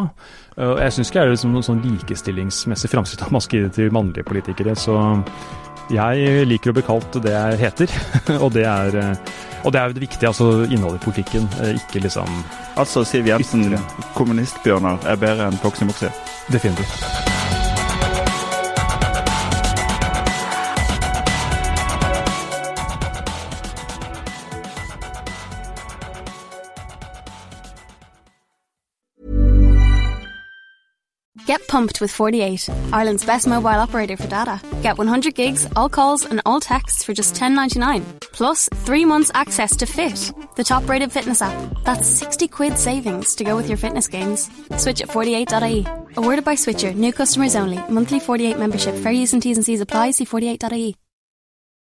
Eh, 0.55 0.71
Og 0.71 0.79
jeg 0.85 0.95
syns 0.95 1.11
ikke 1.11 1.19
det 1.19 1.27
er 1.27 1.35
liksom 1.35 1.57
noe 1.57 1.67
sånn 1.67 1.83
likestillingsmessig 1.83 2.93
framskritt 2.93 3.27
at 3.27 3.35
man 3.35 3.43
skal 3.43 3.59
gi 3.59 3.65
det 3.67 3.75
til 3.75 3.91
mannlige 3.97 4.29
politikere. 4.29 4.77
Så 4.79 4.95
jeg 5.91 6.47
liker 6.47 6.71
å 6.71 6.79
bli 6.79 6.87
kalt 6.87 7.19
det 7.23 7.35
jeg 7.35 7.61
heter, 7.65 7.99
og 8.43 8.49
det 8.55 8.65
er 8.67 8.99
og 9.65 9.73
det 9.73 9.79
er 9.81 9.89
jo 9.89 9.95
det 9.97 10.03
viktige, 10.03 10.29
altså 10.29 10.45
innholdet 10.69 11.01
i 11.01 11.05
politikken, 11.07 11.47
ikke 11.73 12.03
liksom 12.05 12.29
Altså 12.77 13.01
Siv 13.07 13.27
Jensen, 13.27 13.73
kommunistbjørnar, 14.15 15.01
er 15.09 15.19
bedre 15.19 15.49
enn 15.49 15.59
Foxy 15.63 15.89
Moxie? 15.89 16.13
definitivt. 16.53 17.36
Get 31.47 31.65
pumped 31.69 32.01
with 32.01 32.11
48, 32.11 32.69
Ireland's 32.91 33.23
best 33.23 33.47
mobile 33.47 33.69
operator 33.69 34.17
for 34.17 34.27
data. 34.27 34.59
Get 34.81 34.97
100 34.97 35.33
gigs, 35.33 35.65
all 35.77 35.87
calls, 35.87 36.25
and 36.25 36.41
all 36.45 36.59
texts 36.59 37.05
for 37.05 37.13
just 37.13 37.35
$10.99. 37.35 38.03
Plus, 38.33 38.67
three 38.85 39.05
months 39.05 39.31
access 39.33 39.73
to 39.77 39.85
Fit, 39.85 40.33
the 40.57 40.65
top 40.65 40.89
rated 40.89 41.09
fitness 41.09 41.41
app. 41.41 41.55
That's 41.85 42.05
60 42.05 42.49
quid 42.49 42.77
savings 42.77 43.33
to 43.35 43.45
go 43.45 43.55
with 43.55 43.69
your 43.69 43.77
fitness 43.77 44.09
gains. 44.09 44.49
Switch 44.75 45.01
at 45.01 45.07
48.ie. 45.07 45.87
Awarded 46.17 46.43
by 46.43 46.55
Switcher, 46.55 46.91
new 46.91 47.13
customers 47.13 47.55
only. 47.55 47.79
Monthly 47.89 48.19
48 48.19 48.59
membership, 48.59 48.95
fair 48.95 49.13
use 49.13 49.31
and 49.31 49.41
T's 49.41 49.55
and 49.55 49.65
C's 49.65 49.79
apply. 49.79 50.11
See 50.11 50.25
48.ie. 50.25 50.97